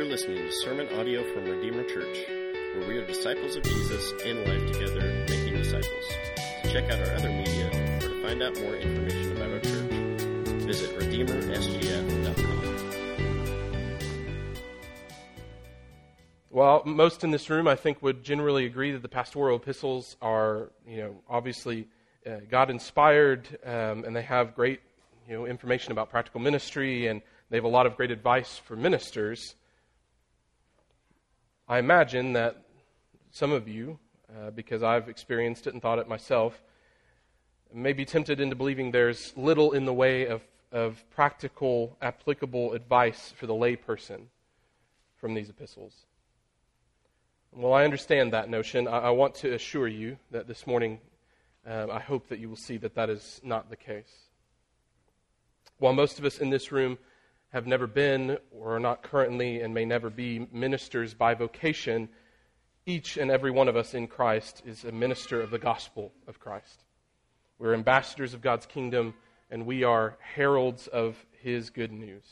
You're 0.00 0.08
listening 0.08 0.38
to 0.38 0.50
sermon 0.50 0.88
audio 0.98 1.22
from 1.34 1.44
Redeemer 1.44 1.84
Church, 1.84 2.24
where 2.26 2.88
we 2.88 2.96
are 2.96 3.06
disciples 3.06 3.54
of 3.56 3.62
Jesus 3.64 4.12
in 4.24 4.46
life 4.46 4.72
together, 4.72 5.26
making 5.28 5.52
disciples. 5.52 6.04
To 6.62 6.72
check 6.72 6.84
out 6.84 7.06
our 7.06 7.14
other 7.16 7.28
media 7.28 7.66
or 7.66 8.08
to 8.08 8.22
find 8.22 8.42
out 8.42 8.58
more 8.60 8.76
information 8.76 9.36
about 9.36 9.50
our 9.50 9.60
church, 9.60 9.90
visit 10.62 10.98
redeemersgf.com. 10.98 12.64
Well, 16.48 16.82
most 16.86 17.22
in 17.22 17.30
this 17.30 17.50
room, 17.50 17.68
I 17.68 17.76
think, 17.76 18.00
would 18.00 18.24
generally 18.24 18.64
agree 18.64 18.92
that 18.92 19.02
the 19.02 19.08
pastoral 19.08 19.56
epistles 19.56 20.16
are, 20.22 20.70
you 20.88 20.96
know, 20.96 21.20
obviously 21.28 21.88
uh, 22.26 22.36
God 22.50 22.70
inspired, 22.70 23.46
um, 23.66 24.04
and 24.04 24.16
they 24.16 24.22
have 24.22 24.54
great, 24.54 24.80
you 25.28 25.34
know, 25.34 25.44
information 25.44 25.92
about 25.92 26.08
practical 26.08 26.40
ministry, 26.40 27.08
and 27.08 27.20
they 27.50 27.58
have 27.58 27.64
a 27.64 27.68
lot 27.68 27.84
of 27.84 27.96
great 27.96 28.10
advice 28.10 28.56
for 28.64 28.76
ministers. 28.76 29.56
I 31.70 31.78
imagine 31.78 32.32
that 32.32 32.64
some 33.30 33.52
of 33.52 33.68
you, 33.68 34.00
uh, 34.28 34.50
because 34.50 34.82
I've 34.82 35.08
experienced 35.08 35.68
it 35.68 35.72
and 35.72 35.80
thought 35.80 36.00
it 36.00 36.08
myself, 36.08 36.60
may 37.72 37.92
be 37.92 38.04
tempted 38.04 38.40
into 38.40 38.56
believing 38.56 38.90
there's 38.90 39.32
little 39.36 39.70
in 39.70 39.84
the 39.84 39.94
way 39.94 40.26
of, 40.26 40.42
of 40.72 41.08
practical, 41.10 41.96
applicable 42.02 42.72
advice 42.72 43.32
for 43.36 43.46
the 43.46 43.54
layperson 43.54 44.22
from 45.14 45.34
these 45.34 45.48
epistles. 45.48 45.94
Well, 47.52 47.72
I 47.72 47.84
understand 47.84 48.32
that 48.32 48.50
notion. 48.50 48.88
I, 48.88 49.02
I 49.02 49.10
want 49.10 49.36
to 49.36 49.54
assure 49.54 49.86
you 49.86 50.18
that 50.32 50.48
this 50.48 50.66
morning, 50.66 50.98
uh, 51.64 51.86
I 51.88 52.00
hope 52.00 52.30
that 52.30 52.40
you 52.40 52.48
will 52.48 52.56
see 52.56 52.78
that 52.78 52.96
that 52.96 53.08
is 53.08 53.40
not 53.44 53.70
the 53.70 53.76
case. 53.76 54.24
While 55.78 55.92
most 55.92 56.18
of 56.18 56.24
us 56.24 56.38
in 56.38 56.50
this 56.50 56.72
room 56.72 56.98
have 57.50 57.66
never 57.66 57.86
been 57.86 58.38
or 58.52 58.76
are 58.76 58.80
not 58.80 59.02
currently 59.02 59.60
and 59.60 59.74
may 59.74 59.84
never 59.84 60.08
be 60.08 60.46
ministers 60.52 61.14
by 61.14 61.34
vocation, 61.34 62.08
each 62.86 63.16
and 63.16 63.30
every 63.30 63.50
one 63.50 63.68
of 63.68 63.76
us 63.76 63.94
in 63.94 64.06
Christ 64.06 64.62
is 64.64 64.84
a 64.84 64.92
minister 64.92 65.40
of 65.40 65.50
the 65.50 65.58
gospel 65.58 66.12
of 66.26 66.40
Christ. 66.40 66.84
We're 67.58 67.74
ambassadors 67.74 68.34
of 68.34 68.40
God's 68.40 68.66
kingdom, 68.66 69.14
and 69.50 69.66
we 69.66 69.84
are 69.84 70.16
heralds 70.20 70.86
of 70.86 71.16
his 71.42 71.70
good 71.70 71.92
news. 71.92 72.24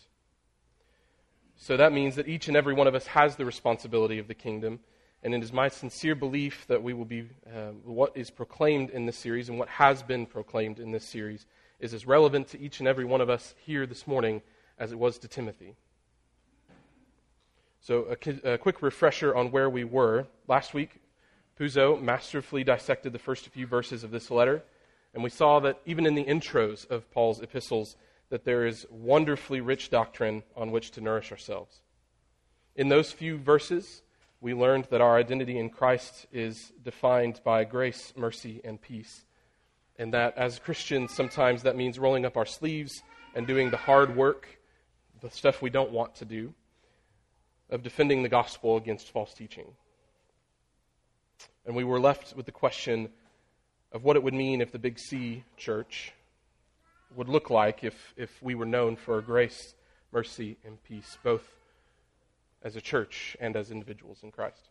So 1.56 1.76
that 1.76 1.92
means 1.92 2.14
that 2.16 2.28
each 2.28 2.48
and 2.48 2.56
every 2.56 2.72
one 2.72 2.86
of 2.86 2.94
us 2.94 3.06
has 3.08 3.36
the 3.36 3.44
responsibility 3.44 4.18
of 4.18 4.28
the 4.28 4.34
kingdom. 4.34 4.78
And 5.24 5.34
it 5.34 5.42
is 5.42 5.52
my 5.52 5.68
sincere 5.68 6.14
belief 6.14 6.64
that 6.68 6.80
we 6.80 6.94
will 6.94 7.04
be, 7.04 7.28
uh, 7.52 7.72
what 7.84 8.16
is 8.16 8.30
proclaimed 8.30 8.90
in 8.90 9.04
this 9.04 9.16
series 9.16 9.48
and 9.48 9.58
what 9.58 9.68
has 9.68 10.00
been 10.00 10.24
proclaimed 10.24 10.78
in 10.78 10.92
this 10.92 11.04
series 11.04 11.44
is 11.80 11.92
as 11.92 12.06
relevant 12.06 12.46
to 12.48 12.60
each 12.60 12.78
and 12.78 12.86
every 12.86 13.04
one 13.04 13.20
of 13.20 13.28
us 13.28 13.56
here 13.66 13.84
this 13.84 14.06
morning 14.06 14.40
as 14.78 14.92
it 14.92 14.98
was 14.98 15.18
to 15.18 15.28
Timothy. 15.28 15.74
So, 17.80 18.14
a, 18.44 18.52
a 18.52 18.58
quick 18.58 18.82
refresher 18.82 19.34
on 19.34 19.50
where 19.50 19.70
we 19.70 19.84
were. 19.84 20.26
Last 20.46 20.74
week, 20.74 21.00
Puzo 21.58 22.00
masterfully 22.00 22.64
dissected 22.64 23.12
the 23.12 23.18
first 23.18 23.48
few 23.48 23.66
verses 23.66 24.04
of 24.04 24.10
this 24.10 24.30
letter, 24.30 24.62
and 25.14 25.22
we 25.22 25.30
saw 25.30 25.60
that 25.60 25.80
even 25.86 26.06
in 26.06 26.14
the 26.14 26.24
intros 26.24 26.88
of 26.90 27.10
Paul's 27.10 27.40
epistles, 27.40 27.96
that 28.30 28.44
there 28.44 28.66
is 28.66 28.86
wonderfully 28.90 29.60
rich 29.60 29.90
doctrine 29.90 30.42
on 30.56 30.70
which 30.70 30.90
to 30.92 31.00
nourish 31.00 31.32
ourselves. 31.32 31.80
In 32.76 32.88
those 32.88 33.10
few 33.10 33.38
verses, 33.38 34.02
we 34.40 34.54
learned 34.54 34.86
that 34.90 35.00
our 35.00 35.16
identity 35.16 35.58
in 35.58 35.70
Christ 35.70 36.26
is 36.30 36.72
defined 36.82 37.40
by 37.42 37.64
grace, 37.64 38.12
mercy, 38.16 38.60
and 38.62 38.80
peace. 38.80 39.24
And 39.96 40.14
that 40.14 40.36
as 40.36 40.60
Christians, 40.60 41.12
sometimes 41.12 41.62
that 41.64 41.76
means 41.76 41.98
rolling 41.98 42.24
up 42.24 42.36
our 42.36 42.46
sleeves 42.46 43.02
and 43.34 43.46
doing 43.46 43.70
the 43.70 43.76
hard 43.76 44.14
work 44.14 44.57
the 45.20 45.30
stuff 45.30 45.62
we 45.62 45.70
don't 45.70 45.90
want 45.90 46.14
to 46.16 46.24
do, 46.24 46.54
of 47.70 47.82
defending 47.82 48.22
the 48.22 48.28
gospel 48.28 48.76
against 48.76 49.10
false 49.10 49.34
teaching. 49.34 49.66
And 51.66 51.76
we 51.76 51.84
were 51.84 52.00
left 52.00 52.34
with 52.34 52.46
the 52.46 52.52
question 52.52 53.10
of 53.92 54.04
what 54.04 54.16
it 54.16 54.22
would 54.22 54.34
mean 54.34 54.60
if 54.60 54.72
the 54.72 54.78
Big 54.78 54.98
C 54.98 55.44
church 55.56 56.12
would 57.14 57.28
look 57.28 57.50
like 57.50 57.84
if, 57.84 58.14
if 58.16 58.42
we 58.42 58.54
were 58.54 58.66
known 58.66 58.96
for 58.96 59.20
grace, 59.20 59.74
mercy, 60.12 60.56
and 60.64 60.82
peace, 60.84 61.18
both 61.22 61.46
as 62.62 62.76
a 62.76 62.80
church 62.80 63.36
and 63.40 63.56
as 63.56 63.70
individuals 63.70 64.20
in 64.22 64.30
Christ. 64.30 64.68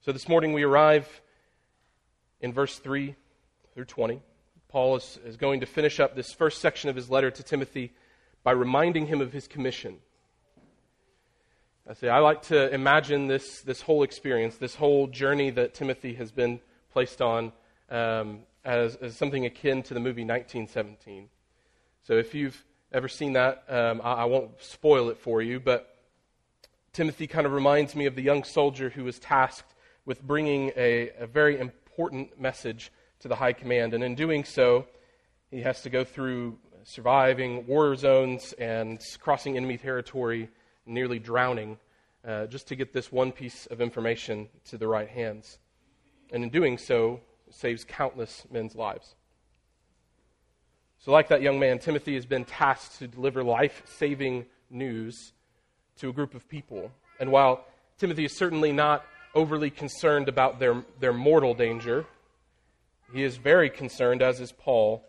So 0.00 0.12
this 0.12 0.28
morning 0.28 0.52
we 0.52 0.62
arrive 0.62 1.20
in 2.40 2.52
verse 2.52 2.78
3 2.78 3.14
through 3.74 3.84
20. 3.84 4.22
Paul 4.68 4.96
is, 4.96 5.18
is 5.24 5.36
going 5.36 5.60
to 5.60 5.66
finish 5.66 5.98
up 5.98 6.14
this 6.14 6.32
first 6.32 6.60
section 6.60 6.90
of 6.90 6.96
his 6.96 7.10
letter 7.10 7.30
to 7.30 7.42
Timothy 7.42 7.92
by 8.42 8.52
reminding 8.52 9.06
him 9.06 9.20
of 9.20 9.32
his 9.32 9.48
commission. 9.48 9.96
I 11.88 11.94
say, 11.94 12.10
I 12.10 12.18
like 12.18 12.42
to 12.42 12.72
imagine 12.72 13.28
this, 13.28 13.62
this 13.62 13.80
whole 13.80 14.02
experience, 14.02 14.56
this 14.56 14.74
whole 14.74 15.06
journey 15.06 15.48
that 15.50 15.72
Timothy 15.72 16.14
has 16.14 16.30
been 16.30 16.60
placed 16.92 17.22
on, 17.22 17.52
um, 17.90 18.40
as, 18.62 18.96
as 18.96 19.16
something 19.16 19.46
akin 19.46 19.82
to 19.84 19.94
the 19.94 20.00
movie 20.00 20.22
1917. 20.22 21.30
So 22.02 22.14
if 22.14 22.34
you've 22.34 22.62
ever 22.92 23.08
seen 23.08 23.32
that, 23.32 23.64
um, 23.70 24.02
I, 24.04 24.12
I 24.12 24.24
won't 24.26 24.50
spoil 24.62 25.08
it 25.08 25.16
for 25.16 25.40
you, 25.40 25.60
but 25.60 25.96
Timothy 26.92 27.26
kind 27.26 27.46
of 27.46 27.52
reminds 27.52 27.96
me 27.96 28.04
of 28.04 28.16
the 28.16 28.22
young 28.22 28.44
soldier 28.44 28.90
who 28.90 29.04
was 29.04 29.18
tasked 29.18 29.74
with 30.04 30.22
bringing 30.22 30.72
a, 30.76 31.10
a 31.18 31.26
very 31.26 31.58
important 31.58 32.38
message 32.38 32.92
to 33.20 33.28
the 33.28 33.36
high 33.36 33.52
command. 33.52 33.94
And 33.94 34.04
in 34.04 34.14
doing 34.14 34.44
so, 34.44 34.86
he 35.50 35.62
has 35.62 35.82
to 35.82 35.90
go 35.90 36.04
through 36.04 36.58
surviving 36.84 37.66
war 37.66 37.94
zones 37.96 38.54
and 38.58 39.00
crossing 39.20 39.56
enemy 39.56 39.76
territory, 39.76 40.48
nearly 40.86 41.18
drowning, 41.18 41.78
uh, 42.26 42.46
just 42.46 42.68
to 42.68 42.76
get 42.76 42.92
this 42.92 43.12
one 43.12 43.32
piece 43.32 43.66
of 43.66 43.80
information 43.80 44.48
to 44.66 44.78
the 44.78 44.86
right 44.86 45.08
hands. 45.08 45.58
And 46.32 46.42
in 46.42 46.50
doing 46.50 46.78
so, 46.78 47.20
saves 47.50 47.84
countless 47.84 48.46
men's 48.50 48.74
lives. 48.74 49.14
So, 50.98 51.12
like 51.12 51.28
that 51.28 51.42
young 51.42 51.58
man, 51.58 51.78
Timothy 51.78 52.14
has 52.14 52.26
been 52.26 52.44
tasked 52.44 52.98
to 52.98 53.06
deliver 53.06 53.44
life 53.44 53.82
saving 53.86 54.46
news 54.68 55.32
to 55.98 56.08
a 56.08 56.12
group 56.12 56.34
of 56.34 56.48
people. 56.48 56.90
And 57.20 57.30
while 57.30 57.64
Timothy 57.98 58.24
is 58.24 58.36
certainly 58.36 58.72
not 58.72 59.04
overly 59.34 59.70
concerned 59.70 60.28
about 60.28 60.58
their, 60.58 60.84
their 61.00 61.12
mortal 61.12 61.54
danger, 61.54 62.04
he 63.12 63.22
is 63.22 63.36
very 63.36 63.70
concerned, 63.70 64.22
as 64.22 64.40
is 64.40 64.52
Paul, 64.52 65.04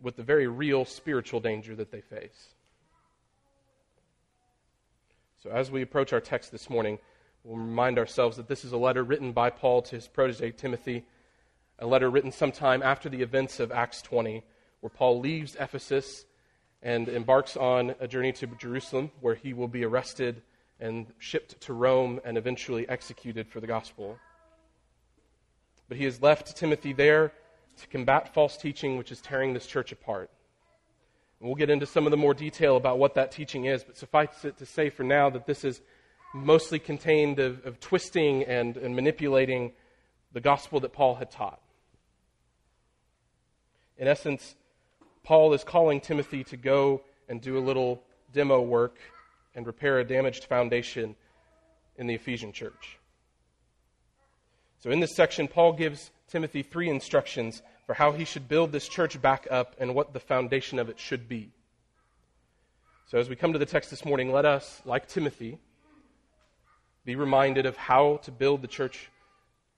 with 0.00 0.16
the 0.16 0.22
very 0.22 0.46
real 0.46 0.84
spiritual 0.84 1.40
danger 1.40 1.74
that 1.76 1.90
they 1.90 2.00
face. 2.00 2.54
So, 5.42 5.50
as 5.50 5.70
we 5.70 5.82
approach 5.82 6.12
our 6.12 6.20
text 6.20 6.50
this 6.50 6.68
morning, 6.68 6.98
we'll 7.44 7.58
remind 7.58 7.98
ourselves 7.98 8.36
that 8.36 8.48
this 8.48 8.64
is 8.64 8.72
a 8.72 8.76
letter 8.76 9.04
written 9.04 9.32
by 9.32 9.50
Paul 9.50 9.82
to 9.82 9.96
his 9.96 10.08
protege 10.08 10.52
Timothy, 10.52 11.04
a 11.78 11.86
letter 11.86 12.10
written 12.10 12.32
sometime 12.32 12.82
after 12.82 13.08
the 13.08 13.22
events 13.22 13.60
of 13.60 13.70
Acts 13.70 14.02
20, 14.02 14.42
where 14.80 14.90
Paul 14.90 15.20
leaves 15.20 15.56
Ephesus 15.60 16.24
and 16.82 17.08
embarks 17.08 17.56
on 17.56 17.94
a 18.00 18.08
journey 18.08 18.32
to 18.32 18.46
Jerusalem, 18.46 19.10
where 19.20 19.34
he 19.34 19.52
will 19.52 19.68
be 19.68 19.84
arrested 19.84 20.42
and 20.80 21.06
shipped 21.18 21.60
to 21.62 21.72
Rome 21.72 22.20
and 22.24 22.38
eventually 22.38 22.88
executed 22.88 23.48
for 23.48 23.60
the 23.60 23.66
gospel. 23.66 24.18
But 25.88 25.96
he 25.96 26.04
has 26.04 26.20
left 26.20 26.56
Timothy 26.56 26.92
there 26.92 27.32
to 27.78 27.86
combat 27.88 28.34
false 28.34 28.56
teaching, 28.56 28.98
which 28.98 29.12
is 29.12 29.20
tearing 29.20 29.54
this 29.54 29.66
church 29.66 29.92
apart. 29.92 30.30
And 31.40 31.48
we'll 31.48 31.56
get 31.56 31.70
into 31.70 31.86
some 31.86 32.06
of 32.06 32.10
the 32.10 32.16
more 32.16 32.34
detail 32.34 32.76
about 32.76 32.98
what 32.98 33.14
that 33.14 33.30
teaching 33.30 33.66
is, 33.66 33.84
but 33.84 33.96
suffice 33.96 34.44
it 34.44 34.58
to 34.58 34.66
say 34.66 34.90
for 34.90 35.04
now 35.04 35.30
that 35.30 35.46
this 35.46 35.64
is 35.64 35.80
mostly 36.34 36.78
contained 36.78 37.38
of, 37.38 37.64
of 37.64 37.80
twisting 37.80 38.42
and, 38.44 38.76
and 38.76 38.94
manipulating 38.94 39.72
the 40.32 40.40
gospel 40.40 40.80
that 40.80 40.92
Paul 40.92 41.14
had 41.14 41.30
taught. 41.30 41.60
In 43.96 44.06
essence, 44.06 44.54
Paul 45.22 45.52
is 45.54 45.64
calling 45.64 46.00
Timothy 46.00 46.44
to 46.44 46.56
go 46.56 47.02
and 47.28 47.40
do 47.40 47.58
a 47.58 47.60
little 47.60 48.02
demo 48.32 48.60
work 48.60 48.96
and 49.54 49.66
repair 49.66 49.98
a 49.98 50.04
damaged 50.04 50.44
foundation 50.44 51.16
in 51.96 52.06
the 52.06 52.14
Ephesian 52.14 52.52
church. 52.52 52.97
So, 54.78 54.90
in 54.90 55.00
this 55.00 55.14
section, 55.14 55.48
Paul 55.48 55.72
gives 55.72 56.10
Timothy 56.28 56.62
three 56.62 56.88
instructions 56.88 57.62
for 57.86 57.94
how 57.94 58.12
he 58.12 58.24
should 58.24 58.48
build 58.48 58.70
this 58.70 58.88
church 58.88 59.20
back 59.20 59.46
up 59.50 59.74
and 59.78 59.94
what 59.94 60.12
the 60.12 60.20
foundation 60.20 60.78
of 60.78 60.88
it 60.88 61.00
should 61.00 61.28
be. 61.28 61.50
So, 63.06 63.18
as 63.18 63.28
we 63.28 63.36
come 63.36 63.52
to 63.52 63.58
the 63.58 63.66
text 63.66 63.90
this 63.90 64.04
morning, 64.04 64.30
let 64.32 64.44
us, 64.44 64.80
like 64.84 65.08
Timothy, 65.08 65.58
be 67.04 67.16
reminded 67.16 67.66
of 67.66 67.76
how 67.76 68.18
to 68.24 68.30
build 68.30 68.62
the 68.62 68.68
church 68.68 69.10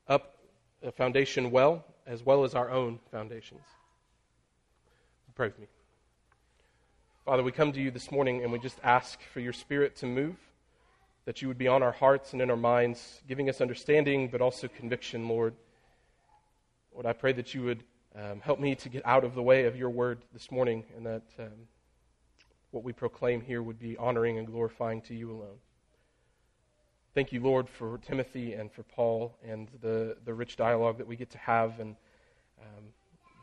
up 0.09 0.37
a 0.83 0.91
foundation 0.91 1.51
well, 1.51 1.85
as 2.07 2.25
well 2.25 2.45
as 2.45 2.55
our 2.55 2.71
own 2.71 2.99
foundations. 3.11 3.63
Pray 5.35 5.47
with 5.47 5.59
me. 5.59 5.67
Father, 7.25 7.43
we 7.43 7.53
come 7.53 7.73
to 7.73 7.81
you 7.81 7.91
this 7.91 8.11
morning 8.11 8.43
and 8.43 8.53
we 8.53 8.59
just 8.59 8.79
ask 8.83 9.19
for 9.33 9.41
your 9.41 9.55
spirit 9.55 9.97
to 9.97 10.07
move 10.07 10.37
that 11.25 11.43
you 11.43 11.49
would 11.49 11.59
be 11.59 11.69
on 11.69 11.83
our 11.83 11.93
hearts 11.93 12.33
and 12.33 12.41
in 12.41 12.51
our 12.51 12.57
minds, 12.57 13.23
giving 13.29 13.49
us 13.49 13.61
understanding, 13.61 14.29
but 14.29 14.41
also 14.41 14.69
conviction, 14.69 15.29
Lord. 15.29 15.55
Lord, 16.93 17.07
I 17.07 17.13
pray 17.13 17.33
that 17.35 17.55
you 17.55 17.63
would 17.63 17.85
um, 18.17 18.41
help 18.41 18.59
me 18.59 18.75
to 18.75 18.89
get 18.89 19.07
out 19.07 19.25
of 19.25 19.35
the 19.35 19.43
way 19.43 19.65
of 19.65 19.77
your 19.77 19.91
word 19.91 20.19
this 20.33 20.51
morning, 20.51 20.85
and 20.97 21.07
that 21.07 21.23
um, 21.39 21.69
what 22.71 22.83
we 22.85 22.93
proclaim 22.93 23.41
here 23.41 23.63
would 23.63 23.79
be 23.79 23.97
honoring 23.97 24.39
and 24.39 24.47
glorifying 24.47 25.01
to 25.03 25.15
you 25.15 25.31
alone. 25.31 25.59
Thank 27.15 27.33
you, 27.33 27.41
Lord, 27.41 27.69
for 27.69 27.99
Timothy 27.99 28.55
and 28.55 28.71
for 28.71 28.85
Paul 28.85 29.37
and 29.45 29.69
the, 29.83 30.17
the 30.25 30.33
rich 30.33 30.57
dialogue 30.57 30.99
that 30.99 31.07
we 31.07 31.17
get 31.17 31.31
to 31.31 31.39
have, 31.39 31.81
and 31.81 31.97
um, 32.61 32.85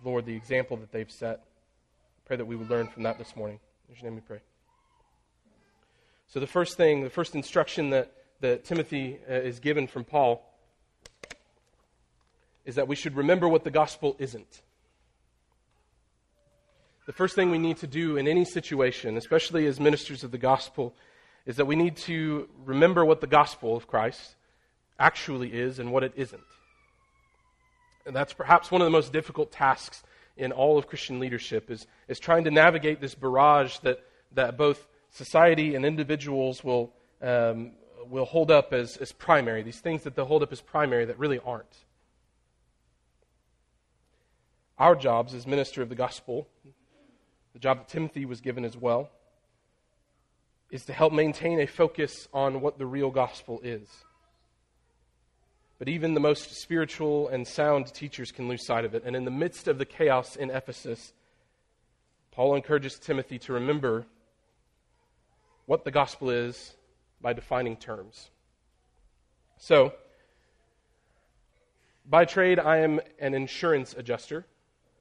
Lord, 0.04 0.26
the 0.26 0.36
example 0.36 0.78
that 0.78 0.92
they've 0.92 1.12
set. 1.12 1.40
I 1.40 2.22
pray 2.26 2.38
that 2.38 2.46
we 2.46 2.56
would 2.56 2.70
learn 2.70 2.88
from 2.88 3.04
that 3.04 3.18
this 3.18 3.36
morning. 3.36 3.60
In 3.90 3.96
your 3.96 4.04
name 4.04 4.16
we 4.16 4.22
pray. 4.22 4.40
So, 6.30 6.40
the 6.40 6.48
first 6.48 6.76
thing, 6.76 7.04
the 7.04 7.10
first 7.10 7.36
instruction 7.36 7.92
that, 7.92 8.12
that 8.42 8.66
Timothy 8.66 9.20
uh, 9.30 9.34
is 9.34 9.60
given 9.60 9.88
from 9.88 10.04
Paul 10.04 10.44
is 12.66 12.76
that 12.76 12.88
we 12.88 12.96
should 12.96 13.16
remember 13.16 13.48
what 13.48 13.64
the 13.64 13.72
gospel 13.72 14.16
isn't. 14.20 14.62
The 17.06 17.14
first 17.14 17.36
thing 17.36 17.50
we 17.50 17.58
need 17.58 17.78
to 17.78 17.88
do 17.88 18.18
in 18.18 18.28
any 18.28 18.44
situation, 18.44 19.16
especially 19.16 19.66
as 19.68 19.80
ministers 19.80 20.26
of 20.26 20.32
the 20.32 20.38
gospel, 20.38 20.94
is 21.46 21.56
that 21.56 21.66
we 21.66 21.78
need 21.78 21.96
to 21.96 22.50
remember 22.66 23.06
what 23.06 23.22
the 23.22 23.28
gospel 23.28 23.78
of 23.78 23.88
Christ 23.88 24.36
actually 25.00 25.54
is 25.54 25.80
and 25.80 25.94
what 25.94 26.04
it 26.04 26.12
isn't. 26.18 26.44
And 28.06 28.14
that's 28.14 28.34
perhaps 28.34 28.70
one 28.70 28.82
of 28.82 28.86
the 28.86 28.92
most 28.92 29.14
difficult 29.14 29.54
tasks 29.54 30.04
in 30.36 30.52
all 30.52 30.78
of 30.78 30.88
Christian 30.88 31.22
leadership 31.22 31.72
is, 31.72 31.88
is 32.10 32.20
trying 32.20 32.44
to 32.44 32.52
navigate 32.52 33.00
this 33.00 33.16
barrage 33.16 33.78
that, 33.80 34.02
that 34.34 34.58
both 34.58 34.86
society 35.18 35.76
and 35.76 35.86
individuals 35.86 36.64
will, 36.64 36.94
um, 37.22 37.72
will 38.08 38.26
hold 38.26 38.52
up 38.52 38.72
as, 38.72 38.98
as 38.98 39.12
primary, 39.12 39.64
these 39.64 39.80
things 39.80 40.04
that 40.04 40.16
they'll 40.16 40.26
hold 40.26 40.44
up 40.44 40.52
as 40.52 40.62
primary 40.62 41.06
that 41.06 41.18
really 41.18 41.40
aren't. 41.44 41.86
Our 44.78 44.96
jobs 44.96 45.34
as 45.34 45.48
minister 45.48 45.82
of 45.82 45.90
the 45.90 45.96
gospel, 45.96 46.48
the 47.54 47.60
job 47.60 47.80
that 47.80 47.88
Timothy 47.88 48.26
was 48.26 48.42
given 48.42 48.64
as 48.64 48.78
well, 48.78 49.10
is 50.70 50.86
to 50.86 50.94
help 50.94 51.14
maintain 51.14 51.60
a 51.60 51.66
focus 51.66 52.28
on 52.32 52.62
what 52.62 52.78
the 52.78 52.86
real 52.86 53.10
gospel 53.10 53.60
is. 53.64 53.88
But 55.80 55.90
even 55.90 56.14
the 56.14 56.20
most 56.20 56.56
spiritual 56.56 57.30
and 57.30 57.48
sound 57.48 57.94
teachers 57.94 58.32
can 58.32 58.48
lose 58.48 58.66
sight 58.66 58.86
of 58.86 58.94
it. 58.94 59.04
And 59.06 59.16
in 59.16 59.26
the 59.26 59.32
midst 59.32 59.68
of 59.68 59.78
the 59.78 59.86
chaos 59.86 60.36
in 60.36 60.52
Ephesus, 60.52 61.14
Paul 62.32 62.56
encourages 62.56 63.00
Timothy 63.00 63.40
to 63.40 63.54
remember 63.54 64.06
what 65.68 65.84
the 65.84 65.92
gospel 65.92 66.32
is 66.32 66.76
by 67.22 67.34
defining 67.34 67.76
terms. 67.76 68.32
So, 69.58 69.94
by 72.10 72.26
trade, 72.26 72.58
I 72.58 72.78
am 72.78 73.02
an 73.20 73.34
insurance 73.34 73.94
adjuster. 73.96 74.46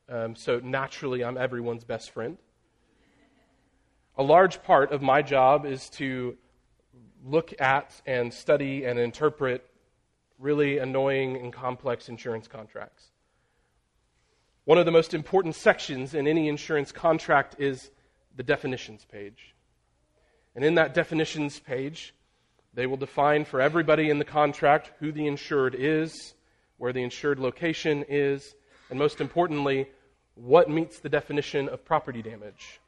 Um, 0.09 0.35
so, 0.35 0.61
naturally, 0.63 1.25
I'm 1.25 1.39
everyone's 1.39 1.85
best 1.85 2.11
friend. 2.11 2.37
A 4.19 4.23
large 4.23 4.63
part 4.63 4.93
of 4.93 5.03
my 5.03 5.23
job 5.23 5.67
is 5.67 5.89
to 5.91 6.37
look 7.25 7.55
at 7.61 8.01
and 8.07 8.33
study 8.33 8.85
and 8.85 8.99
interpret 8.99 9.65
really 10.39 10.79
annoying 10.79 11.37
and 11.37 11.53
complex 11.53 12.09
insurance 12.09 12.49
contracts. 12.49 13.11
One 14.65 14.79
of 14.79 14.85
the 14.85 14.91
most 14.91 15.15
important 15.15 15.55
sections 15.55 16.15
in 16.15 16.27
any 16.27 16.49
insurance 16.49 16.91
contract 16.91 17.57
is 17.59 17.91
the 18.37 18.43
definitions 18.43 19.05
page. 19.05 19.55
And 20.57 20.65
in 20.65 20.75
that 20.77 20.95
definitions 20.95 21.61
page, 21.61 22.15
they 22.73 22.87
will 22.87 22.97
define 22.97 23.45
for 23.45 23.61
everybody 23.61 24.11
in 24.11 24.19
the 24.19 24.25
contract 24.25 24.91
who 24.99 25.13
the 25.13 25.27
insured 25.27 25.77
is, 25.79 26.35
where 26.79 26.93
the 26.93 27.03
insured 27.03 27.39
location 27.39 28.05
is, 28.09 28.55
and 28.91 28.99
most 28.99 29.21
importantly, 29.21 29.87
what 30.35 30.71
meets 30.71 30.99
the 30.99 31.09
definition 31.09 31.69
of 31.69 31.85
property 31.85 32.23
damage. 32.23 32.81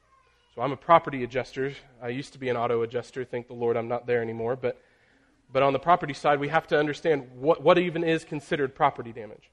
So 0.55 0.63
I'm 0.63 0.71
a 0.71 0.77
property 0.77 1.23
adjuster. 1.23 1.73
I 2.01 2.09
used 2.09 2.33
to 2.33 2.39
be 2.39 2.49
an 2.49 2.57
auto 2.57 2.81
adjuster. 2.81 3.23
Thank 3.23 3.47
the 3.47 3.53
Lord 3.53 3.77
I'm 3.77 3.87
not 3.87 4.07
there 4.07 4.21
anymore. 4.21 4.55
But, 4.55 4.81
but 5.53 5.63
on 5.63 5.73
the 5.73 5.79
property 5.79 6.13
side, 6.13 6.39
we 6.39 6.49
have 6.49 6.67
to 6.67 6.79
understand 6.79 7.27
what, 7.35 7.61
what 7.61 7.77
even 7.77 8.03
is 8.03 8.23
considered 8.23 8.75
property 8.75 9.11
damage. 9.11 9.51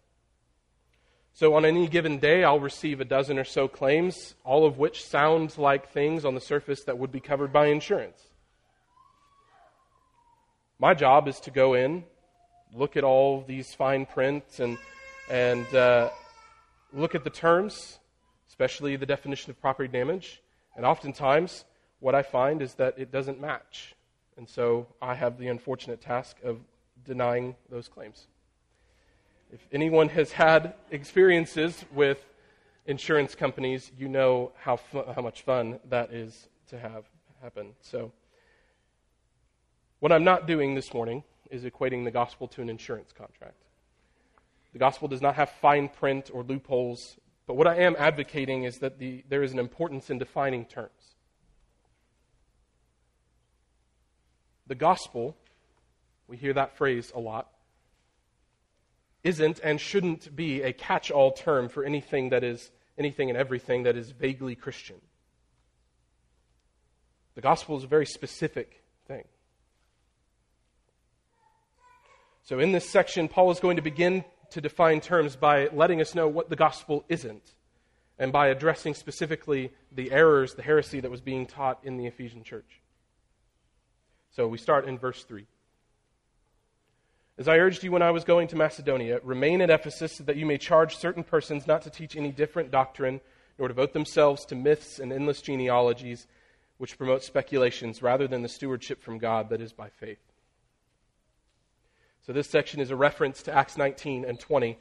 So 1.37 1.53
on 1.53 1.67
any 1.67 1.87
given 1.87 2.19
day, 2.19 2.45
I'll 2.45 2.61
receive 2.61 2.99
a 2.99 3.05
dozen 3.05 3.39
or 3.39 3.45
so 3.45 3.69
claims, 3.69 4.35
all 4.43 4.65
of 4.65 4.79
which 4.79 5.05
sound 5.05 5.59
like 5.59 5.91
things 5.91 6.25
on 6.25 6.35
the 6.35 6.41
surface 6.41 6.85
that 6.85 6.97
would 6.97 7.13
be 7.13 7.21
covered 7.21 7.53
by 7.53 7.67
insurance. 7.67 8.19
My 10.79 10.95
job 10.95 11.29
is 11.29 11.39
to 11.41 11.51
go 11.51 11.75
in, 11.75 12.05
look 12.73 12.97
at 12.97 13.05
all 13.05 13.45
these 13.47 13.75
fine 13.75 14.07
prints, 14.07 14.61
and, 14.61 14.79
and 15.31 15.67
uh, 15.75 16.09
look 16.95 17.15
at 17.15 17.23
the 17.23 17.29
terms, 17.29 17.99
especially 18.49 18.97
the 18.97 19.05
definition 19.05 19.51
of 19.51 19.61
property 19.61 19.93
damage, 19.93 20.41
and 20.75 20.87
oftentimes, 20.87 21.67
what 22.01 22.15
I 22.15 22.23
find 22.23 22.63
is 22.63 22.73
that 22.77 22.99
it 22.99 23.13
doesn't 23.13 23.39
match. 23.39 23.95
And 24.39 24.49
so 24.49 24.87
I 25.03 25.15
have 25.15 25.37
the 25.37 25.49
unfortunate 25.49 26.01
task 26.01 26.39
of 26.43 26.61
denying 27.05 27.57
those 27.69 27.89
claims. 27.89 28.27
If 29.53 29.61
anyone 29.71 30.09
has 30.11 30.33
had 30.33 30.75
experiences 30.91 31.85
with 31.93 32.25
insurance 32.87 33.35
companies, 33.35 33.93
you 33.97 34.09
know 34.09 34.53
how, 34.57 34.77
fu- 34.77 35.05
how 35.15 35.23
much 35.23 35.43
fun 35.43 35.79
that 35.89 36.13
is 36.13 36.49
to 36.69 36.79
have 36.79 37.05
happen. 37.43 37.75
So, 37.81 38.13
what 40.01 40.13
I'm 40.13 40.25
not 40.25 40.47
doing 40.47 40.75
this 40.75 40.93
morning 40.93 41.23
is 41.51 41.65
equating 41.65 42.05
the 42.05 42.11
gospel 42.11 42.49
to 42.49 42.63
an 42.63 42.69
insurance 42.69 43.13
contract. 43.13 43.63
The 44.73 44.79
gospel 44.79 45.09
does 45.09 45.23
not 45.23 45.37
have 45.37 45.51
fine 45.51 45.89
print 45.89 46.31
or 46.33 46.43
loopholes, 46.43 47.17
but 47.47 47.55
what 47.55 47.67
I 47.67 47.77
am 47.77 47.97
advocating 47.99 48.65
is 48.65 48.79
that 48.79 48.99
the, 48.99 49.25
there 49.29 49.43
is 49.43 49.53
an 49.53 49.59
importance 49.59 50.11
in 50.11 50.19
defining 50.19 50.65
terms. 50.65 51.15
The 54.67 54.75
gospel, 54.75 55.37
we 56.27 56.37
hear 56.37 56.53
that 56.55 56.77
phrase 56.77 57.13
a 57.15 57.21
lot, 57.21 57.49
isn't 59.27 59.59
and 59.65 59.81
shouldn't 59.81 60.35
be 60.37 60.63
a 60.63 60.73
catch 60.73 61.11
all 61.11 61.33
term 61.33 61.69
for 61.69 61.85
anything 61.85 62.31
that 62.31 62.45
is 62.45 62.71
anything 62.97 63.29
and 63.29 63.37
everything 63.37 63.83
that 63.83 63.97
is 63.97 64.13
vaguely 64.13 64.55
Christian. 64.55 64.97
The 67.35 67.41
gospel 67.41 67.77
is 67.77 67.85
a 67.85 67.89
very 67.89 68.07
specific 68.07 68.83
thing. 69.07 69.25
So, 72.45 72.61
in 72.61 72.71
this 72.71 72.89
section, 72.89 73.27
Paul 73.27 73.51
is 73.51 73.59
going 73.59 73.77
to 73.77 73.83
begin 73.83 74.25
to 74.51 74.61
define 74.61 75.01
terms 75.01 75.35
by 75.35 75.69
letting 75.73 76.01
us 76.01 76.15
know 76.15 76.29
what 76.29 76.49
the 76.49 76.57
gospel 76.57 77.05
isn't 77.09 77.43
and 78.19 78.33
by 78.33 78.47
addressing 78.47 78.95
specifically 78.95 79.73
the 79.91 80.13
errors, 80.13 80.55
the 80.55 80.63
heresy 80.63 81.01
that 81.01 81.11
was 81.11 81.21
being 81.21 81.47
taught 81.47 81.81
in 81.83 81.97
the 81.97 82.07
Ephesian 82.07 82.45
church. 82.45 82.81
So, 84.31 84.47
we 84.47 84.57
start 84.57 84.87
in 84.87 84.99
verse 84.99 85.25
3. 85.25 85.47
As 87.39 87.49
I 87.49 87.59
urged 87.59 87.85
you 87.85 87.93
when 87.93 88.01
I 88.01 88.13
was 88.13 88.25
going 88.25 88.49
to 88.49 88.57
Macedonia, 88.57 89.21
remain 89.23 89.61
at 89.61 89.69
Ephesus 89.69 90.17
so 90.17 90.25
that 90.25 90.37
you 90.37 90.47
may 90.47 90.57
charge 90.57 90.97
certain 90.97 91.23
persons 91.23 91.67
not 91.67 91.83
to 91.83 91.91
teach 91.91 92.17
any 92.17 92.33
different 92.33 92.71
doctrine, 92.71 93.21
nor 93.59 93.69
devote 93.69 93.93
themselves 93.93 94.47
to 94.47 94.55
myths 94.55 94.99
and 94.99 95.13
endless 95.13 95.43
genealogies, 95.43 96.27
which 96.79 96.97
promote 96.97 97.23
speculations 97.23 98.01
rather 98.01 98.27
than 98.27 98.41
the 98.41 98.49
stewardship 98.49 99.03
from 99.03 99.19
God 99.19 99.51
that 99.51 99.61
is 99.61 99.75
by 99.75 99.91
faith. 99.91 100.19
So, 102.27 102.33
this 102.33 102.49
section 102.49 102.81
is 102.81 102.91
a 102.91 102.97
reference 102.97 103.43
to 103.43 103.55
Acts 103.55 103.77
19 103.77 104.25
and 104.25 104.41
20. 104.41 104.79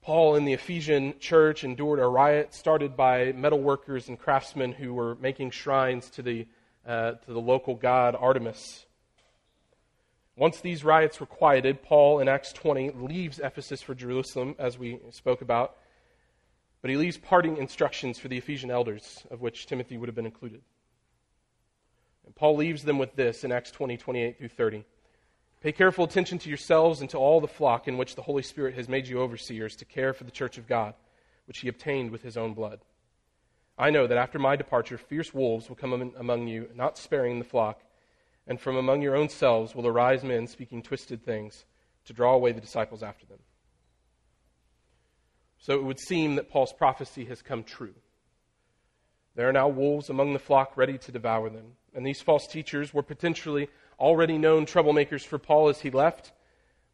Paul 0.00 0.36
in 0.36 0.44
the 0.44 0.52
Ephesian 0.52 1.18
church 1.18 1.64
endured 1.64 1.98
a 1.98 2.06
riot 2.06 2.54
started 2.54 2.96
by 2.96 3.32
metal 3.32 3.60
workers 3.60 4.08
and 4.08 4.16
craftsmen 4.16 4.72
who 4.72 4.94
were 4.94 5.16
making 5.16 5.50
shrines 5.50 6.08
to 6.10 6.22
the, 6.22 6.46
uh, 6.86 7.12
to 7.12 7.32
the 7.32 7.40
local 7.40 7.74
god 7.74 8.16
Artemis. 8.18 8.86
Once 10.38 10.60
these 10.60 10.84
riots 10.84 11.18
were 11.18 11.26
quieted, 11.26 11.82
Paul 11.82 12.20
in 12.20 12.28
Acts 12.28 12.52
20 12.52 12.90
leaves 12.90 13.40
Ephesus 13.40 13.82
for 13.82 13.92
Jerusalem, 13.92 14.54
as 14.56 14.78
we 14.78 15.00
spoke 15.10 15.42
about, 15.42 15.76
but 16.80 16.92
he 16.92 16.96
leaves 16.96 17.18
parting 17.18 17.56
instructions 17.56 18.20
for 18.20 18.28
the 18.28 18.38
Ephesian 18.38 18.70
elders, 18.70 19.26
of 19.32 19.40
which 19.40 19.66
Timothy 19.66 19.98
would 19.98 20.08
have 20.08 20.14
been 20.14 20.26
included. 20.26 20.62
And 22.24 22.36
Paul 22.36 22.54
leaves 22.54 22.84
them 22.84 22.98
with 22.98 23.16
this 23.16 23.42
in 23.42 23.50
Acts 23.50 23.72
20, 23.72 23.96
28 23.96 24.38
through 24.38 24.48
30. 24.48 24.84
Pay 25.60 25.72
careful 25.72 26.04
attention 26.04 26.38
to 26.38 26.48
yourselves 26.48 27.00
and 27.00 27.10
to 27.10 27.18
all 27.18 27.40
the 27.40 27.48
flock 27.48 27.88
in 27.88 27.98
which 27.98 28.14
the 28.14 28.22
Holy 28.22 28.44
Spirit 28.44 28.76
has 28.76 28.88
made 28.88 29.08
you 29.08 29.20
overseers 29.20 29.74
to 29.74 29.84
care 29.84 30.12
for 30.12 30.22
the 30.22 30.30
church 30.30 30.56
of 30.56 30.68
God, 30.68 30.94
which 31.46 31.58
he 31.58 31.68
obtained 31.68 32.12
with 32.12 32.22
his 32.22 32.36
own 32.36 32.54
blood. 32.54 32.78
I 33.76 33.90
know 33.90 34.06
that 34.06 34.18
after 34.18 34.38
my 34.38 34.54
departure, 34.54 34.98
fierce 34.98 35.34
wolves 35.34 35.68
will 35.68 35.74
come 35.74 36.12
among 36.16 36.46
you, 36.46 36.68
not 36.76 36.96
sparing 36.96 37.40
the 37.40 37.44
flock 37.44 37.82
and 38.48 38.58
from 38.58 38.76
among 38.76 39.02
your 39.02 39.14
own 39.14 39.28
selves 39.28 39.74
will 39.74 39.86
arise 39.86 40.24
men 40.24 40.46
speaking 40.46 40.82
twisted 40.82 41.22
things 41.22 41.66
to 42.06 42.14
draw 42.14 42.34
away 42.34 42.50
the 42.50 42.60
disciples 42.60 43.02
after 43.02 43.26
them. 43.26 43.38
So 45.58 45.74
it 45.74 45.84
would 45.84 46.00
seem 46.00 46.36
that 46.36 46.50
Paul's 46.50 46.72
prophecy 46.72 47.26
has 47.26 47.42
come 47.42 47.62
true. 47.62 47.94
There 49.34 49.48
are 49.48 49.52
now 49.52 49.68
wolves 49.68 50.08
among 50.08 50.32
the 50.32 50.38
flock 50.38 50.76
ready 50.76 50.96
to 50.98 51.12
devour 51.12 51.50
them. 51.50 51.72
And 51.94 52.06
these 52.06 52.22
false 52.22 52.46
teachers 52.46 52.94
were 52.94 53.02
potentially 53.02 53.68
already 54.00 54.38
known 54.38 54.66
troublemakers 54.66 55.24
for 55.24 55.38
Paul 55.38 55.68
as 55.68 55.80
he 55.80 55.90
left, 55.90 56.32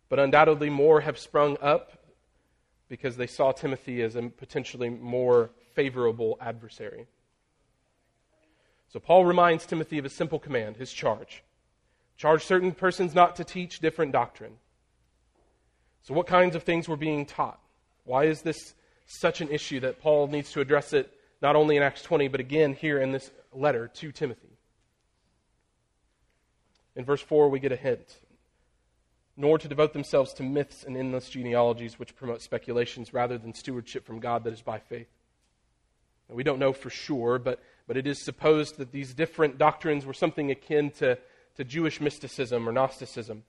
but 0.08 0.18
undoubtedly 0.18 0.70
more 0.70 1.02
have 1.02 1.18
sprung 1.18 1.56
up 1.62 2.04
because 2.88 3.16
they 3.16 3.26
saw 3.26 3.52
Timothy 3.52 4.02
as 4.02 4.16
a 4.16 4.22
potentially 4.22 4.88
more 4.88 5.50
favorable 5.74 6.36
adversary. 6.40 7.06
So 8.88 9.00
Paul 9.00 9.24
reminds 9.24 9.66
Timothy 9.66 9.98
of 9.98 10.04
a 10.04 10.10
simple 10.10 10.38
command, 10.38 10.76
his 10.76 10.92
charge. 10.92 11.42
Charge 12.16 12.44
certain 12.44 12.72
persons 12.72 13.14
not 13.14 13.36
to 13.36 13.44
teach 13.44 13.80
different 13.80 14.12
doctrine. 14.12 14.56
So, 16.02 16.14
what 16.14 16.26
kinds 16.26 16.54
of 16.54 16.62
things 16.62 16.86
were 16.86 16.96
being 16.96 17.26
taught? 17.26 17.58
Why 18.04 18.24
is 18.24 18.42
this 18.42 18.74
such 19.06 19.40
an 19.40 19.48
issue 19.48 19.80
that 19.80 20.00
Paul 20.00 20.28
needs 20.28 20.52
to 20.52 20.60
address 20.60 20.92
it 20.92 21.10
not 21.42 21.56
only 21.56 21.76
in 21.76 21.82
Acts 21.82 22.02
20, 22.02 22.28
but 22.28 22.40
again 22.40 22.74
here 22.74 23.00
in 23.00 23.10
this 23.10 23.30
letter 23.52 23.88
to 23.88 24.12
Timothy? 24.12 24.54
In 26.94 27.04
verse 27.04 27.22
4, 27.22 27.48
we 27.48 27.58
get 27.58 27.72
a 27.72 27.76
hint. 27.76 28.20
Nor 29.36 29.58
to 29.58 29.66
devote 29.66 29.92
themselves 29.92 30.32
to 30.34 30.44
myths 30.44 30.84
and 30.84 30.96
endless 30.96 31.28
genealogies 31.28 31.98
which 31.98 32.14
promote 32.14 32.40
speculations 32.40 33.12
rather 33.12 33.36
than 33.36 33.52
stewardship 33.52 34.06
from 34.06 34.20
God 34.20 34.44
that 34.44 34.52
is 34.52 34.62
by 34.62 34.78
faith. 34.78 35.08
Now, 36.28 36.36
we 36.36 36.44
don't 36.44 36.60
know 36.60 36.72
for 36.72 36.90
sure, 36.90 37.38
but, 37.38 37.60
but 37.86 37.96
it 37.96 38.06
is 38.06 38.24
supposed 38.24 38.78
that 38.78 38.92
these 38.92 39.14
different 39.14 39.58
doctrines 39.58 40.06
were 40.06 40.14
something 40.14 40.50
akin 40.50 40.90
to, 40.90 41.18
to 41.56 41.64
Jewish 41.64 42.00
mysticism 42.00 42.68
or 42.68 42.72
Gnosticism. 42.72 43.44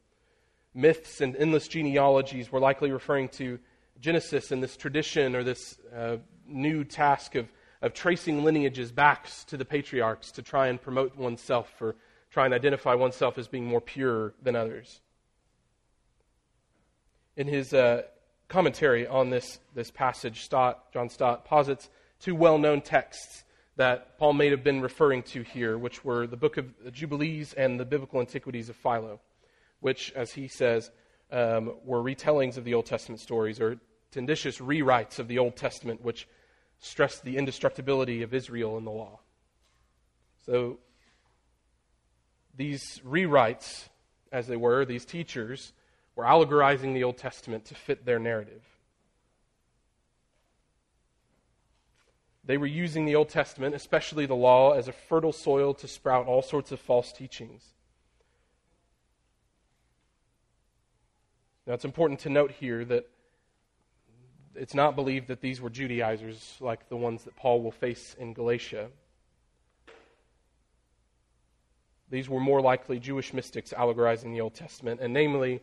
Myths 0.74 1.22
and 1.22 1.36
endless 1.38 1.68
genealogies 1.68 2.52
were 2.52 2.60
likely 2.60 2.92
referring 2.92 3.30
to 3.30 3.60
Genesis 4.02 4.52
and 4.52 4.62
this 4.62 4.76
tradition 4.76 5.36
or 5.36 5.44
this 5.44 5.78
uh, 5.96 6.18
new 6.48 6.84
task 6.84 7.36
of, 7.36 7.48
of 7.82 7.94
tracing 7.94 8.44
lineages 8.44 8.92
back 8.92 9.30
to 9.48 9.56
the 9.56 9.66
patriarchs 9.66 10.32
to 10.34 10.42
try 10.42 10.68
and 10.68 10.82
promote 10.82 11.16
oneself 11.16 11.82
or 11.82 11.96
try 12.30 12.46
and 12.46 12.54
identify 12.54 12.94
oneself 12.94 13.38
as 13.38 13.48
being 13.48 13.66
more 13.66 13.80
pure 13.80 14.34
than 14.44 14.56
others. 14.56 15.00
In 17.38 17.48
his 17.48 17.74
uh, 17.74 18.04
commentary 18.50 19.08
on 19.08 19.30
this, 19.30 19.60
this 19.74 19.92
passage, 19.92 20.42
Stott, 20.44 20.92
John 20.92 21.10
Stott 21.10 21.46
posits 21.46 21.90
two 22.20 22.36
well 22.36 22.58
known 22.58 22.82
texts 22.82 23.46
that 23.78 24.18
Paul 24.18 24.34
may 24.34 24.50
have 24.50 24.64
been 24.64 24.82
referring 24.82 25.24
to 25.24 25.42
here, 25.42 25.78
which 25.78 26.06
were 26.06 26.28
the 26.28 26.38
book 26.38 26.58
of 26.58 26.74
the 26.84 26.92
Jubilees 26.92 27.54
and 27.54 27.80
the 27.80 27.86
biblical 27.86 28.20
antiquities 28.20 28.70
of 28.70 28.76
Philo, 28.76 29.20
which, 29.82 30.14
as 30.14 30.32
he 30.32 30.48
says, 30.48 30.92
um, 31.32 31.74
were 31.84 32.02
retellings 32.02 32.58
of 32.58 32.64
the 32.64 32.74
Old 32.74 32.86
Testament 32.86 33.20
stories 33.20 33.60
or 33.60 33.78
tendentious 34.12 34.60
rewrites 34.60 35.20
of 35.20 35.28
the 35.28 35.40
Old 35.40 35.58
Testament, 35.58 36.02
which 36.02 36.28
stressed 36.80 37.24
the 37.24 37.38
indestructibility 37.38 38.22
of 38.22 38.34
Israel 38.34 38.78
in 38.78 38.86
the 38.86 38.92
law. 38.92 39.20
So 40.46 40.80
these 42.56 43.02
rewrites, 43.06 43.90
as 44.32 44.48
they 44.48 44.56
were, 44.56 44.86
these 44.86 45.06
teachers, 45.06 45.74
were 46.16 46.26
allegorizing 46.26 46.94
the 46.94 47.04
Old 47.04 47.18
Testament 47.18 47.66
to 47.66 47.76
fit 47.76 48.06
their 48.06 48.20
narrative. 48.20 48.64
They 52.46 52.58
were 52.58 52.68
using 52.68 53.06
the 53.06 53.16
Old 53.16 53.30
Testament, 53.30 53.74
especially 53.74 54.26
the 54.26 54.36
law, 54.36 54.74
as 54.74 54.88
a 54.88 54.92
fertile 54.92 55.34
soil 55.34 55.74
to 55.76 55.88
sprout 55.88 56.28
all 56.28 56.44
sorts 56.44 56.72
of 56.72 56.80
false 56.80 57.12
teachings. 57.12 57.64
Now, 61.66 61.74
it's 61.74 61.86
important 61.86 62.20
to 62.22 62.30
note 62.30 62.52
here 62.52 62.86
that 62.86 63.10
it's 64.54 64.76
not 64.76 64.96
believed 64.96 65.28
that 65.28 65.42
these 65.42 65.60
were 65.60 65.72
Judaizers 65.72 66.58
like 66.60 66.88
the 66.88 66.96
ones 66.96 67.24
that 67.24 67.36
Paul 67.36 67.62
will 67.62 67.72
face 67.72 68.16
in 68.20 68.34
Galatia. 68.34 68.90
These 72.12 72.30
were 72.30 72.40
more 72.40 72.62
likely 72.62 73.00
Jewish 73.00 73.34
mystics 73.34 73.74
allegorizing 73.74 74.32
the 74.32 74.42
Old 74.42 74.54
Testament, 74.54 75.02
and 75.02 75.12
namely, 75.12 75.62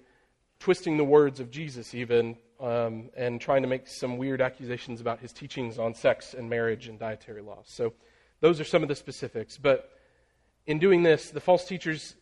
twisting 0.58 0.96
the 0.96 1.04
words 1.04 1.38
of 1.38 1.52
Jesus, 1.52 1.94
even, 1.94 2.36
um, 2.62 3.10
and 3.16 3.40
trying 3.40 3.62
to 3.62 3.68
make 3.68 3.86
some 3.86 4.16
weird 4.16 4.40
accusations 4.40 5.00
about 5.00 5.20
his 5.20 5.32
teachings 5.32 5.78
on 5.78 5.94
sex 5.94 6.32
and 6.32 6.48
marriage 6.48 6.88
and 6.88 6.98
dietary 6.98 7.42
laws. 7.42 7.66
So, 7.66 7.92
those 8.40 8.60
are 8.60 8.64
some 8.64 8.82
of 8.82 8.88
the 8.88 8.94
specifics. 8.94 9.56
But 9.56 9.90
in 10.66 10.78
doing 10.78 11.02
this, 11.02 11.30
the 11.30 11.40
false 11.40 11.64
teachers 11.64 12.16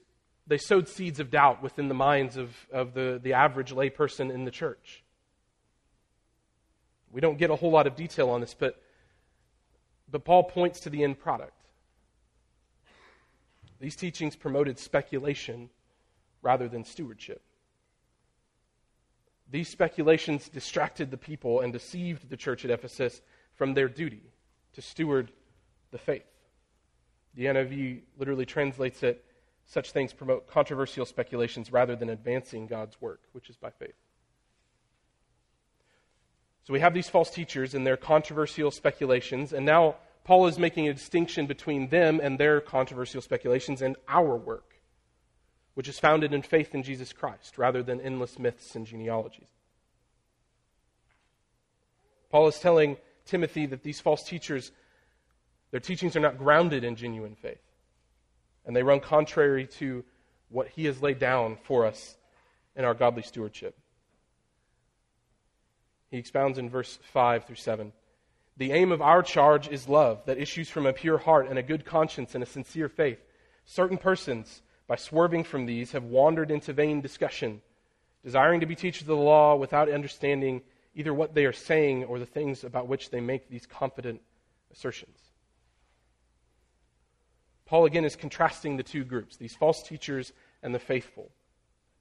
they 0.50 0.58
sowed 0.58 0.88
seeds 0.88 1.20
of 1.20 1.30
doubt 1.30 1.62
within 1.62 1.86
the 1.86 1.94
minds 1.94 2.36
of, 2.36 2.50
of 2.72 2.92
the, 2.92 3.20
the 3.22 3.34
average 3.34 3.72
layperson 3.72 4.32
in 4.32 4.44
the 4.44 4.50
church. 4.50 5.04
We 7.12 7.20
don't 7.20 7.38
get 7.38 7.50
a 7.50 7.56
whole 7.56 7.70
lot 7.70 7.86
of 7.86 7.94
detail 7.94 8.30
on 8.30 8.40
this, 8.40 8.52
but, 8.52 8.82
but 10.10 10.24
Paul 10.24 10.42
points 10.42 10.80
to 10.80 10.90
the 10.90 11.04
end 11.04 11.20
product. 11.20 11.52
These 13.80 13.94
teachings 13.94 14.34
promoted 14.34 14.76
speculation 14.78 15.70
rather 16.42 16.68
than 16.68 16.84
stewardship. 16.84 17.42
These 19.50 19.68
speculations 19.68 20.48
distracted 20.48 21.10
the 21.10 21.16
people 21.16 21.60
and 21.60 21.72
deceived 21.72 22.28
the 22.28 22.36
church 22.36 22.64
at 22.64 22.70
Ephesus 22.70 23.20
from 23.54 23.74
their 23.74 23.88
duty 23.88 24.22
to 24.74 24.82
steward 24.82 25.32
the 25.90 25.98
faith. 25.98 26.24
The 27.34 27.46
NIV 27.46 28.02
literally 28.16 28.46
translates 28.46 29.02
it 29.02 29.24
such 29.66 29.92
things 29.92 30.12
promote 30.12 30.48
controversial 30.48 31.06
speculations 31.06 31.72
rather 31.72 31.94
than 31.94 32.10
advancing 32.10 32.66
God's 32.66 33.00
work, 33.00 33.20
which 33.32 33.48
is 33.50 33.56
by 33.56 33.70
faith. 33.70 33.94
So 36.64 36.72
we 36.72 36.80
have 36.80 36.94
these 36.94 37.08
false 37.08 37.30
teachers 37.30 37.74
and 37.74 37.86
their 37.86 37.96
controversial 37.96 38.70
speculations, 38.70 39.52
and 39.52 39.64
now 39.64 39.96
Paul 40.24 40.46
is 40.46 40.58
making 40.58 40.88
a 40.88 40.92
distinction 40.92 41.46
between 41.46 41.88
them 41.88 42.20
and 42.22 42.38
their 42.38 42.60
controversial 42.60 43.22
speculations 43.22 43.82
and 43.82 43.96
our 44.08 44.36
work, 44.36 44.69
which 45.74 45.88
is 45.88 45.98
founded 45.98 46.32
in 46.32 46.42
faith 46.42 46.74
in 46.74 46.82
Jesus 46.82 47.12
Christ 47.12 47.58
rather 47.58 47.82
than 47.82 48.00
endless 48.00 48.38
myths 48.38 48.74
and 48.74 48.86
genealogies. 48.86 49.48
Paul 52.30 52.48
is 52.48 52.58
telling 52.58 52.96
Timothy 53.26 53.66
that 53.66 53.82
these 53.82 54.00
false 54.00 54.22
teachers, 54.22 54.72
their 55.70 55.80
teachings 55.80 56.16
are 56.16 56.20
not 56.20 56.38
grounded 56.38 56.84
in 56.84 56.96
genuine 56.96 57.34
faith, 57.34 57.62
and 58.64 58.74
they 58.74 58.82
run 58.82 59.00
contrary 59.00 59.66
to 59.78 60.04
what 60.48 60.68
he 60.68 60.84
has 60.86 61.02
laid 61.02 61.18
down 61.18 61.58
for 61.62 61.86
us 61.86 62.16
in 62.76 62.84
our 62.84 62.94
godly 62.94 63.22
stewardship. 63.22 63.76
He 66.10 66.18
expounds 66.18 66.58
in 66.58 66.68
verse 66.68 66.98
5 67.12 67.44
through 67.44 67.56
7. 67.56 67.92
The 68.56 68.72
aim 68.72 68.92
of 68.92 69.00
our 69.00 69.22
charge 69.22 69.68
is 69.68 69.88
love 69.88 70.24
that 70.26 70.38
issues 70.38 70.68
from 70.68 70.86
a 70.86 70.92
pure 70.92 71.18
heart 71.18 71.48
and 71.48 71.58
a 71.58 71.62
good 71.62 71.84
conscience 71.84 72.34
and 72.34 72.42
a 72.42 72.46
sincere 72.46 72.88
faith. 72.88 73.18
Certain 73.64 73.96
persons, 73.96 74.62
by 74.90 74.96
swerving 74.96 75.44
from 75.44 75.66
these, 75.66 75.92
have 75.92 76.02
wandered 76.02 76.50
into 76.50 76.72
vain 76.72 77.00
discussion, 77.00 77.62
desiring 78.24 78.58
to 78.58 78.66
be 78.66 78.74
teachers 78.74 79.02
of 79.02 79.06
the 79.06 79.14
law 79.14 79.54
without 79.54 79.88
understanding 79.88 80.60
either 80.96 81.14
what 81.14 81.32
they 81.32 81.44
are 81.44 81.52
saying 81.52 82.02
or 82.02 82.18
the 82.18 82.26
things 82.26 82.64
about 82.64 82.88
which 82.88 83.10
they 83.10 83.20
make 83.20 83.48
these 83.48 83.66
confident 83.66 84.20
assertions. 84.72 85.16
Paul 87.66 87.84
again 87.84 88.04
is 88.04 88.16
contrasting 88.16 88.76
the 88.76 88.82
two 88.82 89.04
groups, 89.04 89.36
these 89.36 89.54
false 89.54 89.80
teachers 89.80 90.32
and 90.60 90.74
the 90.74 90.80
faithful. 90.80 91.30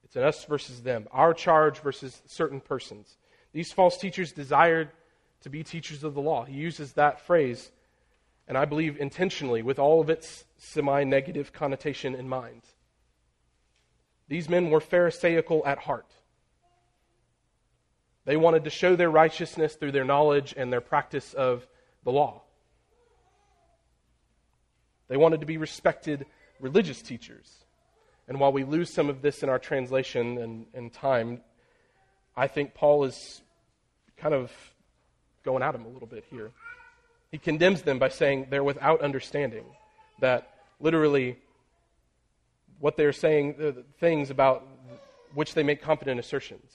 It's 0.02 0.16
an 0.16 0.24
us 0.24 0.44
versus 0.46 0.82
them, 0.82 1.06
our 1.12 1.32
charge 1.32 1.78
versus 1.78 2.20
certain 2.26 2.60
persons. 2.60 3.18
These 3.52 3.70
false 3.70 3.98
teachers 3.98 4.32
desired 4.32 4.90
to 5.42 5.48
be 5.48 5.62
teachers 5.62 6.02
of 6.02 6.14
the 6.14 6.20
law. 6.20 6.44
He 6.44 6.56
uses 6.56 6.94
that 6.94 7.24
phrase, 7.24 7.70
and 8.48 8.58
I 8.58 8.64
believe 8.64 9.00
intentionally, 9.00 9.62
with 9.62 9.78
all 9.78 10.00
of 10.00 10.10
its 10.10 10.44
semi 10.58 11.04
negative 11.04 11.52
connotation 11.52 12.16
in 12.16 12.28
mind. 12.28 12.62
These 14.30 14.48
men 14.48 14.70
were 14.70 14.80
Pharisaical 14.80 15.66
at 15.66 15.78
heart. 15.78 16.06
They 18.26 18.36
wanted 18.36 18.62
to 18.62 18.70
show 18.70 18.94
their 18.94 19.10
righteousness 19.10 19.74
through 19.74 19.90
their 19.90 20.04
knowledge 20.04 20.54
and 20.56 20.72
their 20.72 20.80
practice 20.80 21.34
of 21.34 21.66
the 22.04 22.12
law. 22.12 22.42
They 25.08 25.16
wanted 25.16 25.40
to 25.40 25.46
be 25.46 25.56
respected 25.56 26.26
religious 26.60 27.02
teachers. 27.02 27.52
And 28.28 28.38
while 28.38 28.52
we 28.52 28.62
lose 28.62 28.88
some 28.88 29.10
of 29.10 29.20
this 29.20 29.42
in 29.42 29.48
our 29.48 29.58
translation 29.58 30.38
and, 30.38 30.66
and 30.74 30.92
time, 30.92 31.40
I 32.36 32.46
think 32.46 32.72
Paul 32.72 33.02
is 33.02 33.42
kind 34.16 34.32
of 34.32 34.52
going 35.44 35.64
at 35.64 35.72
them 35.72 35.86
a 35.86 35.88
little 35.88 36.06
bit 36.06 36.24
here. 36.30 36.52
He 37.32 37.38
condemns 37.38 37.82
them 37.82 37.98
by 37.98 38.10
saying 38.10 38.46
they're 38.48 38.62
without 38.62 39.00
understanding, 39.00 39.64
that 40.20 40.54
literally 40.78 41.36
what 42.80 42.96
they're 42.96 43.12
saying, 43.12 43.54
the 43.58 43.84
things 44.00 44.30
about 44.30 44.66
which 45.34 45.54
they 45.54 45.62
make 45.62 45.80
confident 45.80 46.18
assertions. 46.18 46.72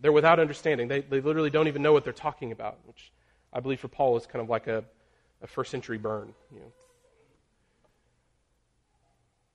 They're 0.00 0.12
without 0.12 0.38
understanding. 0.38 0.88
They, 0.88 1.00
they 1.00 1.20
literally 1.20 1.48
don't 1.48 1.68
even 1.68 1.80
know 1.80 1.92
what 1.92 2.04
they're 2.04 2.12
talking 2.12 2.52
about, 2.52 2.78
which 2.84 3.12
I 3.52 3.60
believe 3.60 3.80
for 3.80 3.88
Paul 3.88 4.16
is 4.16 4.26
kind 4.26 4.42
of 4.42 4.50
like 4.50 4.66
a, 4.66 4.84
a 5.40 5.46
first 5.46 5.70
century 5.70 5.96
burn. 5.96 6.34
You 6.52 6.60
know. 6.60 6.72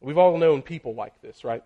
We've 0.01 0.17
all 0.17 0.37
known 0.37 0.61
people 0.61 0.95
like 0.95 1.21
this, 1.21 1.43
right? 1.43 1.63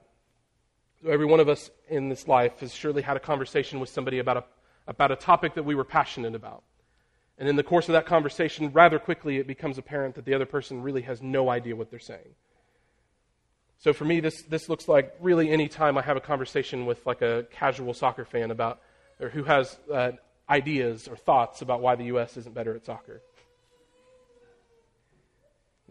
So 1.02 1.10
every 1.10 1.26
one 1.26 1.40
of 1.40 1.48
us 1.48 1.70
in 1.88 2.10
this 2.10 2.28
life 2.28 2.60
has 2.60 2.74
surely 2.74 3.04
had 3.04 3.16
a 3.16 3.20
conversation 3.20 3.80
with 3.80 3.90
somebody 3.90 4.20
about 4.20 4.38
a, 4.38 4.44
about 4.88 5.12
a 5.12 5.16
topic 5.16 5.54
that 5.54 5.64
we 5.64 5.76
were 5.76 5.84
passionate 5.84 6.34
about. 6.34 6.64
And 7.38 7.48
in 7.48 7.56
the 7.56 7.64
course 7.64 7.88
of 7.90 7.94
that 7.94 8.06
conversation, 8.06 8.72
rather 8.72 9.00
quickly, 9.00 9.38
it 9.38 9.48
becomes 9.48 9.78
apparent 9.78 10.16
that 10.16 10.26
the 10.26 10.34
other 10.34 10.46
person 10.46 10.82
really 10.82 11.02
has 11.04 11.22
no 11.22 11.50
idea 11.50 11.76
what 11.76 11.90
they're 11.90 12.00
saying. 12.00 12.36
So 13.84 13.92
for 13.92 14.06
me, 14.06 14.22
this, 14.22 14.44
this 14.44 14.70
looks 14.70 14.88
like 14.88 15.14
really 15.20 15.52
any 15.52 15.68
time 15.68 15.98
I 15.98 16.02
have 16.04 16.16
a 16.16 16.22
conversation 16.22 16.86
with 16.86 17.06
like 17.06 17.22
a 17.22 17.46
casual 17.52 17.94
soccer 17.94 18.24
fan 18.24 18.50
about, 18.50 18.80
or 19.20 19.28
who 19.28 19.44
has 19.44 19.78
uh, 19.94 20.12
ideas 20.50 21.10
or 21.10 21.18
thoughts 21.18 21.62
about 21.62 21.82
why 21.82 21.96
the 21.96 22.06
U.S. 22.06 22.38
isn't 22.38 22.56
better 22.56 22.74
at 22.78 22.86
soccer. 22.86 23.22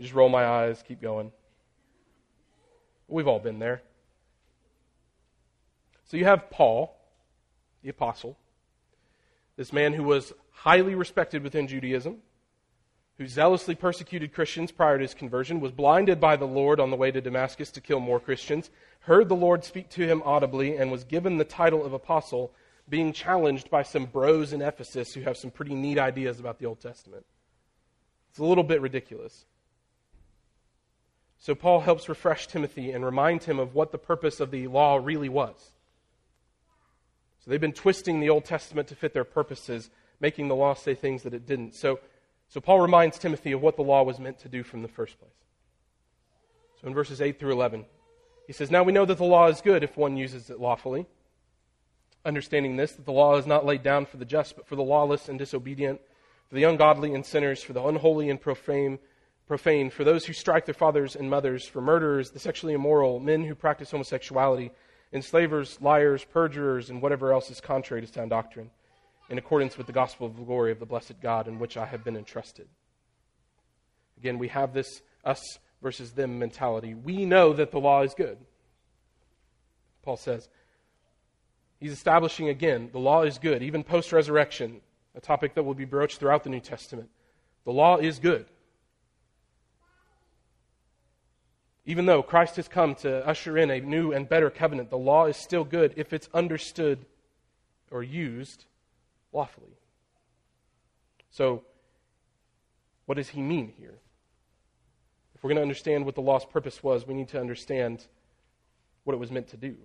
just 0.01 0.15
roll 0.15 0.31
my 0.31 0.43
eyes, 0.43 0.83
keep 0.89 1.03
going. 1.03 1.33
We've 3.09 3.29
all 3.29 3.41
been 3.41 3.59
there. 3.59 3.83
So 6.07 6.17
you 6.17 6.25
have 6.25 6.49
Paul, 6.49 6.99
the 7.83 7.91
apostle, 7.91 8.39
this 9.59 9.71
man 9.71 9.93
who 9.93 10.05
was 10.05 10.33
highly 10.53 10.95
respected 10.95 11.43
within 11.43 11.69
Judaism, 11.69 12.23
who 13.19 13.27
zealously 13.27 13.75
persecuted 13.75 14.33
Christians 14.33 14.73
prior 14.73 14.99
to 14.99 15.03
his 15.03 15.15
conversion, 15.15 15.61
was 15.61 15.73
blinded 15.73 16.21
by 16.21 16.37
the 16.37 16.47
Lord 16.47 16.81
on 16.81 16.91
the 16.91 16.97
way 16.97 17.11
to 17.11 17.21
Damascus 17.21 17.71
to 17.73 17.81
kill 17.81 18.01
more 18.01 18.21
Christians, 18.21 18.71
heard 19.01 19.29
the 19.29 19.37
Lord 19.37 19.65
speak 19.65 19.89
to 19.91 20.07
him 20.07 20.23
audibly, 20.25 20.77
and 20.77 20.91
was 20.91 21.05
given 21.05 21.37
the 21.37 21.45
title 21.45 21.85
of 21.85 21.93
apostle, 21.93 22.53
being 22.89 23.13
challenged 23.13 23.71
by 23.71 23.83
some 23.83 24.07
bros 24.07 24.53
in 24.53 24.63
Ephesus 24.63 25.15
who 25.15 25.21
have 25.23 25.37
some 25.37 25.51
pretty 25.51 25.75
neat 25.75 25.99
ideas 25.99 26.41
about 26.41 26.59
the 26.59 26.67
Old 26.67 26.81
Testament. 26.81 27.25
It's 28.31 28.39
a 28.39 28.45
little 28.45 28.65
bit 28.65 28.81
ridiculous. 28.81 29.45
So 31.39 31.55
Paul 31.55 31.81
helps 31.81 32.09
refresh 32.09 32.47
Timothy 32.47 32.93
and 32.93 33.05
remind 33.05 33.45
him 33.45 33.59
of 33.59 33.75
what 33.75 33.93
the 33.93 33.99
purpose 33.99 34.39
of 34.41 34.51
the 34.51 34.69
law 34.69 34.97
really 34.97 35.29
was. 35.29 35.73
So 37.41 37.51
they've 37.51 37.61
been 37.61 37.73
twisting 37.73 38.21
the 38.21 38.31
Old 38.31 38.45
Testament 38.45 38.87
to 38.89 38.95
fit 38.95 39.13
their 39.13 39.25
purposes, 39.25 39.91
making 40.21 40.47
the 40.47 40.55
law 40.55 40.75
say 40.75 40.95
things 40.95 41.25
that 41.25 41.35
it 41.35 41.45
didn't. 41.45 41.75
So, 41.75 41.99
so 42.53 42.61
Paul 42.61 42.81
reminds 42.81 43.19
Timothy 43.19 43.53
of 43.53 43.63
what 43.63 43.77
the 43.77 43.83
law 43.83 44.03
was 44.03 44.19
meant 44.19 44.39
to 44.41 44.49
do 44.49 44.63
from 44.63 44.83
the 44.83 44.89
first 44.89 45.19
place. 45.19 45.33
So 46.79 46.87
in 46.87 46.93
verses 46.93 47.23
8 47.23 47.41
through 47.41 47.53
11, 47.53 47.87
he 48.47 48.53
says, 48.53 48.71
Now 48.71 48.83
we 48.83 48.93
know 48.93 49.07
that 49.07 49.17
the 49.17 49.25
law 49.25 49.47
is 49.47 49.63
good 49.63 49.83
if 49.83 49.97
one 49.97 50.19
uses 50.19 50.51
it 50.51 50.61
lawfully. 50.61 51.07
Understanding 52.27 52.77
this, 52.77 52.93
that 52.93 53.07
the 53.07 53.13
law 53.13 53.37
is 53.37 53.47
not 53.47 53.65
laid 53.65 53.83
down 53.83 54.05
for 54.05 54.19
the 54.19 54.27
just, 54.27 54.55
but 54.55 54.67
for 54.67 54.77
the 54.77 54.83
lawless 54.83 55.31
and 55.31 55.39
disobedient, 55.39 56.03
for 56.51 56.57
the 56.57 56.65
ungodly 56.65 57.15
and 57.15 57.25
sinners, 57.25 57.63
for 57.63 57.73
the 57.73 57.83
unholy 57.83 58.29
and 58.29 58.39
profane 58.39 58.99
profane, 59.49 59.89
for 59.89 60.05
those 60.05 60.27
who 60.27 60.35
strike 60.35 60.67
their 60.67 60.75
fathers 60.75 61.17
and 61.17 61.31
mothers, 61.31 61.67
for 61.67 61.81
murderers, 61.81 62.33
the 62.33 62.39
sexually 62.39 62.75
immoral, 62.75 63.19
men 63.19 63.45
who 63.45 63.55
practice 63.55 63.91
homosexuality, 63.91 64.71
enslavers, 65.11 65.79
liars, 65.81 66.23
perjurers, 66.25 66.91
and 66.91 67.01
whatever 67.01 67.33
else 67.33 67.51
is 67.51 67.63
contrary 67.63 68.03
to 68.03 68.07
sound 68.07 68.31
doctrine, 68.31 68.71
in 69.29 69.39
accordance 69.39 69.79
with 69.79 69.87
the 69.87 69.93
gospel 69.93 70.27
of 70.27 70.37
the 70.37 70.43
glory 70.43 70.73
of 70.73 70.79
the 70.79 70.87
blessed 70.87 71.21
God 71.21 71.49
in 71.49 71.59
which 71.59 71.77
I 71.77 71.87
have 71.87 72.05
been 72.05 72.17
entrusted. 72.17 72.69
Again, 74.19 74.39
we 74.39 74.49
have 74.49 74.73
this 74.73 75.03
us 75.25 75.59
versus 75.83 76.13
them 76.13 76.39
mentality. 76.39 76.95
We 76.95 77.25
know 77.25 77.53
that 77.53 77.71
the 77.71 77.81
law 77.81 78.03
is 78.03 78.15
good. 78.15 78.39
Paul 80.03 80.17
says. 80.17 80.49
He's 81.81 81.93
establishing 81.93 82.49
again 82.49 82.91
the 82.93 83.01
law 83.01 83.23
is 83.23 83.39
good, 83.39 83.63
even 83.63 83.83
post 83.83 84.13
resurrection, 84.13 84.81
a 85.17 85.21
topic 85.21 85.55
that 85.55 85.65
will 85.65 85.75
be 85.75 85.85
broached 85.85 86.19
throughout 86.19 86.45
the 86.45 86.51
New 86.51 86.61
Testament. 86.61 87.11
The 87.65 87.73
law 87.73 87.97
is 87.97 88.19
good. 88.19 88.47
Even 91.85 92.07
though 92.07 92.23
Christ 92.23 92.57
has 92.57 92.69
come 92.69 92.95
to 92.97 93.27
usher 93.27 93.59
in 93.59 93.71
a 93.71 93.81
new 93.81 94.13
and 94.13 94.29
better 94.29 94.51
covenant, 94.51 94.91
the 94.91 94.99
law 94.99 95.27
is 95.27 95.37
still 95.37 95.65
good 95.65 95.95
if 95.97 96.13
it's 96.13 96.29
understood 96.33 97.05
or 97.91 98.05
used 98.05 98.67
lawfully. 99.33 99.77
So, 101.31 101.63
what 103.07 103.17
does 103.17 103.31
he 103.31 103.41
mean 103.41 103.73
here? 103.79 103.99
If 105.35 105.43
we're 105.43 105.49
going 105.49 105.57
to 105.57 105.63
understand 105.63 106.05
what 106.05 106.15
the 106.15 106.21
law's 106.21 106.45
purpose 106.45 106.83
was, 106.83 107.07
we 107.07 107.15
need 107.15 107.29
to 107.29 107.41
understand 107.41 108.07
what 109.05 109.15
it 109.15 109.19
was 109.19 109.31
meant 109.31 109.49
to 109.49 109.57
do. 109.57 109.77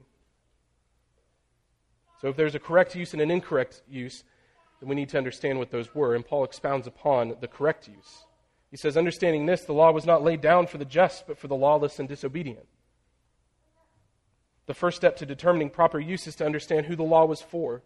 So, 2.22 2.27
if 2.27 2.36
there's 2.36 2.56
a 2.56 2.60
correct 2.60 2.96
use 2.96 3.13
and 3.13 3.22
an 3.22 3.32
incorrect 3.32 3.82
use, 3.89 4.24
then 4.80 4.89
we 4.89 4.96
need 4.96 5.10
to 5.10 5.18
understand 5.18 5.58
what 5.58 5.72
those 5.72 5.96
were. 5.96 6.16
And 6.16 6.25
Paul 6.25 6.44
expounds 6.44 6.86
upon 6.86 7.36
the 7.39 7.48
correct 7.48 7.88
use. 7.88 8.25
He 8.70 8.77
says, 8.77 8.98
Understanding 8.98 9.46
this, 9.46 9.62
the 9.62 9.74
law 9.74 9.92
was 9.92 10.06
not 10.06 10.24
laid 10.24 10.42
down 10.42 10.68
for 10.68 10.77
the 10.77 10.86
just, 10.86 11.25
but 11.27 11.38
for 11.38 11.48
the 11.48 11.56
lawless 11.56 12.00
and 12.00 12.08
disobedient. 12.08 12.67
The 14.65 14.74
first 14.74 14.98
step 14.98 15.15
to 15.17 15.26
determining 15.26 15.69
proper 15.69 16.00
use 16.00 16.28
is 16.28 16.36
to 16.36 16.45
understand 16.45 16.86
who 16.86 16.95
the 16.95 17.04
law 17.04 17.26
was 17.26 17.41
for. 17.41 17.82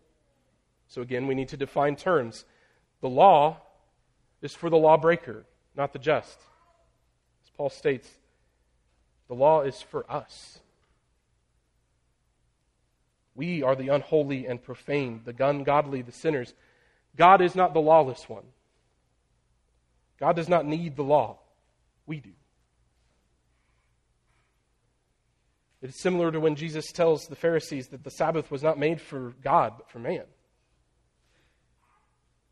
So 0.92 1.02
again, 1.02 1.26
we 1.26 1.36
need 1.36 1.48
to 1.48 1.58
define 1.58 1.96
terms. 1.96 2.44
The 3.00 3.08
law 3.08 3.62
is 4.42 4.54
for 4.54 4.70
the 4.70 4.76
lawbreaker, 4.76 5.46
not 5.74 5.94
the 5.94 6.00
just. 6.00 6.38
As 7.46 7.50
Paul 7.56 7.70
states, 7.70 8.10
the 9.30 9.34
law 9.34 9.62
is 9.62 9.82
for 9.82 10.06
us. 10.12 10.60
We 13.36 13.64
are 13.64 13.74
the 13.74 13.88
unholy 13.88 14.46
and 14.46 14.62
profane, 14.62 15.22
the 15.24 15.34
ungodly, 15.48 16.02
the 16.02 16.12
sinners. 16.12 16.54
God 17.16 17.42
is 17.42 17.56
not 17.56 17.74
the 17.74 17.80
lawless 17.80 18.28
one. 18.28 18.44
God 20.20 20.36
does 20.36 20.50
not 20.50 20.66
need 20.66 20.98
the 20.98 21.04
law. 21.04 21.40
We 22.06 22.20
do. 22.20 22.32
It 25.82 25.92
is 25.92 26.02
similar 26.02 26.34
to 26.34 26.42
when 26.42 26.56
Jesus 26.56 26.92
tells 26.92 27.28
the 27.28 27.38
Pharisees 27.38 27.88
that 27.88 28.04
the 28.04 28.12
Sabbath 28.12 28.52
was 28.52 28.62
not 28.62 28.78
made 28.78 29.00
for 29.00 29.34
God, 29.42 29.76
but 29.78 29.90
for 29.90 30.00
man. 30.00 30.26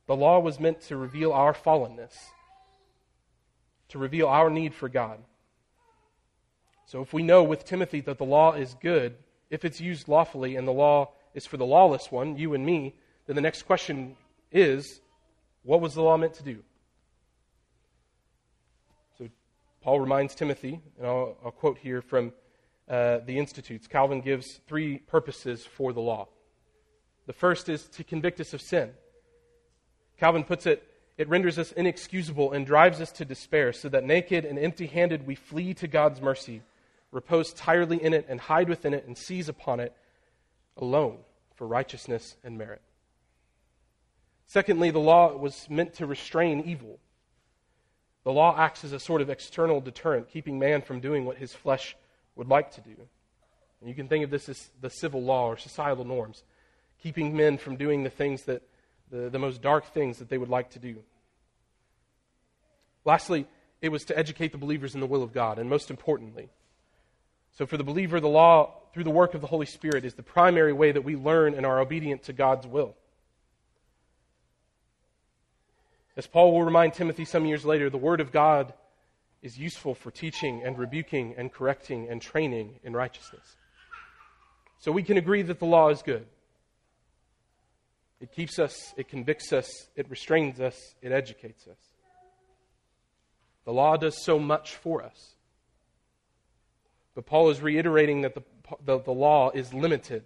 The 0.10 0.16
law 0.16 0.40
was 0.40 0.60
meant 0.60 0.82
to 0.88 0.98
reveal 0.98 1.32
our 1.32 1.54
fallenness, 1.54 2.16
to 3.90 4.00
reveal 4.00 4.26
our 4.26 4.50
need 4.50 4.74
for 4.74 4.90
God. 4.90 5.20
So 6.88 7.04
if 7.04 7.14
we 7.14 7.22
know 7.22 7.44
with 7.44 7.64
Timothy 7.64 8.02
that 8.02 8.18
the 8.18 8.26
law 8.26 8.54
is 8.54 8.76
good, 8.82 9.18
if 9.52 9.64
it's 9.64 9.80
used 9.80 10.08
lawfully 10.08 10.56
and 10.56 10.68
the 10.68 10.72
law 10.72 11.12
is 11.36 11.46
for 11.46 11.58
the 11.58 11.66
lawless 11.68 12.12
one, 12.12 12.38
you 12.38 12.56
and 12.56 12.66
me, 12.66 12.96
then 13.28 13.36
the 13.36 13.42
next 13.44 13.68
question 13.68 14.16
is 14.52 15.00
what 15.62 15.80
was 15.80 15.94
the 15.94 16.02
law 16.02 16.18
meant 16.18 16.34
to 16.34 16.44
do? 16.44 16.64
So 19.20 19.30
Paul 19.84 20.00
reminds 20.00 20.34
Timothy, 20.34 20.82
and 20.98 21.06
I'll, 21.06 21.38
I'll 21.46 21.52
quote 21.52 21.78
here 21.78 22.02
from 22.02 22.34
uh, 22.90 23.20
the 23.28 23.38
Institutes 23.38 23.86
Calvin 23.86 24.22
gives 24.22 24.60
three 24.68 24.98
purposes 24.98 25.68
for 25.68 25.94
the 25.94 26.02
law. 26.02 26.30
The 27.28 27.34
first 27.34 27.70
is 27.70 27.86
to 27.90 28.04
convict 28.04 28.40
us 28.40 28.56
of 28.56 28.62
sin. 28.64 28.94
Calvin 30.20 30.44
puts 30.44 30.66
it, 30.66 30.84
it 31.18 31.30
renders 31.30 31.58
us 31.58 31.72
inexcusable 31.72 32.52
and 32.52 32.66
drives 32.66 33.02
us 33.02 33.12
to 33.14 33.26
despair, 33.26 33.74
so 33.74 33.90
that 33.90 34.04
naked 34.04 34.46
and 34.46 34.60
empty 34.60 34.88
handed 34.88 35.26
we 35.26 35.36
flee 35.36 35.74
to 35.76 35.88
God's 35.88 36.22
mercy, 36.22 36.62
repose 37.12 37.54
tirely 37.54 38.02
in 38.02 38.14
it, 38.14 38.26
and 38.30 38.40
hide 38.40 38.70
within 38.70 38.94
it, 38.94 39.06
and 39.08 39.18
seize 39.18 39.50
upon 39.50 39.80
it 39.80 39.94
alone 40.78 41.18
for 41.56 41.68
righteousness 41.68 42.38
and 42.44 42.58
merit. 42.58 42.82
Secondly, 44.46 44.92
the 44.92 45.00
law 45.00 45.36
was 45.36 45.70
meant 45.70 45.94
to 45.96 46.06
restrain 46.06 46.62
evil. 46.62 47.00
The 48.24 48.32
law 48.32 48.56
acts 48.58 48.84
as 48.84 48.94
a 48.94 49.00
sort 49.00 49.22
of 49.22 49.30
external 49.30 49.80
deterrent, 49.80 50.30
keeping 50.30 50.58
man 50.58 50.82
from 50.82 51.00
doing 51.00 51.26
what 51.26 51.38
his 51.38 51.54
flesh 51.54 51.96
would 52.36 52.48
like 52.48 52.72
to 52.72 52.82
do. 52.82 52.96
And 53.80 53.90
you 53.90 53.96
can 53.96 54.08
think 54.08 54.24
of 54.24 54.30
this 54.30 54.50
as 54.50 54.70
the 54.82 54.90
civil 54.90 55.22
law 55.22 55.48
or 55.48 55.58
societal 55.58 56.04
norms, 56.04 56.44
keeping 57.02 57.36
men 57.36 57.58
from 57.58 57.76
doing 57.76 58.04
the 58.04 58.10
things 58.10 58.44
that, 58.44 58.62
the, 59.12 59.30
the 59.30 59.40
most 59.40 59.62
dark 59.62 59.94
things 59.94 60.20
that 60.20 60.30
they 60.30 60.38
would 60.38 60.50
like 60.50 60.72
to 60.72 60.80
do. 60.80 60.98
Lastly, 63.06 63.48
it 63.82 63.90
was 63.90 64.06
to 64.06 64.18
educate 64.18 64.52
the 64.52 64.58
believers 64.58 64.94
in 64.94 65.02
the 65.02 65.08
will 65.08 65.24
of 65.24 65.34
God, 65.34 65.58
and 65.58 65.70
most 65.70 65.90
importantly, 65.90 66.50
so 67.54 67.66
for 67.66 67.78
the 67.78 67.84
believer, 67.84 68.20
the 68.20 68.30
law, 68.30 68.74
through 68.94 69.04
the 69.04 69.10
work 69.10 69.34
of 69.34 69.42
the 69.42 69.48
Holy 69.48 69.66
Spirit, 69.66 70.06
is 70.06 70.14
the 70.14 70.24
primary 70.24 70.74
way 70.74 70.92
that 70.92 71.04
we 71.04 71.16
learn 71.16 71.54
and 71.54 71.66
are 71.66 71.80
obedient 71.80 72.24
to 72.24 72.34
God's 72.34 72.66
will. 72.66 72.96
As 76.16 76.28
Paul 76.28 76.54
will 76.54 76.64
remind 76.64 76.94
Timothy 76.94 77.26
some 77.26 77.46
years 77.46 77.66
later, 77.66 77.90
the 77.90 77.98
Word 77.98 78.22
of 78.22 78.32
God 78.32 78.74
is 79.42 79.58
useful 79.58 79.96
for 79.96 80.12
teaching 80.12 80.62
and 80.64 80.78
rebuking 80.78 81.34
and 81.38 81.52
correcting 81.52 82.10
and 82.10 82.22
training 82.22 82.80
in 82.84 82.94
righteousness. 82.94 83.58
So 84.80 84.92
we 84.92 85.04
can 85.04 85.18
agree 85.18 85.42
that 85.44 85.60
the 85.60 85.66
law 85.66 85.90
is 85.90 86.02
good. 86.02 86.26
It 88.20 88.32
keeps 88.32 88.60
us, 88.60 88.94
it 88.98 89.08
convicts 89.08 89.54
us, 89.54 89.70
it 89.96 90.10
restrains 90.10 90.60
us, 90.60 90.96
it 91.02 91.12
educates 91.12 91.68
us. 91.68 91.78
The 93.66 93.74
law 93.74 93.98
does 93.98 94.24
so 94.24 94.40
much 94.40 94.76
for 94.76 95.04
us. 95.04 95.36
But 97.16 97.26
Paul 97.26 97.50
is 97.50 97.62
reiterating 97.62 98.22
that 98.22 98.36
the, 98.36 98.44
the, 98.84 99.00
the 99.00 99.12
law 99.12 99.52
is 99.52 99.74
limited 99.74 100.24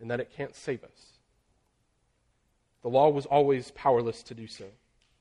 and 0.00 0.10
that 0.10 0.20
it 0.20 0.32
can't 0.36 0.54
save 0.54 0.84
us. 0.84 1.12
The 2.82 2.88
law 2.88 3.08
was 3.08 3.26
always 3.26 3.70
powerless 3.70 4.22
to 4.24 4.34
do 4.34 4.46
so. 4.46 4.66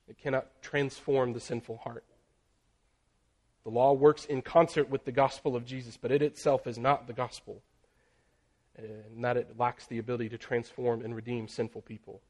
It 0.08 0.18
cannot 0.18 0.48
transform 0.62 1.34
the 1.34 1.40
sinful 1.40 1.78
heart. 1.78 2.04
The 3.64 3.70
law 3.70 3.94
works 3.94 4.26
in 4.26 4.42
concert 4.42 4.90
with 4.90 5.06
the 5.06 5.12
gospel 5.12 5.56
of 5.56 5.66
Jesus, 5.66 5.96
but 5.96 6.12
it 6.12 6.24
itself 6.24 6.66
is 6.66 6.78
not 6.78 7.06
the 7.06 7.14
gospel, 7.14 7.62
Uh, 8.82 8.88
and 9.14 9.24
that 9.24 9.38
it 9.38 9.56
lacks 9.58 9.86
the 9.88 10.00
ability 10.00 10.30
to 10.30 10.38
transform 10.38 11.04
and 11.04 11.16
redeem 11.16 11.48
sinful 11.48 11.82
people. 11.82 12.22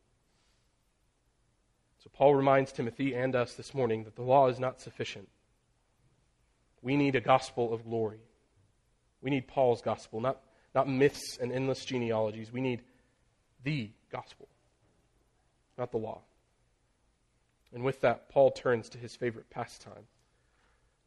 So, 2.03 2.09
Paul 2.13 2.35
reminds 2.35 2.71
Timothy 2.71 3.13
and 3.13 3.35
us 3.35 3.53
this 3.53 3.73
morning 3.73 4.03
that 4.03 4.15
the 4.15 4.23
law 4.23 4.47
is 4.47 4.59
not 4.59 4.81
sufficient. 4.81 5.29
We 6.81 6.97
need 6.97 7.15
a 7.15 7.21
gospel 7.21 7.73
of 7.73 7.85
glory. 7.85 8.19
We 9.21 9.29
need 9.29 9.47
Paul's 9.47 9.81
gospel, 9.81 10.19
not, 10.19 10.41
not 10.73 10.89
myths 10.89 11.37
and 11.39 11.51
endless 11.51 11.85
genealogies. 11.85 12.51
We 12.51 12.61
need 12.61 12.81
the 13.63 13.91
gospel 14.11 14.47
not 15.81 15.91
the 15.91 15.97
law. 15.97 16.21
And 17.73 17.83
with 17.83 18.01
that, 18.01 18.29
Paul 18.29 18.51
turns 18.51 18.87
to 18.89 18.97
his 18.97 19.15
favorite 19.15 19.49
pastime 19.49 20.05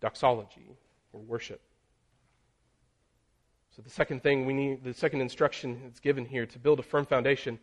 doxology, 0.01 0.77
or 1.15 1.21
worship. 1.21 1.63
So, 3.75 3.83
the 3.83 3.91
second 3.91 4.23
thing 4.23 4.47
we 4.47 4.53
need, 4.53 4.85
the 4.85 4.95
second 4.95 5.21
instruction 5.21 5.81
that's 5.85 5.99
given 5.99 6.25
here 6.25 6.47
to 6.47 6.59
build 6.61 6.79
a 6.79 6.83
firm 6.85 7.07
foundation, 7.07 7.59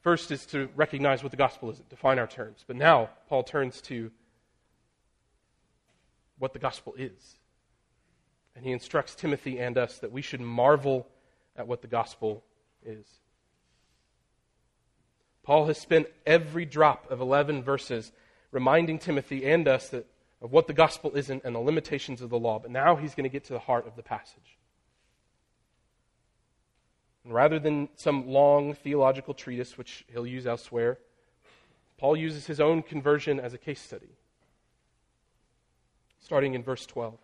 first 0.00 0.30
is 0.30 0.46
to 0.46 0.70
recognize 0.74 1.22
what 1.22 1.32
the 1.32 1.36
gospel 1.36 1.70
is, 1.70 1.80
define 1.90 2.18
our 2.18 2.26
terms. 2.26 2.64
But 2.66 2.76
now, 2.76 3.10
Paul 3.28 3.42
turns 3.42 3.82
to 3.82 4.10
what 6.38 6.54
the 6.54 6.58
gospel 6.58 6.94
is. 6.96 7.36
And 8.56 8.64
he 8.64 8.72
instructs 8.72 9.14
Timothy 9.14 9.58
and 9.58 9.76
us 9.76 9.98
that 9.98 10.12
we 10.12 10.22
should 10.22 10.40
marvel 10.40 11.06
at 11.56 11.66
what 11.66 11.82
the 11.82 11.88
gospel 11.88 12.42
is. 12.82 13.06
Paul 15.42 15.66
has 15.66 15.76
spent 15.76 16.06
every 16.24 16.64
drop 16.64 17.10
of 17.10 17.20
11 17.20 17.62
verses 17.64 18.12
reminding 18.50 18.98
Timothy 18.98 19.44
and 19.44 19.68
us 19.68 19.90
that, 19.90 20.06
of 20.40 20.52
what 20.52 20.68
the 20.68 20.72
gospel 20.72 21.12
isn't 21.14 21.42
and 21.44 21.54
the 21.54 21.60
limitations 21.60 22.22
of 22.22 22.30
the 22.30 22.38
law. 22.38 22.58
But 22.58 22.70
now 22.70 22.96
he's 22.96 23.14
going 23.14 23.24
to 23.24 23.32
get 23.32 23.44
to 23.44 23.52
the 23.52 23.58
heart 23.58 23.86
of 23.86 23.94
the 23.94 24.02
passage. 24.02 24.56
And 27.24 27.32
rather 27.32 27.58
than 27.58 27.88
some 27.96 28.28
long 28.28 28.74
theological 28.74 29.34
treatise, 29.34 29.78
which 29.78 30.04
he'll 30.12 30.26
use 30.26 30.46
elsewhere, 30.46 30.98
Paul 31.98 32.16
uses 32.16 32.46
his 32.46 32.60
own 32.60 32.82
conversion 32.82 33.38
as 33.38 33.54
a 33.54 33.58
case 33.58 33.80
study. 33.80 34.16
Starting 36.20 36.54
in 36.54 36.62
verse 36.62 36.86
12. 36.86 37.18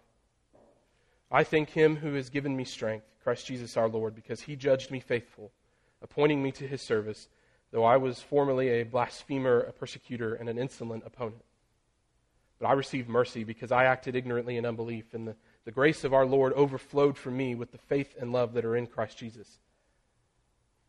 I 1.31 1.45
thank 1.45 1.71
him 1.71 1.97
who 1.97 2.15
has 2.15 2.31
given 2.31 2.57
me 2.57 2.65
strength, 2.65 3.07
Christ 3.23 3.47
Jesus 3.47 3.77
our 3.77 3.89
Lord, 3.89 4.15
because 4.15 4.43
he 4.43 4.57
judged 4.57 4.91
me 4.91 5.01
faithful, 5.01 5.51
appointing 6.01 6.43
me 6.43 6.53
to 6.53 6.67
his 6.67 6.81
service 6.81 7.29
though 7.71 7.85
I 7.85 7.97
was 7.97 8.21
formerly 8.21 8.69
a 8.69 8.85
blasphemer, 8.85 9.61
a 9.61 9.73
persecutor, 9.73 10.35
and 10.35 10.49
an 10.49 10.59
insolent 10.59 11.05
opponent. 11.07 11.45
But 12.59 12.67
I 12.67 12.73
received 12.73 13.09
mercy 13.09 13.45
because 13.45 13.71
I 13.71 13.85
acted 13.85 14.17
ignorantly 14.17 14.57
in 14.57 14.67
unbelief, 14.67 15.15
and 15.15 15.29
the, 15.29 15.37
the 15.65 15.71
grace 15.71 16.05
of 16.05 16.15
our 16.15 16.27
Lord 16.27 16.53
overflowed 16.55 17.17
from 17.17 17.37
me 17.37 17.55
with 17.55 17.71
the 17.73 17.79
faith 17.79 18.17
and 18.19 18.33
love 18.33 18.55
that 18.55 18.65
are 18.65 18.77
in 18.77 18.87
Christ 18.87 19.19
Jesus. 19.19 19.59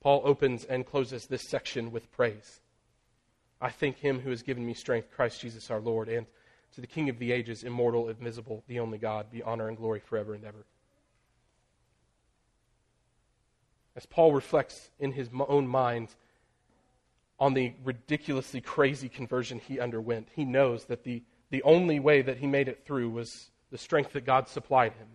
Paul 0.00 0.22
opens 0.24 0.64
and 0.64 0.86
closes 0.86 1.26
this 1.26 1.42
section 1.42 1.92
with 1.92 2.10
praise. 2.12 2.60
I 3.60 3.70
thank 3.70 3.98
him 3.98 4.20
who 4.20 4.30
has 4.30 4.42
given 4.42 4.64
me 4.64 4.74
strength, 4.74 5.10
Christ 5.10 5.40
Jesus 5.40 5.70
our 5.70 5.80
Lord, 5.80 6.08
and 6.08 6.26
to 6.74 6.80
the 6.80 6.86
King 6.86 7.08
of 7.08 7.18
the 7.18 7.32
ages, 7.32 7.64
immortal, 7.64 8.08
invisible, 8.08 8.64
the 8.66 8.80
only 8.80 8.96
God, 8.96 9.30
be 9.30 9.42
honor 9.42 9.68
and 9.68 9.76
glory 9.76 10.00
forever 10.00 10.34
and 10.34 10.44
ever. 10.44 10.64
as 14.00 14.06
Paul 14.06 14.32
reflects 14.32 14.90
in 14.98 15.12
his 15.12 15.28
own 15.48 15.66
mind 15.68 16.08
on 17.38 17.52
the 17.52 17.74
ridiculously 17.84 18.62
crazy 18.62 19.10
conversion 19.10 19.58
he 19.58 19.78
underwent, 19.78 20.28
he 20.34 20.44
knows 20.44 20.86
that 20.86 21.04
the, 21.04 21.22
the 21.50 21.62
only 21.64 22.00
way 22.00 22.22
that 22.22 22.38
he 22.38 22.46
made 22.46 22.66
it 22.66 22.84
through 22.86 23.10
was 23.10 23.50
the 23.70 23.76
strength 23.76 24.14
that 24.14 24.24
God 24.24 24.48
supplied 24.48 24.92
him. 24.92 25.08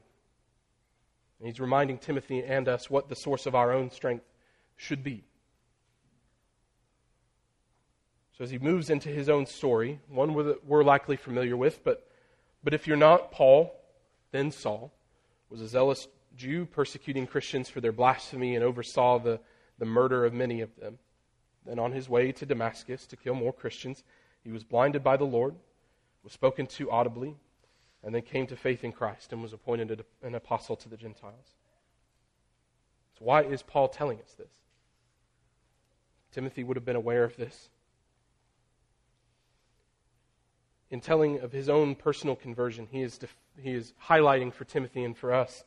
And 1.39 1.47
he's 1.47 1.59
reminding 1.59 1.97
Timothy 1.97 2.43
and 2.43 2.67
us 2.67 2.87
what 2.87 3.09
the 3.09 3.15
source 3.15 3.47
of 3.47 3.55
our 3.55 3.71
own 3.71 3.89
strength 3.89 4.25
should 4.75 5.03
be. 5.03 5.23
So 8.37 8.43
as 8.43 8.49
he 8.49 8.57
moves 8.57 8.89
into 8.89 9.09
his 9.09 9.29
own 9.29 9.45
story, 9.45 9.99
one 10.09 10.35
that 10.45 10.65
we're 10.65 10.83
likely 10.83 11.15
familiar 11.15 11.55
with, 11.55 11.83
but, 11.83 12.05
but 12.63 12.73
if 12.73 12.85
you're 12.85 12.97
not, 12.97 13.31
Paul, 13.31 13.73
then 14.31 14.51
Saul, 14.51 14.93
was 15.49 15.61
a 15.61 15.67
zealous 15.67 16.07
Jew 16.35 16.65
persecuting 16.65 17.27
Christians 17.27 17.69
for 17.69 17.79
their 17.79 17.93
blasphemy 17.93 18.55
and 18.55 18.63
oversaw 18.63 19.19
the, 19.19 19.39
the 19.79 19.85
murder 19.85 20.25
of 20.25 20.33
many 20.33 20.59
of 20.59 20.75
them. 20.75 20.99
Then, 21.65 21.79
on 21.79 21.93
his 21.93 22.09
way 22.09 22.31
to 22.33 22.45
Damascus 22.45 23.07
to 23.07 23.15
kill 23.15 23.35
more 23.35 23.53
Christians, 23.53 24.03
he 24.43 24.51
was 24.51 24.63
blinded 24.63 25.03
by 25.03 25.17
the 25.17 25.23
Lord, 25.23 25.55
was 26.23 26.33
spoken 26.33 26.67
to 26.67 26.91
audibly, 26.91 27.37
and 28.03 28.13
then 28.13 28.21
came 28.21 28.45
to 28.47 28.55
faith 28.55 28.83
in 28.83 28.91
Christ 28.91 29.31
and 29.31 29.41
was 29.41 29.53
appointed 29.53 30.03
an 30.21 30.35
apostle 30.35 30.75
to 30.75 30.89
the 30.89 30.97
Gentiles. 30.97 31.55
So, 33.17 33.25
why 33.25 33.43
is 33.43 33.63
Paul 33.63 33.87
telling 33.87 34.19
us 34.19 34.33
this? 34.37 34.51
Timothy 36.35 36.65
would 36.65 36.75
have 36.75 36.83
been 36.83 36.97
aware 36.97 37.23
of 37.23 37.37
this. 37.37 37.69
In 40.91 40.99
telling 40.99 41.39
of 41.39 41.53
his 41.53 41.69
own 41.69 41.95
personal 41.95 42.35
conversion, 42.35 42.89
he 42.91 43.01
is, 43.01 43.17
def- 43.17 43.37
he 43.57 43.71
is 43.71 43.93
highlighting 44.09 44.53
for 44.53 44.65
Timothy 44.65 45.05
and 45.05 45.17
for 45.17 45.33
us 45.33 45.63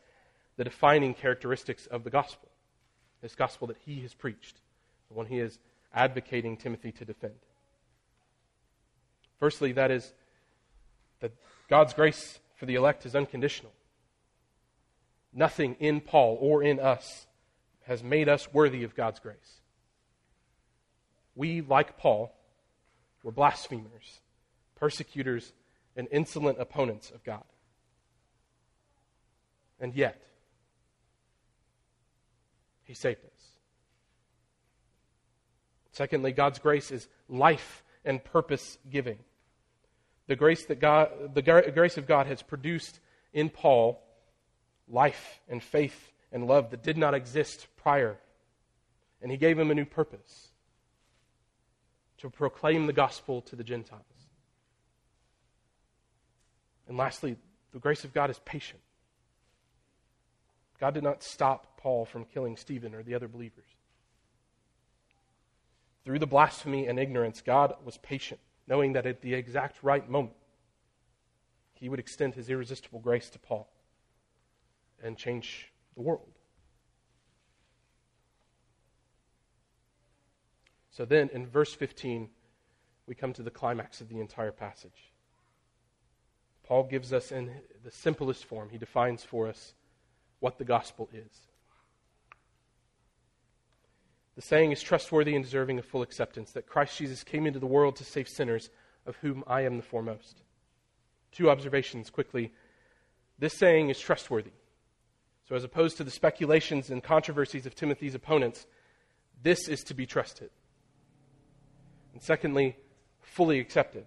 the 0.59 0.65
defining 0.65 1.15
characteristics 1.15 1.87
of 1.87 2.05
the 2.05 2.11
gospel, 2.11 2.51
this 3.23 3.35
gospel 3.35 3.67
that 3.69 3.79
he 3.87 4.01
has 4.03 4.13
preached, 4.13 4.61
the 5.09 5.15
one 5.15 5.25
he 5.25 5.39
is 5.39 5.59
advocating 5.95 6.55
Timothy 6.59 6.93
to 6.93 7.05
defend. 7.07 7.33
Firstly, 9.41 9.73
that 9.73 9.91
is 9.91 10.13
that 11.21 11.33
God's 11.71 11.95
grace 11.95 12.41
for 12.57 12.67
the 12.67 12.75
elect 12.75 13.07
is 13.07 13.17
unconditional. 13.17 13.73
Nothing 15.33 15.77
in 15.81 16.03
Paul 16.03 16.37
or 16.39 16.63
in 16.63 16.79
us 16.79 17.27
has 17.85 18.05
made 18.05 18.29
us 18.29 18.53
worthy 18.53 18.85
of 18.85 18.95
God's 18.95 19.19
grace. 19.19 19.63
We, 21.39 21.61
like 21.61 21.97
Paul, 21.97 22.35
were 23.23 23.31
blasphemers, 23.31 24.21
persecutors, 24.75 25.53
and 25.97 26.09
insolent 26.11 26.61
opponents 26.61 27.13
of 27.13 27.23
God. 27.23 27.45
And 29.79 29.95
yet, 29.95 30.21
he 32.83 32.93
saved 32.93 33.25
us. 33.25 33.45
Secondly, 35.93 36.33
God's 36.33 36.59
grace 36.59 36.91
is 36.91 37.07
life 37.29 37.85
and 38.05 38.23
purpose 38.23 38.77
giving. 38.91 39.19
The 40.27 40.35
grace, 40.35 40.65
that 40.67 40.81
God, 40.81 41.35
the 41.35 41.43
grace 41.43 41.97
of 41.97 42.09
God 42.09 42.27
has 42.27 42.43
produced 42.43 42.99
in 43.33 43.49
Paul 43.49 44.03
life 44.89 45.41
and 45.49 45.63
faith 45.63 46.13
and 46.33 46.49
love 46.49 46.73
that 46.73 46.83
did 46.83 46.99
not 46.99 47.15
exist 47.15 47.69
prior. 47.77 48.19
And 49.23 49.31
he 49.31 49.37
gave 49.37 49.57
him 49.57 49.71
a 49.71 49.75
new 49.75 49.85
purpose 49.85 50.48
to 52.19 52.31
proclaim 52.31 52.87
the 52.87 52.93
gospel 52.93 53.41
to 53.43 53.57
the 53.57 53.65
Gentiles. 53.65 54.03
And 56.89 56.97
lastly, 56.97 57.37
the 57.73 57.79
grace 57.79 58.05
of 58.05 58.15
God 58.15 58.31
is 58.31 58.41
patient. 58.45 58.81
God 60.81 60.95
did 60.95 61.03
not 61.03 61.23
stop 61.23 61.77
Paul 61.79 62.05
from 62.05 62.25
killing 62.25 62.57
Stephen 62.57 62.95
or 62.95 63.03
the 63.03 63.15
other 63.15 63.29
believers. 63.29 63.67
Through 66.05 66.21
the 66.21 66.27
blasphemy 66.27 66.87
and 66.87 66.99
ignorance, 66.99 67.43
God 67.43 67.75
was 67.85 67.99
patient, 67.99 68.41
knowing 68.67 68.95
that 68.95 69.07
at 69.07 69.21
the 69.21 69.35
exact 69.35 69.83
right 69.83 70.09
moment, 70.09 70.37
he 71.75 71.89
would 71.89 72.01
extend 72.01 72.35
his 72.35 72.49
irresistible 72.49 73.01
grace 73.01 73.29
to 73.31 73.39
Paul 73.39 73.69
and 75.03 75.17
change 75.17 75.73
the 75.95 76.03
world. 76.03 76.38
So 80.99 81.05
then, 81.05 81.31
in 81.33 81.47
verse 81.47 81.73
15, 81.73 82.29
we 83.07 83.15
come 83.15 83.33
to 83.35 83.45
the 83.45 83.53
climax 83.53 84.01
of 84.01 84.09
the 84.09 84.19
entire 84.19 84.51
passage. 84.51 85.13
Paul 86.65 86.83
gives 86.83 87.13
us, 87.13 87.31
in 87.31 87.53
the 87.85 87.93
simplest 87.93 88.45
form, 88.47 88.69
he 88.69 88.79
defines 88.79 89.23
for 89.23 89.47
us 89.47 89.75
what 90.41 90.59
the 90.59 90.65
gospel 90.65 91.09
is. 91.13 91.47
The 94.35 94.43
saying 94.43 94.73
is 94.73 94.83
trustworthy 94.83 95.37
and 95.37 95.45
deserving 95.45 95.79
of 95.79 95.85
full 95.85 96.03
acceptance 96.03 96.51
that 96.51 96.67
Christ 96.67 96.99
Jesus 96.99 97.23
came 97.23 97.47
into 97.47 97.61
the 97.61 97.67
world 97.69 97.95
to 97.97 98.05
save 98.05 98.27
sinners, 98.27 98.69
of 99.07 99.15
whom 99.19 99.45
I 99.47 99.61
am 99.61 99.77
the 99.77 99.85
foremost. 99.85 100.43
Two 101.31 101.49
observations 101.49 102.11
quickly. 102.11 102.53
This 103.39 103.55
saying 103.55 103.91
is 103.91 104.01
trustworthy. 104.01 104.51
So, 105.49 105.55
as 105.55 105.63
opposed 105.63 105.97
to 105.99 106.05
the 106.05 106.11
speculations 106.11 106.91
and 106.91 107.05
controversies 107.05 107.67
of 107.67 107.77
Timothy's 107.77 108.17
opponents, 108.17 108.67
this 109.41 109.69
is 109.69 109.85
to 109.85 109.95
be 109.95 110.05
trusted. 110.05 110.51
And 112.13 112.23
secondly, 112.23 112.77
fully 113.21 113.61
accepted, 113.61 114.07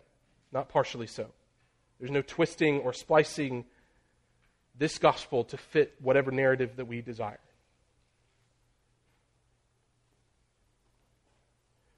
not 0.52 0.70
partially 0.70 1.08
so. 1.08 1.28
There's 2.00 2.12
no 2.12 2.22
twisting 2.22 2.80
or 2.80 2.94
splicing 2.94 3.66
this 4.78 4.98
gospel 4.98 5.44
to 5.46 5.58
fit 5.58 5.94
whatever 6.02 6.32
narrative 6.32 6.76
that 6.78 6.86
we 6.86 7.02
desire. 7.02 7.40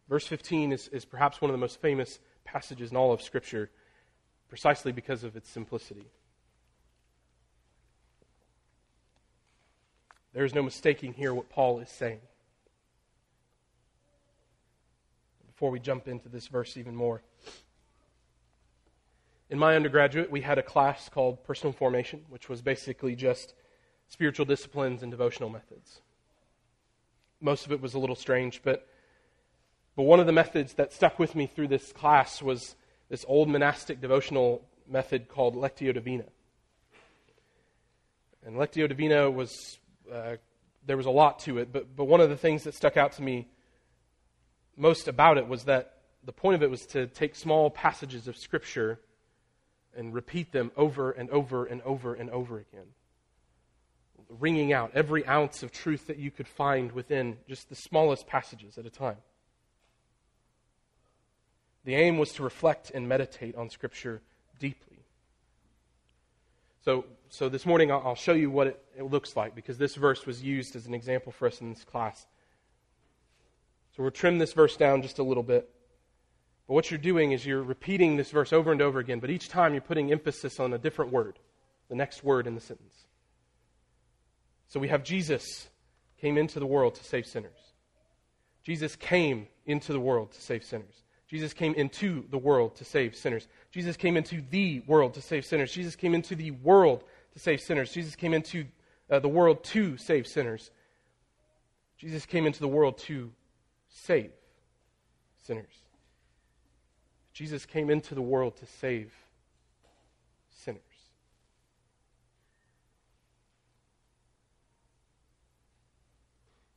Verse 0.10 0.28
15 0.28 0.74
is, 0.74 0.90
is 0.90 1.06
perhaps 1.06 1.42
one 1.42 1.50
of 1.50 1.54
the 1.54 1.60
most 1.60 1.82
famous 1.82 2.20
passages 2.44 2.92
in 2.92 2.98
all 2.98 3.14
of 3.14 3.22
Scripture. 3.22 3.70
precisely 4.50 4.92
because 4.92 5.24
of 5.24 5.36
its 5.36 5.50
simplicity. 5.50 6.06
There 10.34 10.46
is 10.46 10.54
no 10.54 10.62
mistaking 10.62 11.14
here 11.14 11.34
what 11.34 11.50
Paul 11.50 11.80
is 11.80 11.90
saying. 11.90 12.20
Before 15.64 15.72
we 15.72 15.80
jump 15.80 16.10
into 16.10 16.28
this 16.28 16.48
verse 16.48 16.76
even 16.76 16.94
more, 16.94 17.22
in 19.50 19.58
my 19.58 19.78
undergraduate, 19.78 20.30
we 20.30 20.42
had 20.42 20.58
a 20.58 20.62
class 20.62 21.08
called 21.08 21.42
Personal 21.46 21.72
Formation, 21.72 22.26
which 22.28 22.50
was 22.50 22.62
basically 22.62 23.16
just 23.16 23.54
spiritual 24.10 24.46
disciplines 24.46 25.04
and 25.04 25.10
devotional 25.10 25.50
methods. 25.50 26.02
Most 27.40 27.66
of 27.66 27.72
it 27.72 27.80
was 27.80 27.94
a 27.94 27.98
little 27.98 28.18
strange, 28.18 28.60
but, 28.62 28.90
but 29.96 30.04
one 30.04 30.20
of 30.20 30.26
the 30.26 30.34
methods 30.34 30.74
that 30.74 30.92
stuck 30.92 31.18
with 31.18 31.34
me 31.34 31.48
through 31.48 31.70
this 31.70 31.94
class 31.94 32.42
was 32.42 32.76
this 33.08 33.24
old 33.30 33.48
monastic 33.48 34.02
devotional 34.02 34.68
method 34.86 35.30
called 35.30 35.56
Lectio 35.56 35.94
Divina. 35.94 36.26
And 38.46 38.58
Lectio 38.58 38.90
Divina 38.90 39.32
was, 39.32 39.80
uh, 40.12 40.36
there 40.86 40.98
was 40.98 41.06
a 41.06 41.10
lot 41.10 41.40
to 41.40 41.58
it, 41.60 41.72
but, 41.72 41.96
but 41.96 42.04
one 42.04 42.20
of 42.20 42.28
the 42.28 42.36
things 42.36 42.64
that 42.64 42.74
stuck 42.74 42.98
out 42.98 43.14
to 43.14 43.22
me 43.22 43.48
most 44.76 45.08
about 45.08 45.38
it 45.38 45.48
was 45.48 45.66
that 45.66 45.98
the 46.26 46.32
point 46.32 46.56
of 46.56 46.64
it 46.64 46.70
was 46.70 46.86
to 46.88 47.08
take 47.08 47.36
small 47.36 47.70
passages 47.70 48.28
of 48.28 48.38
Scripture 48.38 49.00
and 49.96 50.14
repeat 50.14 50.52
them 50.52 50.72
over 50.76 51.12
and 51.12 51.30
over 51.30 51.66
and 51.66 51.82
over 51.84 52.14
and 52.14 52.30
over 52.30 52.58
again. 52.58 52.88
Wringing 54.30 54.74
out 54.74 54.92
every 54.94 55.26
ounce 55.28 55.64
of 55.64 55.72
truth 55.72 56.08
that 56.08 56.18
you 56.18 56.32
could 56.32 56.48
find 56.48 56.92
within 56.92 57.38
just 57.48 57.70
the 57.70 57.76
smallest 57.76 58.26
passages 58.26 58.78
at 58.78 58.86
a 58.86 58.90
time. 58.90 59.18
The 61.86 61.96
aim 61.96 62.18
was 62.18 62.32
to 62.34 62.44
reflect 62.44 62.92
and 62.92 63.08
meditate 63.08 63.56
on 63.56 63.70
Scripture 63.70 64.22
deeply. 64.60 65.00
So, 66.84 67.06
so 67.30 67.50
this 67.50 67.66
morning 67.66 67.92
I'll 67.92 68.16
show 68.16 68.34
you 68.34 68.50
what 68.50 68.68
it, 68.68 68.84
it 68.98 69.04
looks 69.04 69.36
like 69.36 69.56
because 69.56 69.78
this 69.78 69.96
verse 69.96 70.26
was 70.26 70.42
used 70.42 70.76
as 70.76 70.86
an 70.86 70.94
example 70.94 71.32
for 71.32 71.48
us 71.48 71.62
in 71.62 71.70
this 71.70 71.84
class. 71.84 72.26
So 73.96 74.04
we'll 74.04 74.12
trim 74.12 74.40
this 74.40 74.54
verse 74.54 74.76
down 74.76 75.02
just 75.02 75.20
a 75.20 75.24
little 75.24 75.44
bit. 75.44 75.70
But 76.68 76.74
what 76.74 76.90
you're 76.90 76.98
doing 76.98 77.32
is 77.32 77.46
you're 77.46 77.62
repeating 77.62 78.18
this 78.18 78.32
verse 78.32 78.54
over 78.54 78.72
and 78.72 78.82
over 78.82 79.00
again, 79.00 79.20
but 79.20 79.30
each 79.30 79.50
time 79.50 79.74
you're 79.74 79.82
putting 79.82 80.12
emphasis 80.12 80.60
on 80.60 80.74
a 80.74 80.78
different 80.78 81.12
word, 81.12 81.38
the 81.90 81.96
next 81.96 82.24
word 82.24 82.48
in 82.48 82.56
the 82.56 82.62
sentence. 82.62 82.96
So 84.68 84.80
we 84.80 84.88
have 84.88 85.04
Jesus 85.04 85.68
came 86.20 86.38
into 86.38 86.60
the 86.60 86.66
world 86.66 86.96
to 86.96 87.04
save 87.04 87.28
sinners. 87.28 87.74
Jesus 88.64 88.96
came 88.96 89.48
into 89.66 89.92
the 89.92 90.00
world 90.00 90.32
to 90.32 90.42
save 90.42 90.64
sinners. 90.64 91.04
Jesus 91.28 91.54
came 91.54 91.76
into 91.76 92.26
the 92.30 92.38
world 92.38 92.76
to 92.76 92.86
save 92.86 93.16
sinners. 93.16 93.48
Jesus 93.72 93.98
came 93.98 94.16
into 94.16 94.42
the 94.42 94.82
world 94.88 95.14
to 95.16 95.22
save 95.22 95.46
sinners. 95.46 95.72
Jesus 95.72 95.96
came 95.96 96.14
into 96.14 96.36
the 96.36 96.52
world 96.52 97.04
to 97.34 97.40
save 97.40 97.60
sinners. 97.60 97.92
Jesus 97.92 98.16
came 98.16 98.34
into 98.34 98.66
uh, 99.10 99.20
the 99.20 99.28
world 99.28 99.64
to 99.66 99.98
save 99.98 100.28
sinners. 100.28 100.72
Jesus 101.98 102.26
came 102.26 102.46
into 102.46 102.60
the 102.60 102.68
world 102.68 102.98
to 103.00 103.32
save 103.94 104.32
sinners. 105.46 105.84
Jesus 107.34 107.66
came 107.66 107.90
into 107.90 108.16
the 108.16 108.22
world 108.22 108.58
to 108.58 108.66
save 108.66 109.12
sinners. 110.52 110.82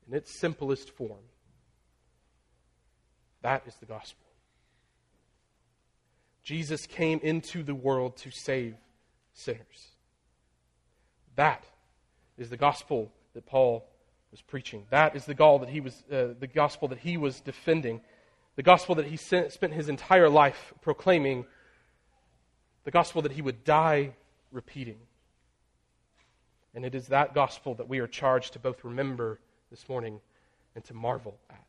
In 0.08 0.14
its 0.14 0.38
simplest 0.38 0.90
form, 0.90 1.24
that 3.42 3.64
is 3.66 3.74
the 3.76 3.86
gospel. 3.86 4.24
Jesus 6.42 6.86
came 6.86 7.18
into 7.22 7.64
the 7.64 7.74
world 7.74 8.16
to 8.18 8.30
save 8.30 8.76
sinners. 9.34 9.90
That 11.34 11.64
is 12.38 12.50
the 12.50 12.56
gospel 12.56 13.12
that 13.34 13.46
Paul 13.46 13.84
was 14.36 14.42
preaching. 14.42 14.84
That 14.90 15.16
is 15.16 15.24
the 15.24 15.34
that 15.34 15.70
he 15.70 15.80
was, 15.80 16.04
uh, 16.12 16.34
the 16.38 16.46
gospel 16.46 16.88
that 16.88 16.98
he 16.98 17.16
was 17.16 17.40
defending 17.40 18.02
the 18.56 18.62
gospel 18.62 18.94
that 18.94 19.06
he 19.06 19.16
spent 19.16 19.72
his 19.72 19.88
entire 19.88 20.30
life 20.30 20.72
proclaiming, 20.80 21.44
the 22.84 22.90
gospel 22.90 23.22
that 23.22 23.32
he 23.32 23.42
would 23.42 23.64
die 23.64 24.14
repeating. 24.50 24.96
And 26.74 26.84
it 26.84 26.94
is 26.94 27.08
that 27.08 27.34
gospel 27.34 27.74
that 27.74 27.88
we 27.88 27.98
are 27.98 28.06
charged 28.06 28.54
to 28.54 28.58
both 28.58 28.82
remember 28.82 29.40
this 29.70 29.86
morning 29.88 30.20
and 30.74 30.82
to 30.84 30.94
marvel 30.94 31.36
at. 31.50 31.62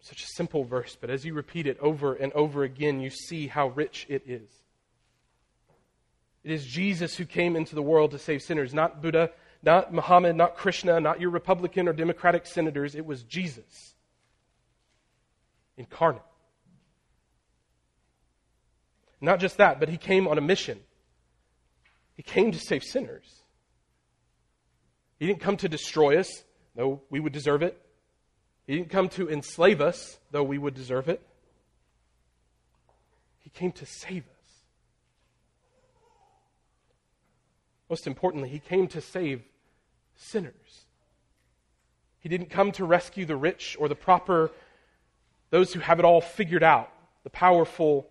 Such 0.00 0.22
a 0.22 0.26
simple 0.28 0.64
verse, 0.64 0.96
but 1.00 1.10
as 1.10 1.24
you 1.24 1.34
repeat 1.34 1.66
it 1.66 1.78
over 1.80 2.14
and 2.14 2.32
over 2.34 2.62
again, 2.62 3.00
you 3.00 3.10
see 3.10 3.48
how 3.48 3.68
rich 3.68 4.06
it 4.08 4.22
is. 4.26 4.48
It 6.44 6.52
is 6.52 6.64
Jesus 6.64 7.16
who 7.16 7.24
came 7.24 7.56
into 7.56 7.74
the 7.74 7.82
world 7.82 8.12
to 8.12 8.18
save 8.18 8.42
sinners, 8.42 8.74
not 8.74 9.02
Buddha, 9.02 9.30
not 9.64 9.92
Muhammad, 9.92 10.36
not 10.36 10.56
Krishna, 10.56 11.00
not 11.00 11.20
your 11.20 11.30
Republican 11.30 11.88
or 11.88 11.92
Democratic 11.92 12.46
senators. 12.46 12.94
It 12.94 13.06
was 13.06 13.22
Jesus 13.22 13.94
incarnate. 15.76 16.22
Not 19.20 19.40
just 19.40 19.56
that, 19.56 19.80
but 19.80 19.88
he 19.88 19.96
came 19.96 20.28
on 20.28 20.38
a 20.38 20.40
mission. 20.40 20.78
He 22.14 22.22
came 22.22 22.52
to 22.52 22.58
save 22.58 22.84
sinners. 22.84 23.42
He 25.18 25.26
didn't 25.26 25.40
come 25.40 25.56
to 25.58 25.68
destroy 25.68 26.18
us, 26.18 26.44
though 26.76 27.00
we 27.10 27.20
would 27.20 27.32
deserve 27.32 27.62
it. 27.62 27.80
He 28.66 28.76
didn't 28.76 28.90
come 28.90 29.08
to 29.10 29.30
enslave 29.30 29.80
us, 29.80 30.18
though 30.30 30.42
we 30.42 30.58
would 30.58 30.74
deserve 30.74 31.08
it. 31.08 31.26
He 33.40 33.50
came 33.50 33.72
to 33.72 33.86
save 33.86 34.24
us. 34.24 34.34
Most 37.88 38.06
importantly, 38.06 38.48
he 38.48 38.58
came 38.58 38.88
to 38.88 39.00
save 39.00 39.42
sinners. 40.16 40.86
He 42.20 42.28
didn't 42.28 42.50
come 42.50 42.72
to 42.72 42.84
rescue 42.84 43.26
the 43.26 43.36
rich 43.36 43.76
or 43.78 43.88
the 43.88 43.94
proper 43.94 44.50
those 45.50 45.72
who 45.72 45.78
have 45.78 46.00
it 46.00 46.04
all 46.04 46.20
figured 46.20 46.64
out, 46.64 46.90
the 47.22 47.30
powerful. 47.30 48.10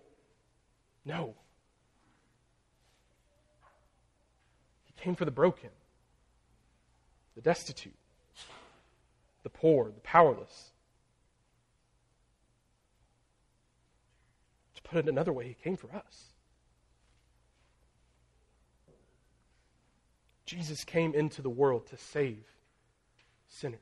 No. 1.04 1.34
He 4.84 4.94
came 4.96 5.14
for 5.14 5.26
the 5.26 5.30
broken, 5.30 5.68
the 7.34 7.42
destitute, 7.42 7.92
the 9.42 9.50
poor, 9.50 9.90
the 9.90 10.00
powerless. 10.00 10.70
To 14.76 14.82
put 14.82 14.98
it 15.00 15.08
another 15.08 15.34
way, 15.34 15.48
he 15.48 15.54
came 15.54 15.76
for 15.76 15.94
us. 15.94 16.33
Jesus 20.44 20.84
came 20.84 21.14
into 21.14 21.42
the 21.42 21.50
world 21.50 21.86
to 21.88 21.96
save 21.96 22.44
sinners. 23.48 23.80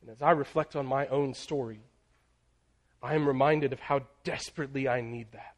And 0.00 0.10
as 0.10 0.22
I 0.22 0.32
reflect 0.32 0.76
on 0.76 0.86
my 0.86 1.06
own 1.08 1.34
story, 1.34 1.80
I 3.02 3.14
am 3.14 3.26
reminded 3.26 3.72
of 3.72 3.80
how 3.80 4.02
desperately 4.22 4.88
I 4.88 5.00
need 5.00 5.32
that. 5.32 5.54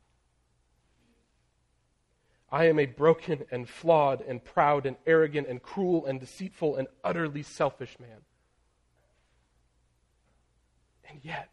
I 2.50 2.66
am 2.66 2.78
a 2.78 2.86
broken 2.86 3.44
and 3.50 3.68
flawed 3.68 4.20
and 4.20 4.42
proud 4.42 4.86
and 4.86 4.96
arrogant 5.06 5.48
and 5.48 5.60
cruel 5.60 6.06
and 6.06 6.20
deceitful 6.20 6.76
and 6.76 6.86
utterly 7.02 7.42
selfish 7.42 7.98
man. 7.98 8.20
And 11.08 11.20
yet, 11.24 11.50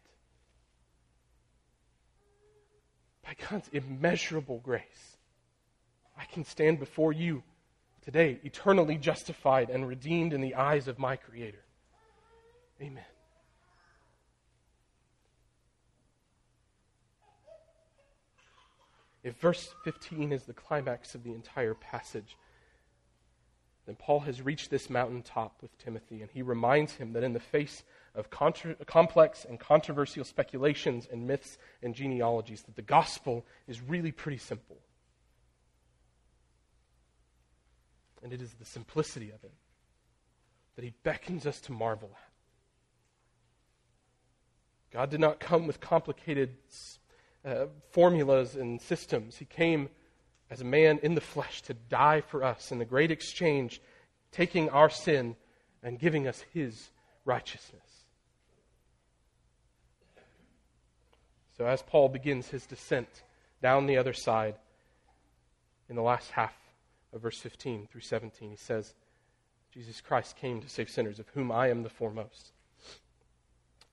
by 3.24 3.34
God's 3.50 3.68
immeasurable 3.72 4.60
grace, 4.60 5.13
I 6.18 6.24
can 6.26 6.44
stand 6.44 6.78
before 6.78 7.12
you 7.12 7.42
today, 8.04 8.38
eternally 8.44 8.96
justified 8.96 9.70
and 9.70 9.88
redeemed 9.88 10.32
in 10.32 10.40
the 10.40 10.54
eyes 10.54 10.88
of 10.88 10.98
my 10.98 11.16
Creator. 11.16 11.64
Amen. 12.80 13.04
If 19.22 19.36
verse 19.36 19.74
15 19.84 20.32
is 20.32 20.44
the 20.44 20.52
climax 20.52 21.14
of 21.14 21.24
the 21.24 21.32
entire 21.32 21.72
passage, 21.72 22.36
then 23.86 23.96
Paul 23.96 24.20
has 24.20 24.42
reached 24.42 24.70
this 24.70 24.90
mountaintop 24.90 25.62
with 25.62 25.76
Timothy, 25.78 26.20
and 26.20 26.30
he 26.30 26.42
reminds 26.42 26.94
him 26.94 27.14
that 27.14 27.24
in 27.24 27.32
the 27.32 27.40
face 27.40 27.84
of 28.14 28.28
contra- 28.30 28.76
complex 28.86 29.46
and 29.46 29.58
controversial 29.58 30.24
speculations 30.24 31.08
and 31.10 31.26
myths 31.26 31.58
and 31.82 31.94
genealogies, 31.94 32.62
that 32.62 32.76
the 32.76 32.82
gospel 32.82 33.44
is 33.66 33.80
really 33.80 34.12
pretty 34.12 34.38
simple. 34.38 34.76
And 38.24 38.32
it 38.32 38.40
is 38.40 38.54
the 38.54 38.64
simplicity 38.64 39.30
of 39.30 39.44
it 39.44 39.52
that 40.76 40.84
he 40.84 40.94
beckons 41.04 41.46
us 41.46 41.60
to 41.60 41.72
marvel 41.72 42.10
at. 42.12 42.30
God 44.92 45.10
did 45.10 45.20
not 45.20 45.38
come 45.38 45.66
with 45.66 45.80
complicated 45.80 46.56
uh, 47.44 47.66
formulas 47.90 48.56
and 48.56 48.80
systems. 48.80 49.36
He 49.36 49.44
came 49.44 49.90
as 50.50 50.60
a 50.60 50.64
man 50.64 50.98
in 51.02 51.14
the 51.14 51.20
flesh 51.20 51.62
to 51.62 51.74
die 51.74 52.22
for 52.22 52.42
us 52.42 52.72
in 52.72 52.78
the 52.78 52.84
great 52.84 53.10
exchange, 53.10 53.80
taking 54.32 54.70
our 54.70 54.88
sin 54.88 55.36
and 55.82 55.98
giving 55.98 56.26
us 56.26 56.42
his 56.52 56.90
righteousness. 57.24 57.82
So, 61.58 61.66
as 61.66 61.82
Paul 61.82 62.08
begins 62.08 62.48
his 62.48 62.66
descent 62.66 63.22
down 63.62 63.86
the 63.86 63.98
other 63.98 64.12
side, 64.12 64.56
in 65.88 65.96
the 65.96 66.02
last 66.02 66.30
half 66.30 66.54
of 67.14 67.22
verse 67.22 67.38
15 67.38 67.86
through 67.90 68.00
17, 68.00 68.50
he 68.50 68.56
says, 68.56 68.94
Jesus 69.72 70.00
Christ 70.00 70.36
came 70.36 70.60
to 70.60 70.68
save 70.68 70.90
sinners, 70.90 71.18
of 71.18 71.28
whom 71.30 71.50
I 71.50 71.68
am 71.68 71.82
the 71.82 71.88
foremost. 71.88 72.52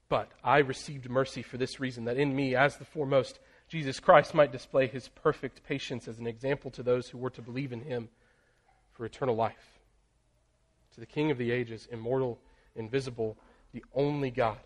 But 0.10 0.30
I 0.44 0.58
received 0.58 1.10
mercy 1.10 1.42
for 1.42 1.58
this 1.58 1.80
reason, 1.80 2.06
that 2.06 2.18
in 2.18 2.36
me, 2.36 2.56
as 2.56 2.78
the 2.78 2.86
foremost, 2.86 3.40
Jesus 3.70 4.00
Christ 4.00 4.34
might 4.34 4.52
display 4.52 4.88
his 4.88 5.08
perfect 5.08 5.64
patience 5.64 6.08
as 6.08 6.20
an 6.20 6.28
example 6.28 6.70
to 6.72 6.84
those 6.84 7.08
who 7.08 7.18
were 7.18 7.30
to 7.30 7.42
believe 7.42 7.72
in 7.72 7.82
him 7.82 8.10
for 8.92 9.06
eternal 9.06 9.36
life. 9.36 9.80
To 10.96 11.00
the 11.00 11.06
King 11.06 11.32
of 11.32 11.38
the 11.38 11.52
ages, 11.52 11.88
immortal, 11.90 12.38
invisible, 12.76 13.38
the 13.72 13.86
only 13.96 14.30
God, 14.30 14.58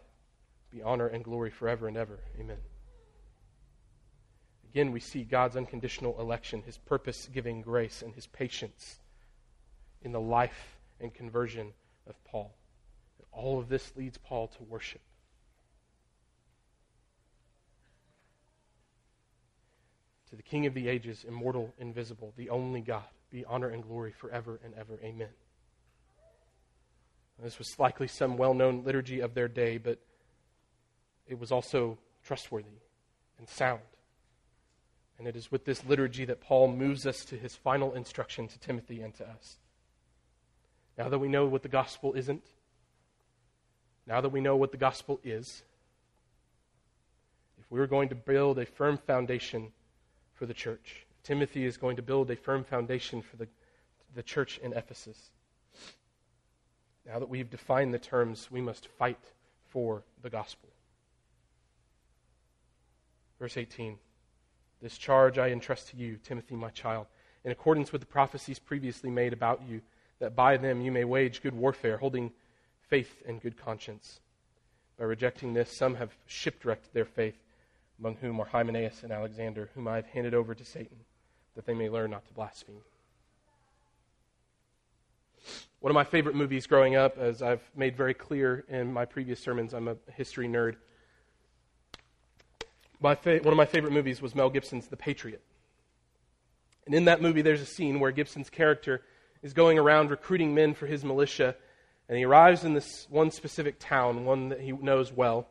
be 0.72 0.82
honor 0.82 1.08
and 1.08 1.24
glory 1.24 1.52
forever 1.52 1.88
and 1.88 1.96
ever. 1.96 2.20
Amen. 2.40 2.58
Again, 4.76 4.92
we 4.92 5.00
see 5.00 5.24
God's 5.24 5.56
unconditional 5.56 6.20
election, 6.20 6.62
his 6.66 6.78
purpose 6.78 7.30
giving 7.34 7.62
grace, 7.62 8.02
and 8.02 8.14
his 8.14 8.28
patience 8.28 9.00
in 10.02 10.12
the 10.12 10.20
life 10.20 10.76
and 11.00 11.14
conversion 11.14 11.72
of 12.06 12.22
Paul. 12.26 12.54
And 13.18 13.26
all 13.32 13.58
of 13.58 13.70
this 13.70 13.94
leads 13.96 14.18
Paul 14.18 14.50
to 14.50 14.64
worship. 14.64 15.00
To 20.30 20.36
the 20.36 20.44
King 20.44 20.66
of 20.66 20.74
the 20.74 20.90
ages, 20.90 21.24
immortal, 21.26 21.74
invisible, 21.78 22.34
the 22.36 22.50
only 22.50 22.82
God, 22.82 23.06
be 23.32 23.46
honor 23.46 23.70
and 23.70 23.82
glory 23.82 24.12
forever 24.12 24.60
and 24.62 24.74
ever. 24.74 25.00
Amen. 25.02 25.30
This 27.42 27.58
was 27.58 27.80
likely 27.80 28.10
some 28.10 28.36
well 28.36 28.54
known 28.54 28.84
liturgy 28.84 29.22
of 29.22 29.36
their 29.36 29.48
day, 29.48 29.78
but 29.78 30.00
it 31.28 31.40
was 31.40 31.54
also 31.54 31.98
trustworthy 32.26 32.82
and 33.38 33.48
sound. 33.48 33.80
And 35.18 35.28
it 35.28 35.36
is 35.36 35.52
with 35.52 35.66
this 35.66 35.86
liturgy 35.86 36.26
that 36.26 36.42
Paul 36.42 36.68
moves 36.68 37.06
us 37.06 37.24
to 37.26 37.38
his 37.38 37.56
final 37.56 37.94
instruction 37.94 38.48
to 38.48 38.60
Timothy 38.60 39.02
and 39.02 39.14
to 39.16 39.28
us. 39.28 39.58
Now 40.98 41.10
that 41.10 41.20
we 41.20 41.28
know 41.28 41.46
what 41.46 41.64
the 41.64 41.70
gospel 41.70 42.14
isn't, 42.14 42.44
now 44.08 44.22
that 44.22 44.30
we 44.30 44.42
know 44.42 44.56
what 44.56 44.72
the 44.72 44.78
gospel 44.78 45.20
is, 45.24 45.64
if 47.58 47.66
we're 47.70 47.88
going 47.88 48.10
to 48.10 48.16
build 48.16 48.60
a 48.60 48.66
firm 48.66 48.98
foundation 48.98 49.72
for 50.34 50.46
the 50.46 50.54
church, 50.54 51.06
Timothy 51.24 51.66
is 51.66 51.78
going 51.78 51.96
to 51.96 52.02
build 52.02 52.30
a 52.30 52.36
firm 52.36 52.64
foundation 52.64 53.22
for 53.22 53.38
the, 53.38 53.48
the 54.14 54.22
church 54.24 54.60
in 54.62 54.74
Ephesus. 54.74 55.32
Now 57.08 57.20
that 57.20 57.30
we've 57.30 57.50
defined 57.50 57.94
the 57.94 58.00
terms, 58.00 58.50
we 58.52 58.62
must 58.62 58.88
fight 58.88 59.20
for 59.70 60.04
the 60.22 60.30
gospel. 60.30 60.70
Verse 63.40 63.58
18 63.58 63.98
This 64.82 64.98
charge 64.98 65.38
I 65.38 65.50
entrust 65.50 65.90
to 65.90 65.98
you, 65.98 66.18
Timothy, 66.24 66.56
my 66.56 66.70
child, 66.70 67.08
in 67.44 67.52
accordance 67.52 67.92
with 67.92 68.02
the 68.02 68.08
prophecies 68.08 68.60
previously 68.60 69.10
made 69.10 69.34
about 69.34 69.62
you, 69.68 69.82
that 70.20 70.36
by 70.36 70.58
them 70.58 70.82
you 70.82 70.92
may 70.92 71.04
wage 71.04 71.42
good 71.42 71.54
warfare, 71.54 71.98
holding 71.98 72.32
faith 72.90 73.24
and 73.28 73.42
good 73.42 73.58
conscience. 73.58 74.20
By 74.98 75.06
rejecting 75.06 75.54
this, 75.54 75.76
some 75.76 75.96
have 75.96 76.16
shipwrecked 76.26 76.94
their 76.94 77.06
faith, 77.06 77.38
among 78.00 78.16
whom 78.16 78.40
are 78.40 78.46
Hymenaeus 78.46 79.04
and 79.04 79.12
Alexander, 79.12 79.70
whom 79.76 79.88
I 79.88 79.98
have 79.98 80.08
handed 80.08 80.34
over 80.34 80.54
to 80.54 80.66
Satan, 80.66 80.98
that 81.56 81.66
they 81.66 81.74
may 81.74 81.90
learn 81.90 82.12
not 82.12 82.26
to 82.28 82.34
blaspheme. 82.34 82.82
One 85.80 85.92
of 85.92 85.96
my 85.96 86.04
favorite 86.04 86.36
movies 86.36 86.66
growing 86.66 86.96
up, 86.96 87.18
as 87.18 87.42
I've 87.42 87.62
made 87.76 87.96
very 87.96 88.14
clear 88.14 88.66
in 88.70 88.92
my 88.92 89.06
previous 89.06 89.40
sermons, 89.40 89.74
I'm 89.74 89.88
a 89.88 89.98
history 90.14 90.48
nerd. 90.48 90.78
My 93.00 93.16
fa- 93.16 93.40
one 93.42 93.54
of 93.54 93.58
my 93.58 93.66
favorite 93.66 93.94
movies 93.94 94.22
was 94.22 94.36
Mel 94.36 94.50
Gibson's 94.50 94.88
The 94.88 94.98
Patriot. 94.98 95.42
And 96.86 96.94
in 96.94 97.06
that 97.06 97.22
movie, 97.22 97.42
there's 97.42 97.62
a 97.62 97.66
scene 97.66 98.00
where 98.00 98.12
Gibson's 98.12 98.50
character 98.50 99.02
is 99.42 99.54
going 99.54 99.78
around 99.78 100.10
recruiting 100.10 100.54
men 100.54 100.74
for 100.74 100.86
his 100.86 101.04
militia, 101.04 101.56
and 102.08 102.18
he 102.18 102.26
arrives 102.26 102.64
in 102.64 102.74
this 102.74 103.08
one 103.10 103.32
specific 103.32 103.80
town, 103.80 104.26
one 104.26 104.50
that 104.50 104.62
he 104.62 104.72
knows 104.72 105.12
well. 105.12 105.48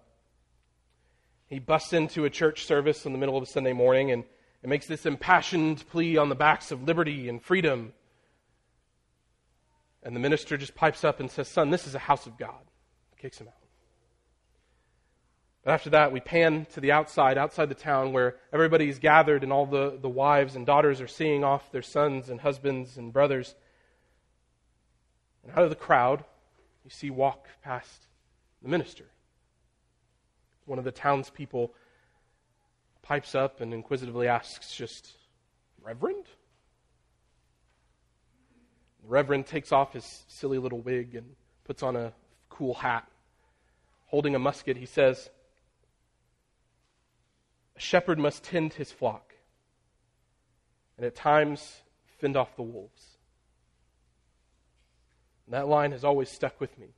He 1.48 1.58
busts 1.58 1.92
into 1.92 2.24
a 2.24 2.30
church 2.30 2.64
service 2.64 3.04
in 3.04 3.12
the 3.12 3.18
middle 3.18 3.36
of 3.36 3.42
a 3.42 3.46
Sunday 3.46 3.72
morning 3.72 4.10
and, 4.10 4.24
and 4.62 4.70
makes 4.70 4.86
this 4.86 5.06
impassioned 5.06 5.86
plea 5.88 6.16
on 6.16 6.28
the 6.28 6.34
backs 6.34 6.70
of 6.70 6.84
liberty 6.84 7.28
and 7.28 7.42
freedom. 7.42 7.92
And 10.02 10.14
the 10.14 10.20
minister 10.20 10.56
just 10.56 10.74
pipes 10.74 11.04
up 11.04 11.20
and 11.20 11.30
says, 11.30 11.48
Son, 11.48 11.70
this 11.70 11.86
is 11.86 11.94
a 11.94 12.00
house 12.00 12.26
of 12.26 12.38
God. 12.38 12.70
Kicks 13.18 13.40
him 13.40 13.48
out. 13.48 13.63
But 15.64 15.72
after 15.72 15.90
that, 15.90 16.12
we 16.12 16.20
pan 16.20 16.66
to 16.74 16.80
the 16.80 16.92
outside, 16.92 17.38
outside 17.38 17.70
the 17.70 17.74
town, 17.74 18.12
where 18.12 18.36
everybody's 18.52 18.98
gathered 18.98 19.42
and 19.42 19.52
all 19.52 19.64
the, 19.64 19.98
the 20.00 20.10
wives 20.10 20.56
and 20.56 20.66
daughters 20.66 21.00
are 21.00 21.08
seeing 21.08 21.42
off 21.42 21.72
their 21.72 21.82
sons 21.82 22.28
and 22.28 22.40
husbands 22.40 22.98
and 22.98 23.12
brothers. 23.12 23.54
And 25.42 25.52
out 25.52 25.64
of 25.64 25.70
the 25.70 25.76
crowd, 25.76 26.24
you 26.84 26.90
see 26.90 27.08
walk 27.08 27.48
past 27.62 28.06
the 28.62 28.68
minister. 28.68 29.06
One 30.66 30.78
of 30.78 30.84
the 30.84 30.92
townspeople 30.92 31.72
pipes 33.00 33.34
up 33.34 33.62
and 33.62 33.72
inquisitively 33.72 34.28
asks, 34.28 34.74
just, 34.74 35.12
Reverend? 35.82 36.26
The 39.02 39.08
Reverend 39.08 39.46
takes 39.46 39.72
off 39.72 39.94
his 39.94 40.24
silly 40.28 40.58
little 40.58 40.80
wig 40.80 41.14
and 41.14 41.36
puts 41.64 41.82
on 41.82 41.96
a 41.96 42.12
cool 42.50 42.74
hat. 42.74 43.08
Holding 44.06 44.34
a 44.34 44.38
musket, 44.38 44.76
he 44.76 44.86
says, 44.86 45.30
a 47.76 47.80
shepherd 47.80 48.18
must 48.18 48.44
tend 48.44 48.74
his 48.74 48.92
flock, 48.92 49.34
and 50.96 51.04
at 51.04 51.14
times 51.14 51.82
fend 52.18 52.36
off 52.36 52.56
the 52.56 52.62
wolves. 52.62 53.16
And 55.46 55.54
that 55.54 55.68
line 55.68 55.92
has 55.92 56.04
always 56.04 56.30
stuck 56.30 56.60
with 56.60 56.78
me. 56.78 56.88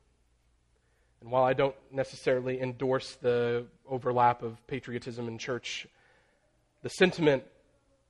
And 1.21 1.31
while 1.31 1.43
I 1.43 1.53
don't 1.53 1.75
necessarily 1.91 2.61
endorse 2.61 3.15
the 3.15 3.65
overlap 3.87 4.43
of 4.43 4.65
patriotism 4.67 5.27
and 5.27 5.39
church, 5.39 5.87
the 6.83 6.89
sentiment 6.89 7.43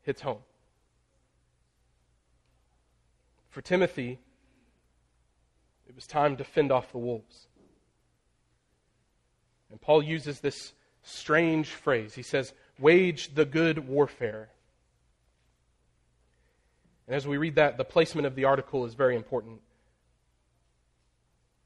hits 0.04 0.22
home. 0.22 0.40
For 3.50 3.62
Timothy, 3.62 4.20
it 5.88 5.96
was 5.96 6.06
time 6.06 6.38
to 6.38 6.44
fend 6.44 6.72
off 6.72 6.92
the 6.92 6.98
wolves. 6.98 7.48
And 9.72 9.82
Paul 9.82 10.04
uses 10.04 10.42
this 10.42 10.74
strange 11.08 11.70
phrase. 11.70 12.14
He 12.14 12.22
says, 12.22 12.54
wage 12.80 13.34
the 13.34 13.46
good 13.46 13.88
warfare. 13.88 14.50
And 17.08 17.16
as 17.16 17.26
we 17.26 17.38
read 17.38 17.56
that, 17.56 17.78
the 17.78 17.86
placement 17.86 18.28
of 18.28 18.36
the 18.36 18.46
article 18.46 18.86
is 18.86 18.94
very 18.94 19.16
important. 19.16 19.62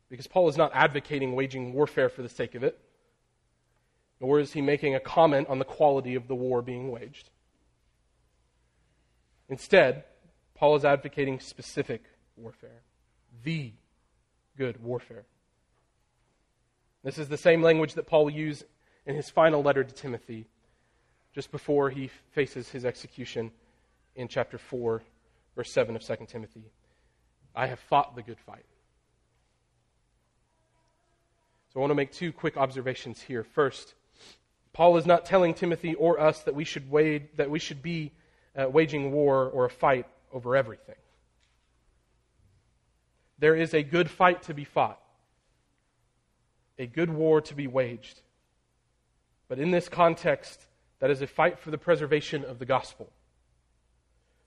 Because 0.09 0.27
Paul 0.27 0.49
is 0.49 0.57
not 0.57 0.71
advocating 0.73 1.35
waging 1.35 1.73
warfare 1.73 2.09
for 2.09 2.21
the 2.21 2.29
sake 2.29 2.53
of 2.53 2.63
it, 2.63 2.77
nor 4.19 4.39
is 4.39 4.53
he 4.53 4.61
making 4.61 4.93
a 4.93 4.99
comment 4.99 5.47
on 5.47 5.57
the 5.57 5.65
quality 5.65 6.15
of 6.15 6.27
the 6.27 6.35
war 6.35 6.61
being 6.61 6.91
waged. 6.91 7.29
Instead, 9.49 10.03
Paul 10.53 10.75
is 10.75 10.85
advocating 10.85 11.39
specific 11.39 12.03
warfare, 12.37 12.83
the 13.43 13.71
good 14.57 14.83
warfare. 14.83 15.23
This 17.03 17.17
is 17.17 17.29
the 17.29 17.37
same 17.37 17.63
language 17.63 17.95
that 17.95 18.05
Paul 18.05 18.29
used 18.29 18.63
in 19.05 19.15
his 19.15 19.29
final 19.29 19.61
letter 19.63 19.83
to 19.83 19.93
Timothy, 19.93 20.45
just 21.33 21.51
before 21.51 21.89
he 21.89 22.09
faces 22.31 22.69
his 22.69 22.85
execution 22.85 23.51
in 24.15 24.27
chapter 24.27 24.57
4, 24.57 25.01
verse 25.55 25.71
7 25.71 25.95
of 25.95 26.03
2 26.03 26.15
Timothy. 26.27 26.63
I 27.55 27.67
have 27.67 27.79
fought 27.79 28.15
the 28.15 28.21
good 28.21 28.39
fight. 28.39 28.65
So 31.73 31.79
I 31.79 31.81
want 31.81 31.91
to 31.91 31.95
make 31.95 32.11
two 32.11 32.33
quick 32.33 32.57
observations 32.57 33.21
here. 33.21 33.43
First, 33.43 33.93
Paul 34.73 34.97
is 34.97 35.05
not 35.05 35.25
telling 35.25 35.53
Timothy 35.53 35.95
or 35.95 36.19
us 36.19 36.41
that 36.41 36.55
we 36.55 36.63
should, 36.63 36.89
wade, 36.91 37.29
that 37.37 37.49
we 37.49 37.59
should 37.59 37.81
be 37.81 38.11
uh, 38.55 38.69
waging 38.69 39.11
war 39.11 39.47
or 39.47 39.65
a 39.65 39.69
fight 39.69 40.05
over 40.33 40.55
everything. 40.55 40.95
There 43.39 43.55
is 43.55 43.73
a 43.73 43.83
good 43.83 44.09
fight 44.09 44.43
to 44.43 44.53
be 44.53 44.65
fought, 44.65 44.99
a 46.77 46.85
good 46.85 47.09
war 47.09 47.41
to 47.41 47.55
be 47.55 47.67
waged. 47.67 48.21
But 49.51 49.59
in 49.59 49.71
this 49.71 49.89
context, 49.89 50.61
that 50.99 51.11
is 51.11 51.21
a 51.21 51.27
fight 51.27 51.59
for 51.59 51.71
the 51.71 51.77
preservation 51.77 52.45
of 52.45 52.57
the 52.57 52.65
gospel. 52.65 53.09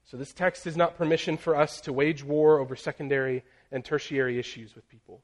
So 0.03 0.17
this 0.17 0.33
text 0.33 0.65
is 0.65 0.75
not 0.75 0.97
permission 0.97 1.37
for 1.37 1.55
us 1.55 1.79
to 1.81 1.93
wage 1.93 2.23
war 2.23 2.57
over 2.57 2.75
secondary 2.75 3.43
and 3.71 3.85
tertiary 3.85 4.39
issues 4.39 4.73
with 4.73 4.89
people. 4.89 5.21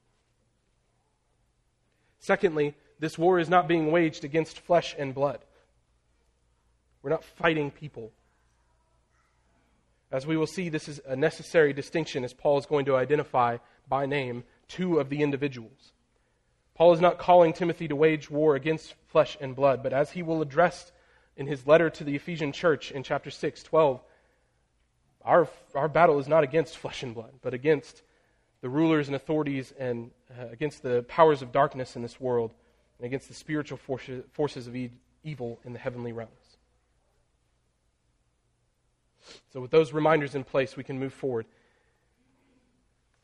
Secondly, 2.20 2.76
this 3.00 3.18
war 3.18 3.40
is 3.40 3.50
not 3.50 3.68
being 3.68 3.92
waged 3.92 4.24
against 4.24 4.60
flesh 4.60 4.96
and 5.00 5.16
blood. 5.16 5.40
We're 7.02 7.10
not 7.10 7.24
fighting 7.24 7.72
people. 7.72 8.12
As 10.12 10.28
we 10.28 10.38
will 10.38 10.46
see, 10.46 10.70
this 10.70 10.88
is 10.88 11.02
a 11.08 11.16
necessary 11.16 11.74
distinction 11.74 12.24
as 12.24 12.34
Paul 12.34 12.60
is 12.60 12.68
going 12.68 12.86
to 12.86 12.98
identify 12.98 13.58
by 13.90 14.06
name 14.06 14.44
two 14.68 15.00
of 15.00 15.10
the 15.10 15.24
individuals. 15.24 15.92
Paul 16.82 16.94
is 16.94 17.00
not 17.00 17.20
calling 17.20 17.54
Timothy 17.54 17.88
to 17.90 17.96
wage 17.96 18.32
war 18.32 18.56
against 18.56 18.96
flesh 19.06 19.38
and 19.40 19.56
blood, 19.56 19.84
but 19.84 19.94
as 19.94 20.10
he 20.10 20.24
will 20.24 20.42
address 20.42 20.92
in 21.38 21.46
his 21.46 21.68
letter 21.68 21.92
to 21.92 22.04
the 22.04 22.16
Ephesian 22.16 22.52
church 22.52 22.92
in 22.92 23.04
chapter 23.04 23.30
6, 23.30 23.62
12, 23.62 24.02
our, 25.24 25.48
our 25.76 25.88
battle 25.88 26.18
is 26.18 26.28
not 26.28 26.44
against 26.44 26.80
flesh 26.80 27.04
and 27.04 27.14
blood, 27.14 27.34
but 27.44 27.54
against 27.54 28.02
the 28.62 28.70
rulers 28.70 29.06
and 29.06 29.16
authorities 29.16 29.76
and 29.78 30.10
uh, 30.32 30.48
against 30.48 30.82
the 30.82 31.04
powers 31.04 31.44
of 31.44 31.52
darkness 31.52 31.96
in 31.96 32.02
this 32.02 32.20
world 32.20 32.52
and 32.98 33.06
against 33.06 33.28
the 33.28 33.36
spiritual 33.36 33.78
forces, 33.78 34.24
forces 34.32 34.66
of 34.66 34.76
e- 34.76 34.90
evil 35.24 35.60
in 35.64 35.74
the 35.74 35.80
heavenly 35.80 36.14
realms. 36.14 36.58
So, 39.54 39.62
with 39.62 39.70
those 39.70 39.94
reminders 39.94 40.34
in 40.34 40.44
place, 40.44 40.76
we 40.76 40.84
can 40.84 40.98
move 40.98 41.14
forward. 41.14 41.46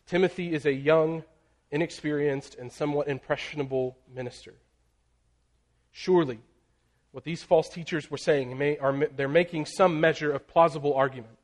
Timothy 0.05 0.53
is 0.53 0.67
a 0.67 0.73
young, 0.73 1.23
inexperienced, 1.71 2.55
and 2.55 2.71
somewhat 2.71 3.07
impressionable 3.07 3.97
minister. 4.13 4.53
Surely, 5.91 6.39
what 7.11 7.23
these 7.23 7.43
false 7.43 7.69
teachers 7.69 8.11
were 8.11 8.17
saying, 8.17 8.57
may, 8.57 8.77
are, 8.77 9.07
they're 9.15 9.27
making 9.27 9.65
some 9.65 9.99
measure 9.99 10.31
of 10.31 10.47
plausible 10.47 10.93
argument. 10.93 11.37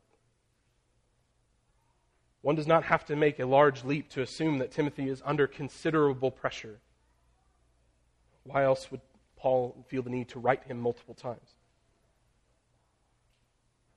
One 2.41 2.55
does 2.55 2.67
not 2.67 2.83
have 2.83 3.05
to 3.05 3.15
make 3.15 3.39
a 3.39 3.45
large 3.45 3.83
leap 3.83 4.09
to 4.09 4.21
assume 4.21 4.59
that 4.59 4.71
Timothy 4.71 5.09
is 5.09 5.21
under 5.25 5.47
considerable 5.47 6.29
pressure. 6.29 6.79
Why 8.43 8.63
else 8.65 8.91
would 8.91 9.01
Paul 9.37 9.85
feel 9.87 10.03
the 10.03 10.09
need 10.09 10.29
to 10.29 10.39
write 10.39 10.65
him 10.65 10.79
multiple 10.79 11.15
times? 11.15 11.55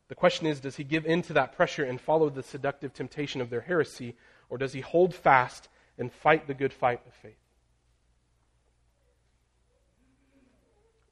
The 0.08 0.14
question 0.14 0.46
is 0.46 0.60
does 0.60 0.76
he 0.76 0.84
give 0.84 1.04
in 1.04 1.22
to 1.22 1.32
that 1.32 1.56
pressure 1.56 1.84
and 1.84 2.00
follow 2.00 2.30
the 2.30 2.42
seductive 2.42 2.94
temptation 2.94 3.40
of 3.40 3.50
their 3.50 3.62
heresy, 3.62 4.14
or 4.48 4.58
does 4.58 4.72
he 4.72 4.80
hold 4.80 5.14
fast 5.14 5.68
and 5.98 6.12
fight 6.12 6.46
the 6.46 6.54
good 6.54 6.72
fight 6.72 7.00
of 7.06 7.14
faith? 7.14 7.38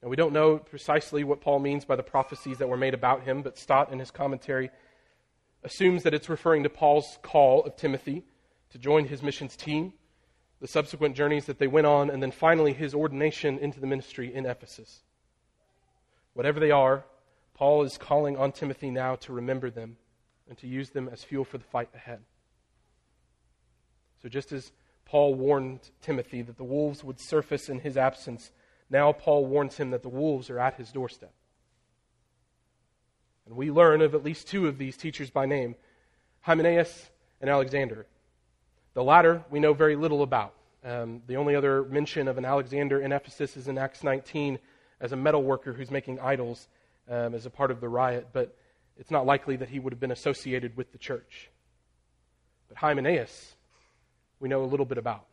And 0.04 0.10
we 0.10 0.16
don't 0.16 0.34
know 0.34 0.58
precisely 0.58 1.24
what 1.24 1.40
Paul 1.40 1.60
means 1.60 1.86
by 1.86 1.96
the 1.96 2.02
prophecies 2.02 2.58
that 2.58 2.68
were 2.68 2.76
made 2.76 2.92
about 2.92 3.22
him, 3.22 3.40
but 3.40 3.56
Stott, 3.56 3.90
in 3.90 3.98
his 3.98 4.10
commentary, 4.10 4.70
assumes 5.62 6.02
that 6.02 6.12
it's 6.12 6.28
referring 6.28 6.62
to 6.64 6.68
Paul's 6.68 7.18
call 7.22 7.62
of 7.62 7.74
Timothy 7.76 8.22
to 8.68 8.78
join 8.78 9.06
his 9.06 9.22
missions 9.22 9.56
team, 9.56 9.94
the 10.60 10.68
subsequent 10.68 11.16
journeys 11.16 11.46
that 11.46 11.58
they 11.58 11.66
went 11.66 11.86
on, 11.86 12.10
and 12.10 12.22
then 12.22 12.32
finally 12.32 12.74
his 12.74 12.92
ordination 12.92 13.58
into 13.58 13.80
the 13.80 13.86
ministry 13.86 14.34
in 14.34 14.44
Ephesus. 14.44 15.02
Whatever 16.34 16.60
they 16.60 16.70
are, 16.70 17.06
Paul 17.54 17.82
is 17.84 17.96
calling 17.96 18.36
on 18.36 18.52
Timothy 18.52 18.90
now 18.90 19.14
to 19.16 19.32
remember 19.32 19.70
them 19.70 19.96
and 20.48 20.58
to 20.58 20.66
use 20.66 20.90
them 20.90 21.08
as 21.08 21.24
fuel 21.24 21.44
for 21.44 21.56
the 21.56 21.64
fight 21.64 21.88
ahead. 21.94 22.20
So, 24.24 24.30
just 24.30 24.52
as 24.52 24.72
Paul 25.04 25.34
warned 25.34 25.90
Timothy 26.00 26.40
that 26.40 26.56
the 26.56 26.64
wolves 26.64 27.04
would 27.04 27.20
surface 27.20 27.68
in 27.68 27.80
his 27.80 27.98
absence, 27.98 28.52
now 28.88 29.12
Paul 29.12 29.44
warns 29.44 29.76
him 29.76 29.90
that 29.90 30.02
the 30.02 30.08
wolves 30.08 30.48
are 30.48 30.58
at 30.58 30.76
his 30.76 30.90
doorstep. 30.90 31.34
And 33.44 33.54
we 33.54 33.70
learn 33.70 34.00
of 34.00 34.14
at 34.14 34.24
least 34.24 34.48
two 34.48 34.66
of 34.66 34.78
these 34.78 34.96
teachers 34.96 35.28
by 35.28 35.44
name 35.44 35.74
Hymenaeus 36.40 37.10
and 37.42 37.50
Alexander. 37.50 38.06
The 38.94 39.04
latter 39.04 39.44
we 39.50 39.60
know 39.60 39.74
very 39.74 39.94
little 39.94 40.22
about. 40.22 40.54
Um, 40.82 41.20
the 41.26 41.36
only 41.36 41.54
other 41.54 41.84
mention 41.84 42.26
of 42.26 42.38
an 42.38 42.46
Alexander 42.46 43.00
in 43.02 43.12
Ephesus 43.12 43.58
is 43.58 43.68
in 43.68 43.76
Acts 43.76 44.02
19 44.02 44.58
as 45.02 45.12
a 45.12 45.16
metal 45.16 45.42
worker 45.42 45.74
who's 45.74 45.90
making 45.90 46.18
idols 46.18 46.66
um, 47.10 47.34
as 47.34 47.44
a 47.44 47.50
part 47.50 47.70
of 47.70 47.82
the 47.82 47.90
riot, 47.90 48.28
but 48.32 48.56
it's 48.96 49.10
not 49.10 49.26
likely 49.26 49.56
that 49.56 49.68
he 49.68 49.80
would 49.80 49.92
have 49.92 50.00
been 50.00 50.12
associated 50.12 50.78
with 50.78 50.92
the 50.92 50.98
church. 50.98 51.50
But 52.70 52.78
Hymenaeus, 52.78 53.56
we 54.44 54.50
know 54.50 54.62
a 54.62 54.66
little 54.66 54.84
bit 54.84 54.98
about. 54.98 55.24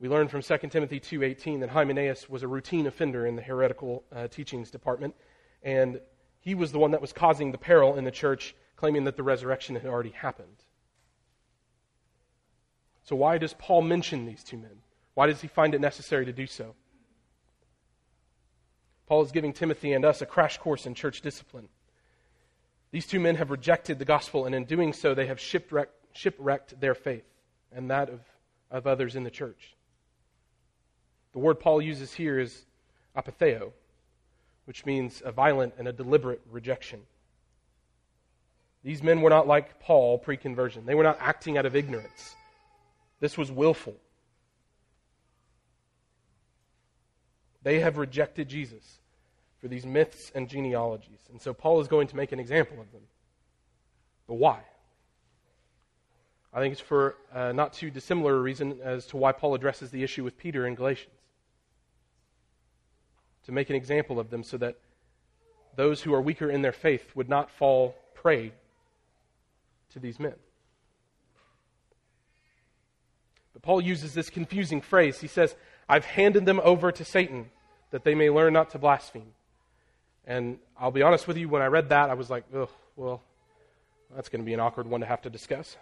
We 0.00 0.08
learn 0.08 0.28
from 0.28 0.40
2 0.40 0.70
Timothy 0.70 0.98
2:18 0.98 1.60
that 1.60 1.68
Hymenaeus 1.68 2.26
was 2.26 2.42
a 2.42 2.48
routine 2.48 2.86
offender 2.86 3.26
in 3.26 3.36
the 3.36 3.42
heretical 3.42 4.04
uh, 4.10 4.28
teachings 4.28 4.70
department, 4.70 5.14
and 5.62 6.00
he 6.40 6.54
was 6.54 6.72
the 6.72 6.78
one 6.78 6.92
that 6.92 7.02
was 7.02 7.12
causing 7.12 7.52
the 7.52 7.58
peril 7.58 7.98
in 7.98 8.04
the 8.04 8.10
church, 8.10 8.56
claiming 8.74 9.04
that 9.04 9.16
the 9.16 9.22
resurrection 9.22 9.76
had 9.76 9.84
already 9.84 10.12
happened. 10.12 10.64
So, 13.04 13.16
why 13.16 13.36
does 13.36 13.52
Paul 13.52 13.82
mention 13.82 14.24
these 14.24 14.42
two 14.42 14.56
men? 14.56 14.80
Why 15.12 15.26
does 15.26 15.42
he 15.42 15.46
find 15.46 15.74
it 15.74 15.80
necessary 15.82 16.24
to 16.24 16.32
do 16.32 16.46
so? 16.46 16.74
Paul 19.06 19.20
is 19.24 19.30
giving 19.30 19.52
Timothy 19.52 19.92
and 19.92 20.06
us 20.06 20.22
a 20.22 20.26
crash 20.26 20.56
course 20.56 20.86
in 20.86 20.94
church 20.94 21.20
discipline. 21.20 21.68
These 22.92 23.08
two 23.08 23.20
men 23.20 23.36
have 23.36 23.50
rejected 23.50 23.98
the 23.98 24.06
gospel, 24.06 24.46
and 24.46 24.54
in 24.54 24.64
doing 24.64 24.94
so, 24.94 25.12
they 25.12 25.26
have 25.26 25.38
shipwrecked, 25.38 26.16
shipwrecked 26.16 26.80
their 26.80 26.94
faith 26.94 27.26
and 27.74 27.90
that 27.90 28.08
of, 28.08 28.20
of 28.70 28.86
others 28.86 29.16
in 29.16 29.24
the 29.24 29.30
church. 29.30 29.74
The 31.32 31.38
word 31.38 31.60
Paul 31.60 31.80
uses 31.80 32.12
here 32.12 32.38
is 32.38 32.66
apatheo, 33.16 33.72
which 34.66 34.84
means 34.84 35.22
a 35.24 35.32
violent 35.32 35.74
and 35.78 35.88
a 35.88 35.92
deliberate 35.92 36.42
rejection. 36.50 37.00
These 38.84 39.02
men 39.02 39.20
were 39.20 39.30
not 39.30 39.46
like 39.46 39.80
Paul 39.80 40.18
pre 40.18 40.36
conversion, 40.36 40.86
they 40.86 40.94
were 40.94 41.04
not 41.04 41.18
acting 41.20 41.56
out 41.56 41.66
of 41.66 41.76
ignorance. 41.76 42.34
This 43.20 43.38
was 43.38 43.52
willful. 43.52 43.94
They 47.62 47.78
have 47.78 47.96
rejected 47.96 48.48
Jesus 48.48 48.98
for 49.60 49.68
these 49.68 49.86
myths 49.86 50.32
and 50.34 50.48
genealogies. 50.48 51.20
And 51.30 51.40
so 51.40 51.54
Paul 51.54 51.80
is 51.80 51.86
going 51.86 52.08
to 52.08 52.16
make 52.16 52.32
an 52.32 52.40
example 52.40 52.80
of 52.80 52.90
them. 52.90 53.02
But 54.26 54.34
why? 54.34 54.62
I 56.52 56.60
think 56.60 56.72
it's 56.72 56.80
for 56.80 57.16
uh, 57.34 57.52
not 57.52 57.72
too 57.72 57.90
dissimilar 57.90 58.36
a 58.36 58.40
reason 58.40 58.80
as 58.82 59.06
to 59.06 59.16
why 59.16 59.32
Paul 59.32 59.54
addresses 59.54 59.90
the 59.90 60.02
issue 60.02 60.22
with 60.22 60.36
Peter 60.36 60.66
in 60.66 60.74
Galatians 60.74 61.14
to 63.44 63.52
make 63.52 63.70
an 63.70 63.76
example 63.76 64.20
of 64.20 64.30
them 64.30 64.44
so 64.44 64.56
that 64.58 64.76
those 65.76 66.02
who 66.02 66.12
are 66.14 66.20
weaker 66.20 66.50
in 66.50 66.62
their 66.62 66.72
faith 66.72 67.10
would 67.14 67.28
not 67.28 67.50
fall 67.50 67.96
prey 68.14 68.52
to 69.92 69.98
these 69.98 70.20
men. 70.20 70.34
But 73.52 73.62
Paul 73.62 73.80
uses 73.80 74.14
this 74.14 74.30
confusing 74.30 74.80
phrase. 74.80 75.20
He 75.20 75.26
says, 75.26 75.56
I've 75.88 76.04
handed 76.04 76.46
them 76.46 76.60
over 76.62 76.92
to 76.92 77.04
Satan 77.04 77.50
that 77.90 78.04
they 78.04 78.14
may 78.14 78.30
learn 78.30 78.52
not 78.52 78.70
to 78.70 78.78
blaspheme. 78.78 79.32
And 80.26 80.58
I'll 80.78 80.90
be 80.90 81.02
honest 81.02 81.26
with 81.26 81.36
you, 81.36 81.48
when 81.48 81.62
I 81.62 81.66
read 81.66 81.88
that, 81.88 82.10
I 82.10 82.14
was 82.14 82.30
like, 82.30 82.44
well, 82.96 83.22
that's 84.14 84.28
going 84.28 84.40
to 84.40 84.46
be 84.46 84.54
an 84.54 84.60
awkward 84.60 84.86
one 84.86 85.00
to 85.00 85.06
have 85.06 85.22
to 85.22 85.30
discuss. 85.30 85.76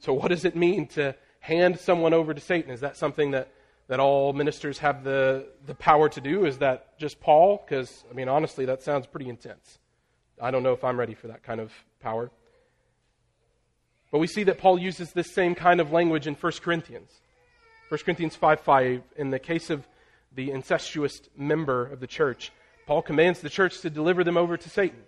So, 0.00 0.12
what 0.12 0.28
does 0.28 0.44
it 0.44 0.56
mean 0.56 0.86
to 0.88 1.14
hand 1.40 1.78
someone 1.78 2.14
over 2.14 2.34
to 2.34 2.40
Satan? 2.40 2.70
Is 2.70 2.80
that 2.80 2.96
something 2.96 3.32
that 3.32 3.48
that 3.88 4.00
all 4.00 4.34
ministers 4.34 4.78
have 4.78 5.02
the, 5.02 5.48
the 5.66 5.74
power 5.74 6.08
to 6.10 6.20
do? 6.20 6.44
Is 6.44 6.58
that 6.58 6.98
just 6.98 7.20
Paul? 7.20 7.62
Because, 7.64 8.04
I 8.10 8.14
mean, 8.14 8.28
honestly, 8.28 8.66
that 8.66 8.82
sounds 8.82 9.06
pretty 9.06 9.28
intense. 9.28 9.78
I 10.40 10.50
don't 10.50 10.62
know 10.62 10.72
if 10.72 10.84
I'm 10.84 10.98
ready 10.98 11.14
for 11.14 11.28
that 11.28 11.42
kind 11.42 11.58
of 11.58 11.72
power. 12.00 12.30
But 14.12 14.18
we 14.18 14.26
see 14.26 14.44
that 14.44 14.58
Paul 14.58 14.78
uses 14.78 15.12
this 15.12 15.32
same 15.32 15.54
kind 15.54 15.80
of 15.80 15.90
language 15.90 16.26
in 16.26 16.34
1 16.34 16.52
Corinthians. 16.62 17.10
1 17.88 18.00
Corinthians 18.04 18.36
5 18.36 18.60
5, 18.60 19.02
in 19.16 19.30
the 19.30 19.38
case 19.38 19.70
of 19.70 19.88
the 20.34 20.50
incestuous 20.50 21.22
member 21.34 21.86
of 21.86 22.00
the 22.00 22.06
church, 22.06 22.52
Paul 22.86 23.00
commands 23.00 23.40
the 23.40 23.50
church 23.50 23.80
to 23.80 23.90
deliver 23.90 24.22
them 24.22 24.36
over 24.36 24.58
to 24.58 24.68
Satan. 24.68 25.00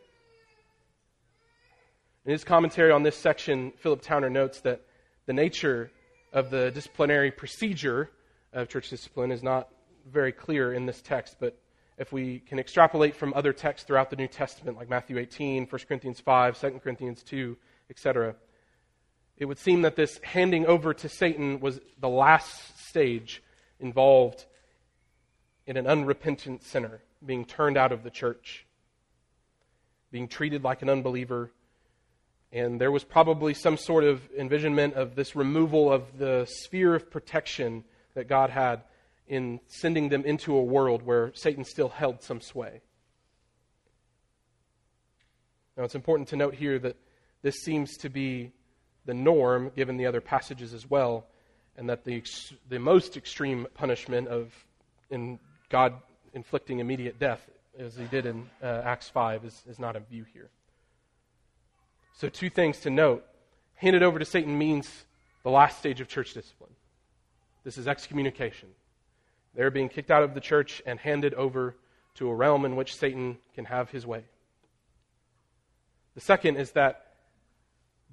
In 2.26 2.32
his 2.32 2.44
commentary 2.44 2.92
on 2.92 3.02
this 3.02 3.16
section, 3.16 3.72
Philip 3.78 4.02
Towner 4.02 4.28
notes 4.28 4.60
that 4.60 4.82
the 5.24 5.32
nature 5.32 5.90
of 6.32 6.50
the 6.50 6.70
disciplinary 6.70 7.30
procedure 7.30 8.10
of 8.52 8.68
church 8.68 8.90
discipline 8.90 9.32
is 9.32 9.42
not 9.42 9.68
very 10.06 10.30
clear 10.30 10.74
in 10.74 10.84
this 10.84 11.00
text, 11.00 11.36
but 11.40 11.58
if 11.96 12.12
we 12.12 12.40
can 12.40 12.58
extrapolate 12.58 13.16
from 13.16 13.32
other 13.34 13.54
texts 13.54 13.86
throughout 13.86 14.10
the 14.10 14.16
New 14.16 14.28
Testament, 14.28 14.76
like 14.76 14.90
Matthew 14.90 15.18
18, 15.18 15.66
1 15.66 15.80
Corinthians 15.88 16.20
5, 16.20 16.60
2 16.60 16.80
Corinthians 16.82 17.22
2, 17.22 17.56
etc., 17.88 18.34
it 19.38 19.46
would 19.46 19.58
seem 19.58 19.82
that 19.82 19.96
this 19.96 20.20
handing 20.22 20.66
over 20.66 20.92
to 20.92 21.08
Satan 21.08 21.60
was 21.60 21.80
the 21.98 22.08
last 22.08 22.86
stage 22.86 23.42
involved 23.78 24.44
in 25.66 25.78
an 25.78 25.86
unrepentant 25.86 26.62
sinner 26.62 27.02
being 27.24 27.46
turned 27.46 27.78
out 27.78 27.92
of 27.92 28.02
the 28.02 28.10
church, 28.10 28.66
being 30.10 30.28
treated 30.28 30.62
like 30.62 30.82
an 30.82 30.90
unbeliever. 30.90 31.50
And 32.52 32.80
there 32.80 32.90
was 32.90 33.04
probably 33.04 33.54
some 33.54 33.76
sort 33.76 34.04
of 34.04 34.22
envisionment 34.36 34.94
of 34.94 35.14
this 35.14 35.36
removal 35.36 35.92
of 35.92 36.18
the 36.18 36.46
sphere 36.48 36.94
of 36.94 37.10
protection 37.10 37.84
that 38.14 38.28
God 38.28 38.50
had 38.50 38.82
in 39.28 39.60
sending 39.68 40.08
them 40.08 40.24
into 40.24 40.56
a 40.56 40.62
world 40.62 41.02
where 41.02 41.32
Satan 41.34 41.64
still 41.64 41.88
held 41.88 42.22
some 42.22 42.40
sway. 42.40 42.80
Now, 45.76 45.84
it's 45.84 45.94
important 45.94 46.28
to 46.30 46.36
note 46.36 46.54
here 46.54 46.78
that 46.80 46.96
this 47.42 47.62
seems 47.62 47.96
to 47.98 48.08
be 48.08 48.50
the 49.06 49.14
norm 49.14 49.70
given 49.74 49.96
the 49.96 50.06
other 50.06 50.20
passages 50.20 50.74
as 50.74 50.90
well, 50.90 51.26
and 51.76 51.88
that 51.88 52.04
the, 52.04 52.22
the 52.68 52.78
most 52.78 53.16
extreme 53.16 53.66
punishment 53.74 54.26
of 54.28 54.52
in 55.10 55.38
God 55.68 55.94
inflicting 56.34 56.80
immediate 56.80 57.18
death, 57.18 57.48
as 57.78 57.96
he 57.96 58.04
did 58.06 58.26
in 58.26 58.50
uh, 58.62 58.82
Acts 58.84 59.08
5, 59.08 59.44
is, 59.44 59.62
is 59.68 59.78
not 59.78 59.96
in 59.96 60.02
view 60.04 60.24
here. 60.32 60.50
So, 62.20 62.28
two 62.28 62.50
things 62.50 62.80
to 62.80 62.90
note 62.90 63.24
handed 63.76 64.02
over 64.02 64.18
to 64.18 64.26
Satan 64.26 64.58
means 64.58 65.06
the 65.42 65.48
last 65.48 65.78
stage 65.78 66.02
of 66.02 66.08
church 66.08 66.34
discipline. 66.34 66.72
This 67.64 67.78
is 67.78 67.88
excommunication. 67.88 68.68
They're 69.54 69.70
being 69.70 69.88
kicked 69.88 70.10
out 70.10 70.22
of 70.22 70.34
the 70.34 70.40
church 70.42 70.82
and 70.84 71.00
handed 71.00 71.32
over 71.32 71.76
to 72.16 72.28
a 72.28 72.34
realm 72.34 72.66
in 72.66 72.76
which 72.76 72.94
Satan 72.94 73.38
can 73.54 73.64
have 73.64 73.88
his 73.88 74.06
way. 74.06 74.24
The 76.14 76.20
second 76.20 76.56
is 76.56 76.72
that 76.72 77.06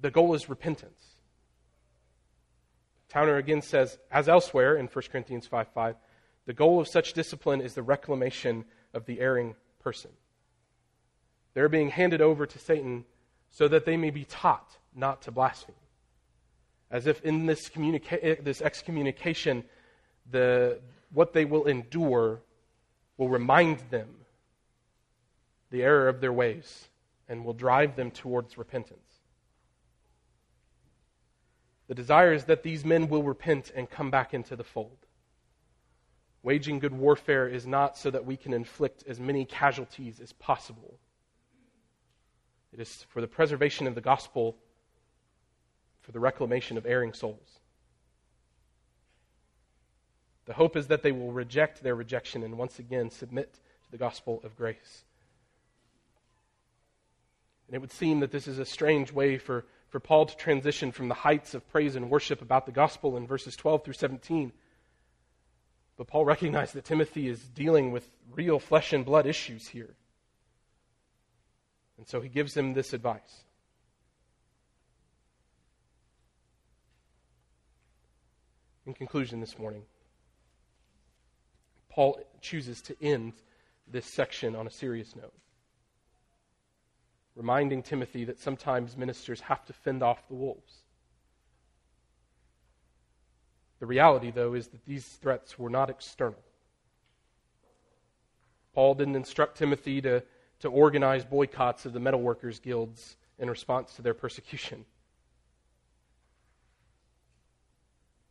the 0.00 0.10
goal 0.10 0.32
is 0.32 0.48
repentance. 0.48 1.04
Towner 3.10 3.36
again 3.36 3.60
says, 3.60 3.98
as 4.10 4.26
elsewhere 4.26 4.74
in 4.76 4.86
1 4.86 5.04
Corinthians 5.12 5.46
5 5.46 5.68
5, 5.68 5.96
the 6.46 6.54
goal 6.54 6.80
of 6.80 6.88
such 6.88 7.12
discipline 7.12 7.60
is 7.60 7.74
the 7.74 7.82
reclamation 7.82 8.64
of 8.94 9.04
the 9.04 9.20
erring 9.20 9.54
person. 9.80 10.12
They're 11.52 11.68
being 11.68 11.90
handed 11.90 12.22
over 12.22 12.46
to 12.46 12.58
Satan 12.58 13.04
so 13.50 13.68
that 13.68 13.84
they 13.84 13.96
may 13.96 14.10
be 14.10 14.24
taught 14.24 14.76
not 14.94 15.22
to 15.22 15.30
blaspheme. 15.30 15.74
As 16.90 17.06
if 17.06 17.20
in 17.22 17.46
this, 17.46 17.68
communica- 17.68 18.18
eh, 18.22 18.36
this 18.40 18.62
excommunication, 18.62 19.64
the, 20.30 20.80
what 21.12 21.32
they 21.32 21.44
will 21.44 21.66
endure 21.66 22.40
will 23.16 23.28
remind 23.28 23.78
them 23.90 24.08
the 25.70 25.82
error 25.82 26.08
of 26.08 26.20
their 26.20 26.32
ways 26.32 26.88
and 27.28 27.44
will 27.44 27.52
drive 27.52 27.96
them 27.96 28.10
towards 28.10 28.56
repentance. 28.56 29.00
The 31.88 31.94
desire 31.94 32.32
is 32.32 32.44
that 32.44 32.62
these 32.62 32.84
men 32.84 33.08
will 33.08 33.22
repent 33.22 33.72
and 33.74 33.88
come 33.88 34.10
back 34.10 34.34
into 34.34 34.56
the 34.56 34.64
fold. 34.64 35.06
Waging 36.42 36.78
good 36.78 36.92
warfare 36.92 37.48
is 37.48 37.66
not 37.66 37.98
so 37.98 38.10
that 38.10 38.24
we 38.24 38.36
can 38.36 38.52
inflict 38.52 39.04
as 39.06 39.18
many 39.18 39.44
casualties 39.44 40.20
as 40.20 40.32
possible. 40.34 40.98
It 42.72 42.80
is 42.80 43.04
for 43.08 43.20
the 43.20 43.26
preservation 43.26 43.86
of 43.86 43.94
the 43.94 44.00
gospel, 44.00 44.56
for 46.02 46.12
the 46.12 46.20
reclamation 46.20 46.76
of 46.76 46.86
erring 46.86 47.12
souls. 47.12 47.60
The 50.46 50.54
hope 50.54 50.76
is 50.76 50.86
that 50.86 51.02
they 51.02 51.12
will 51.12 51.32
reject 51.32 51.82
their 51.82 51.94
rejection 51.94 52.42
and 52.42 52.56
once 52.56 52.78
again 52.78 53.10
submit 53.10 53.52
to 53.52 53.90
the 53.90 53.98
gospel 53.98 54.40
of 54.44 54.56
grace. 54.56 55.04
And 57.66 57.74
it 57.74 57.80
would 57.80 57.92
seem 57.92 58.20
that 58.20 58.30
this 58.30 58.48
is 58.48 58.58
a 58.58 58.64
strange 58.64 59.12
way 59.12 59.36
for, 59.36 59.66
for 59.90 60.00
Paul 60.00 60.24
to 60.24 60.36
transition 60.36 60.90
from 60.90 61.08
the 61.08 61.14
heights 61.14 61.52
of 61.52 61.68
praise 61.68 61.96
and 61.96 62.08
worship 62.08 62.40
about 62.40 62.64
the 62.64 62.72
gospel 62.72 63.18
in 63.18 63.26
verses 63.26 63.56
12 63.56 63.84
through 63.84 63.94
17. 63.94 64.52
But 65.98 66.06
Paul 66.06 66.24
recognized 66.24 66.72
that 66.74 66.86
Timothy 66.86 67.28
is 67.28 67.40
dealing 67.40 67.92
with 67.92 68.08
real 68.34 68.58
flesh 68.58 68.94
and 68.94 69.04
blood 69.04 69.26
issues 69.26 69.68
here. 69.68 69.96
And 71.98 72.06
so 72.06 72.20
he 72.20 72.28
gives 72.28 72.56
him 72.56 72.72
this 72.72 72.92
advice. 72.92 73.44
In 78.86 78.94
conclusion, 78.94 79.40
this 79.40 79.58
morning, 79.58 79.82
Paul 81.90 82.20
chooses 82.40 82.80
to 82.82 82.96
end 83.02 83.34
this 83.86 84.06
section 84.06 84.56
on 84.56 84.66
a 84.66 84.70
serious 84.70 85.14
note, 85.14 85.34
reminding 87.34 87.82
Timothy 87.82 88.24
that 88.24 88.38
sometimes 88.38 88.96
ministers 88.96 89.40
have 89.42 89.64
to 89.66 89.72
fend 89.72 90.02
off 90.02 90.26
the 90.28 90.34
wolves. 90.34 90.84
The 93.80 93.86
reality, 93.86 94.30
though, 94.30 94.54
is 94.54 94.68
that 94.68 94.86
these 94.86 95.04
threats 95.04 95.58
were 95.58 95.70
not 95.70 95.90
external. 95.90 96.40
Paul 98.74 98.94
didn't 98.94 99.16
instruct 99.16 99.58
Timothy 99.58 100.00
to 100.02 100.22
to 100.60 100.68
organize 100.68 101.24
boycotts 101.24 101.86
of 101.86 101.92
the 101.92 102.00
metalworkers' 102.00 102.60
guilds 102.60 103.16
in 103.38 103.48
response 103.48 103.94
to 103.94 104.02
their 104.02 104.14
persecution. 104.14 104.84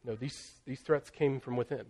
No, 0.04 0.16
these, 0.16 0.54
these 0.66 0.80
threats 0.80 1.10
came 1.10 1.40
from 1.40 1.58
within. 1.58 1.86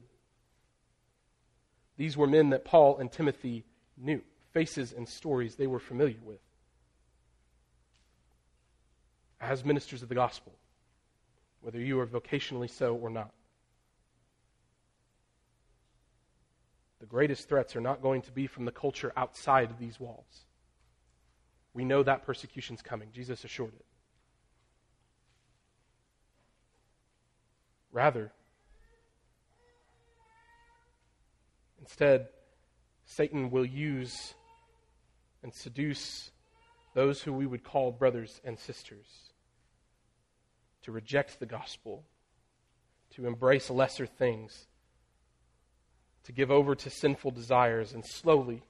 These 1.97 2.17
were 2.17 2.27
men 2.27 2.51
that 2.51 2.65
Paul 2.65 2.97
and 2.97 3.11
Timothy 3.11 3.63
knew, 3.97 4.21
faces 4.53 4.93
and 4.93 5.07
stories 5.07 5.55
they 5.55 5.67
were 5.67 5.79
familiar 5.79 6.19
with. 6.23 6.39
As 9.39 9.63
ministers 9.65 10.03
of 10.03 10.09
the 10.09 10.15
gospel, 10.15 10.53
whether 11.61 11.79
you 11.79 11.99
are 11.99 12.07
vocationally 12.07 12.69
so 12.69 12.95
or 12.95 13.09
not. 13.09 13.31
The 16.99 17.05
greatest 17.05 17.47
threats 17.47 17.75
are 17.75 17.81
not 17.81 18.01
going 18.01 18.23
to 18.23 18.31
be 18.31 18.47
from 18.47 18.65
the 18.65 18.71
culture 18.71 19.13
outside 19.15 19.69
of 19.69 19.79
these 19.79 19.99
walls. 19.99 20.45
We 21.73 21.85
know 21.85 22.01
that 22.03 22.25
persecution's 22.25 22.81
coming. 22.81 23.09
Jesus 23.13 23.43
assured 23.43 23.73
it. 23.75 23.85
Rather, 27.91 28.31
instead, 31.79 32.27
Satan 33.05 33.51
will 33.51 33.65
use 33.65 34.33
and 35.43 35.53
seduce 35.53 36.31
those 36.93 37.21
who 37.21 37.31
we 37.31 37.45
would 37.45 37.63
call 37.63 37.91
brothers 37.91 38.41
and 38.43 38.57
sisters 38.57 39.05
to 40.81 40.91
reject 40.91 41.39
the 41.39 41.45
gospel, 41.45 42.03
to 43.11 43.27
embrace 43.27 43.69
lesser 43.69 44.05
things 44.05 44.66
to 46.23 46.31
give 46.31 46.51
over 46.51 46.75
to 46.75 46.89
sinful 46.89 47.31
desires 47.31 47.93
and 47.93 48.05
slowly 48.05 48.63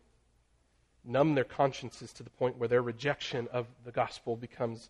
numb 1.04 1.36
their 1.36 1.44
consciences 1.44 2.12
to 2.14 2.24
the 2.24 2.30
point 2.30 2.58
where 2.58 2.68
their 2.68 2.82
rejection 2.82 3.48
of 3.52 3.68
the 3.86 3.92
gospel 3.92 4.36
becomes 4.36 4.90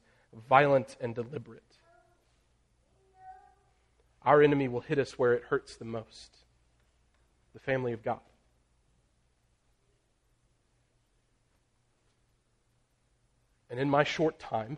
violent 0.49 0.97
and 0.99 1.15
deliberate. 1.15 1.63
Our 4.23 4.41
enemy 4.41 4.67
will 4.67 4.81
hit 4.81 4.99
us 4.99 5.17
where 5.17 5.33
it 5.33 5.43
hurts 5.43 5.75
the 5.75 5.85
most 5.85 6.37
the 7.53 7.59
family 7.63 7.91
of 7.91 8.03
God. 8.03 8.19
And 13.71 13.79
in 13.79 13.89
my 13.89 14.03
short 14.03 14.37
time, 14.37 14.77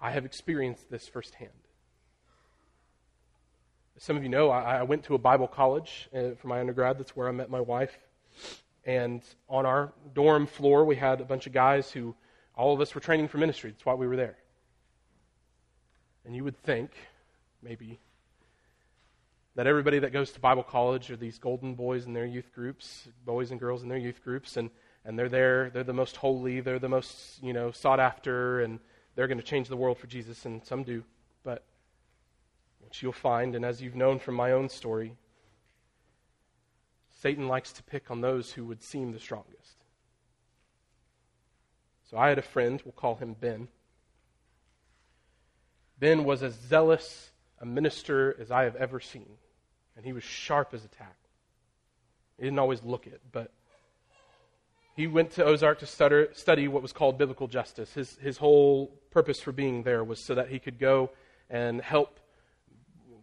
I 0.00 0.12
have 0.12 0.24
experienced 0.24 0.90
this 0.90 1.08
firsthand. 1.08 1.50
Some 3.98 4.16
of 4.16 4.22
you 4.22 4.28
know, 4.28 4.50
I, 4.50 4.78
I 4.78 4.82
went 4.82 5.04
to 5.04 5.14
a 5.14 5.18
Bible 5.18 5.46
college 5.46 6.08
uh, 6.14 6.30
for 6.40 6.48
my 6.48 6.60
undergrad. 6.60 6.98
That's 6.98 7.14
where 7.14 7.28
I 7.28 7.32
met 7.32 7.48
my 7.48 7.60
wife. 7.60 7.96
And 8.84 9.22
on 9.48 9.66
our 9.66 9.92
dorm 10.14 10.46
floor, 10.46 10.84
we 10.84 10.96
had 10.96 11.20
a 11.20 11.24
bunch 11.24 11.46
of 11.46 11.52
guys 11.52 11.90
who, 11.90 12.14
all 12.56 12.74
of 12.74 12.80
us 12.80 12.94
were 12.94 13.00
training 13.00 13.28
for 13.28 13.38
ministry. 13.38 13.70
That's 13.70 13.86
why 13.86 13.94
we 13.94 14.06
were 14.06 14.16
there. 14.16 14.36
And 16.24 16.34
you 16.34 16.42
would 16.44 16.60
think, 16.62 16.90
maybe, 17.62 18.00
that 19.54 19.66
everybody 19.66 20.00
that 20.00 20.12
goes 20.12 20.32
to 20.32 20.40
Bible 20.40 20.64
college 20.64 21.10
are 21.10 21.16
these 21.16 21.38
golden 21.38 21.74
boys 21.74 22.06
in 22.06 22.12
their 22.12 22.26
youth 22.26 22.52
groups, 22.54 23.06
boys 23.24 23.52
and 23.52 23.60
girls 23.60 23.82
in 23.82 23.88
their 23.88 23.98
youth 23.98 24.22
groups, 24.24 24.56
and, 24.56 24.70
and 25.04 25.18
they're 25.18 25.28
there, 25.28 25.70
they're 25.70 25.84
the 25.84 25.92
most 25.92 26.16
holy, 26.16 26.60
they're 26.60 26.80
the 26.80 26.88
most, 26.88 27.42
you 27.42 27.52
know, 27.52 27.70
sought 27.70 28.00
after, 28.00 28.60
and 28.60 28.80
they're 29.14 29.28
going 29.28 29.38
to 29.38 29.44
change 29.44 29.68
the 29.68 29.76
world 29.76 29.98
for 29.98 30.08
Jesus, 30.08 30.44
and 30.44 30.64
some 30.64 30.82
do. 30.82 31.04
Which 32.94 33.02
you'll 33.02 33.10
find, 33.10 33.56
and 33.56 33.64
as 33.64 33.82
you've 33.82 33.96
known 33.96 34.20
from 34.20 34.36
my 34.36 34.52
own 34.52 34.68
story, 34.68 35.16
Satan 37.10 37.48
likes 37.48 37.72
to 37.72 37.82
pick 37.82 38.08
on 38.08 38.20
those 38.20 38.52
who 38.52 38.64
would 38.66 38.84
seem 38.84 39.10
the 39.10 39.18
strongest. 39.18 39.78
So 42.08 42.16
I 42.16 42.28
had 42.28 42.38
a 42.38 42.42
friend, 42.42 42.80
we'll 42.84 42.92
call 42.92 43.16
him 43.16 43.34
Ben. 43.34 43.66
Ben 45.98 46.22
was 46.22 46.44
as 46.44 46.54
zealous 46.54 47.32
a 47.60 47.66
minister 47.66 48.36
as 48.38 48.52
I 48.52 48.62
have 48.62 48.76
ever 48.76 49.00
seen, 49.00 49.38
and 49.96 50.06
he 50.06 50.12
was 50.12 50.22
sharp 50.22 50.72
as 50.72 50.84
a 50.84 50.88
tack. 50.88 51.16
He 52.36 52.44
didn't 52.44 52.60
always 52.60 52.84
look 52.84 53.08
it, 53.08 53.20
but 53.32 53.50
he 54.94 55.08
went 55.08 55.32
to 55.32 55.44
Ozark 55.44 55.80
to 55.80 55.86
stutter, 55.86 56.28
study 56.32 56.68
what 56.68 56.80
was 56.80 56.92
called 56.92 57.18
biblical 57.18 57.48
justice. 57.48 57.92
His, 57.92 58.16
his 58.18 58.38
whole 58.38 58.92
purpose 59.10 59.40
for 59.40 59.50
being 59.50 59.82
there 59.82 60.04
was 60.04 60.20
so 60.20 60.36
that 60.36 60.48
he 60.48 60.60
could 60.60 60.78
go 60.78 61.10
and 61.50 61.80
help 61.80 62.20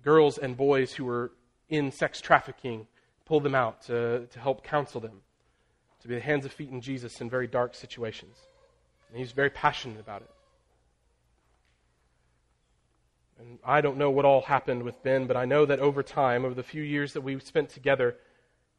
girls 0.03 0.37
and 0.37 0.55
boys 0.57 0.93
who 0.93 1.05
were 1.05 1.31
in 1.69 1.91
sex 1.91 2.21
trafficking, 2.21 2.87
pull 3.25 3.39
them 3.39 3.55
out 3.55 3.81
to, 3.83 4.27
to 4.27 4.39
help 4.39 4.63
counsel 4.63 4.99
them, 4.99 5.21
to 6.01 6.07
be 6.07 6.15
the 6.15 6.21
hands 6.21 6.43
and 6.43 6.53
feet 6.53 6.69
in 6.69 6.81
Jesus 6.81 7.21
in 7.21 7.29
very 7.29 7.47
dark 7.47 7.75
situations. 7.75 8.37
And 9.09 9.17
he's 9.17 9.31
very 9.31 9.49
passionate 9.49 9.99
about 9.99 10.21
it. 10.21 10.29
And 13.39 13.59
I 13.63 13.81
don't 13.81 13.97
know 13.97 14.11
what 14.11 14.25
all 14.25 14.41
happened 14.41 14.83
with 14.83 15.01
Ben, 15.01 15.25
but 15.25 15.35
I 15.35 15.45
know 15.45 15.65
that 15.65 15.79
over 15.79 16.03
time, 16.03 16.45
over 16.45 16.53
the 16.53 16.63
few 16.63 16.83
years 16.83 17.13
that 17.13 17.21
we 17.21 17.39
spent 17.39 17.69
together, 17.69 18.17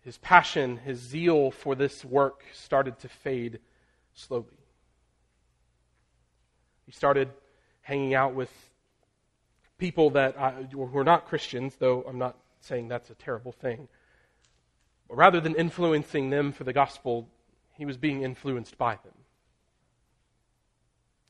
his 0.02 0.18
passion, 0.18 0.78
his 0.78 0.98
zeal 0.98 1.50
for 1.50 1.74
this 1.74 2.04
work 2.04 2.44
started 2.52 2.98
to 3.00 3.08
fade 3.08 3.58
slowly. 4.14 4.58
He 6.86 6.92
started 6.92 7.30
hanging 7.82 8.14
out 8.14 8.34
with 8.34 8.50
people 9.82 10.10
that 10.10 10.38
I, 10.38 10.52
who 10.70 10.96
are 10.96 11.02
not 11.02 11.26
Christians, 11.26 11.74
though 11.76 12.04
I'm 12.08 12.16
not 12.16 12.36
saying 12.60 12.86
that's 12.86 13.10
a 13.10 13.16
terrible 13.16 13.50
thing. 13.50 13.88
Rather 15.08 15.40
than 15.40 15.56
influencing 15.56 16.30
them 16.30 16.52
for 16.52 16.62
the 16.62 16.72
gospel, 16.72 17.28
he 17.72 17.84
was 17.84 17.96
being 17.96 18.22
influenced 18.22 18.78
by 18.78 18.92
them. 18.92 19.14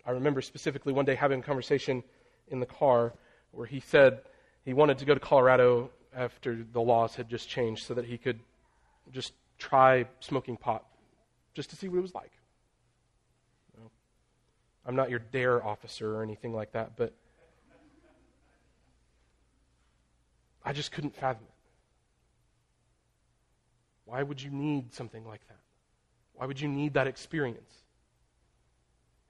I 0.05 0.11
remember 0.11 0.43
specifically 0.43 0.93
one 0.93 1.07
day 1.07 1.15
having 1.15 1.41
a 1.41 1.43
conversation 1.43 2.05
in 2.49 2.61
the 2.61 2.67
car 2.67 3.15
where 3.53 3.67
he 3.67 3.81
said 3.81 4.21
he 4.67 4.75
wanted 4.75 4.99
to 4.99 5.07
go 5.07 5.15
to 5.15 5.21
Colorado 5.21 5.91
after 6.15 6.63
the 6.75 6.81
laws 6.83 7.15
had 7.15 7.31
just 7.31 7.49
changed 7.49 7.87
so 7.87 7.95
that 7.95 8.05
he 8.05 8.19
could 8.19 8.39
just 9.13 9.33
try 9.57 10.05
smoking 10.21 10.59
pot 10.59 10.85
just 11.55 11.71
to 11.71 11.77
see 11.77 11.89
what 11.89 11.97
it 11.97 12.03
was 12.03 12.15
like. 12.15 12.33
I'm 14.85 14.97
not 14.97 15.09
your 15.09 15.21
D.A.R.E. 15.21 15.63
officer 15.65 16.17
or 16.17 16.23
anything 16.23 16.53
like 16.53 16.73
that, 16.73 16.97
but 16.99 17.15
I 20.65 20.73
just 20.73 20.93
couldn't 20.93 21.15
fathom 21.15 21.45
it. 21.45 21.53
Why 24.05 24.23
would 24.23 24.43
you 24.43 24.51
need 24.51 24.93
something 24.93 25.27
like 25.27 25.47
that? 25.49 25.59
Why 26.35 26.47
would 26.47 26.61
you 26.61 26.69
need 26.69 26.95
that 26.95 27.07
experience? 27.07 27.73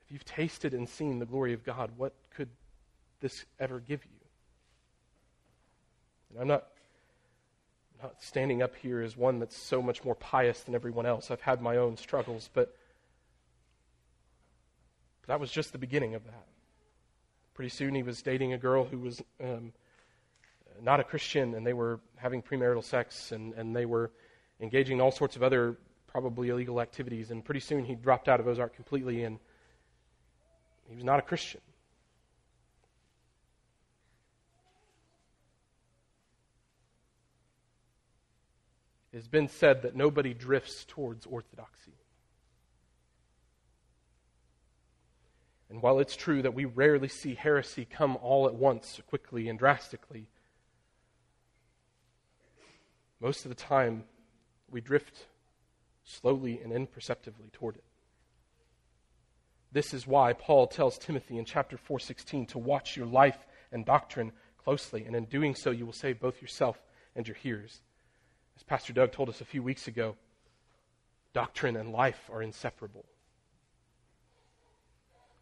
If 0.05 0.13
you've 0.13 0.25
tasted 0.25 0.75
and 0.75 0.89
seen 0.89 1.19
the 1.19 1.27
glory 1.27 1.53
of 1.53 1.65
God, 1.65 1.91
what 1.97 2.15
could 2.35 2.49
this 3.21 3.45
ever 3.61 3.81
give 3.81 4.05
you? 4.05 4.11
And 6.31 6.41
I'm 6.41 6.49
not, 6.49 6.65
not 8.03 8.23
standing 8.23 8.63
up 8.63 8.75
here 8.77 9.03
as 9.03 9.17
one 9.17 9.39
that's 9.39 9.57
so 9.57 9.83
much 9.83 10.05
more 10.05 10.15
pious 10.15 10.63
than 10.63 10.75
everyone 10.75 11.07
else. 11.07 11.31
I've 11.31 11.43
had 11.43 11.61
my 11.61 11.77
own 11.77 11.97
struggles, 11.97 12.51
but, 12.53 12.75
but 15.21 15.29
that 15.29 15.41
was 15.41 15.51
just 15.51 15.73
the 15.73 15.79
beginning 15.79 16.15
of 16.15 16.25
that. 16.25 16.47
Pretty 17.55 17.69
soon 17.69 17.95
he 17.95 18.03
was 18.03 18.23
dating 18.23 18.53
a 18.53 18.59
girl 18.59 18.85
who 18.85 18.99
was 18.99 19.23
um, 19.43 19.73
not 20.81 21.01
a 21.01 21.05
Christian, 21.05 21.55
and 21.55 21.67
they 21.67 21.73
were 21.73 22.01
having 22.17 22.43
premarital 22.43 22.85
sex, 22.85 23.33
and, 23.33 23.53
and 23.55 23.75
they 23.75 23.87
were 23.87 24.13
engaging 24.61 24.99
in 24.99 25.01
all 25.01 25.11
sorts 25.11 25.37
of 25.37 25.43
other 25.43 25.77
probably 26.07 26.51
illegal 26.51 26.81
activities. 26.81 27.31
And 27.31 27.45
pretty 27.45 27.61
soon 27.61 27.85
he 27.85 27.95
dropped 27.95 28.29
out 28.29 28.41
of 28.41 28.47
Ozark 28.47 28.75
completely, 28.75 29.25
and 29.25 29.39
he 30.89 30.95
was 30.95 31.05
not 31.05 31.19
a 31.19 31.23
Christian. 31.23 31.61
It 39.13 39.17
has 39.17 39.29
been 39.29 39.49
said 39.49 39.83
that 39.83 39.95
nobody 39.95 40.33
drifts 40.33 40.87
towards 40.87 41.27
orthodoxy. 41.27 41.93
And 45.69 45.83
while 45.83 46.01
it's 46.01 46.17
true 46.17 46.43
that 46.43 46.55
we 46.55 46.67
rarely 46.67 47.09
see 47.09 47.35
heresy 47.35 47.87
come 47.87 48.19
all 48.21 48.47
at 48.47 48.55
once, 48.55 49.01
quickly 49.07 49.49
and 49.49 49.59
drastically, 49.59 50.29
most 53.23 53.45
of 53.45 53.49
the 53.49 53.55
time 53.55 54.03
we 54.69 54.81
drift 54.81 55.27
slowly 56.05 56.61
and 56.61 56.73
imperceptibly 56.73 57.49
toward 57.53 57.77
it. 57.77 57.85
This 59.71 59.95
is 59.95 60.07
why 60.07 60.33
Paul 60.33 60.67
tells 60.67 60.99
Timothy 60.99 61.39
in 61.39 61.45
chapter 61.45 61.77
4:16 61.77 62.47
to 62.49 62.59
watch 62.59 62.97
your 62.97 63.07
life 63.07 63.47
and 63.71 63.87
doctrine 63.87 64.33
closely, 64.59 65.07
and 65.07 65.15
in 65.15 65.25
doing 65.27 65.55
so 65.55 65.71
you 65.71 65.87
will 65.87 65.93
save 65.93 66.21
both 66.21 66.43
yourself 66.43 66.83
and 67.15 67.27
your 67.27 67.37
hearers. 67.37 67.81
As 68.57 68.65
Pastor 68.65 68.93
Doug 68.93 69.13
told 69.13 69.29
us 69.29 69.41
a 69.41 69.47
few 69.47 69.63
weeks 69.63 69.87
ago, 69.87 70.17
doctrine 71.33 71.77
and 71.77 71.93
life 71.93 72.29
are 72.31 72.43
inseparable. 72.43 73.07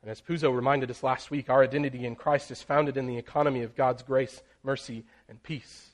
And 0.03 0.11
as 0.11 0.21
Puzo 0.21 0.55
reminded 0.55 0.91
us 0.91 1.03
last 1.03 1.31
week, 1.31 1.51
our 1.51 1.63
identity 1.63 2.07
in 2.07 2.15
Christ 2.15 2.51
is 2.51 2.63
founded 2.63 2.97
in 2.97 3.07
the 3.07 3.19
economy 3.19 3.63
of 3.63 3.75
God's 3.75 4.03
grace, 4.03 4.43
mercy, 4.63 5.05
and 5.29 5.43
peace. 5.43 5.90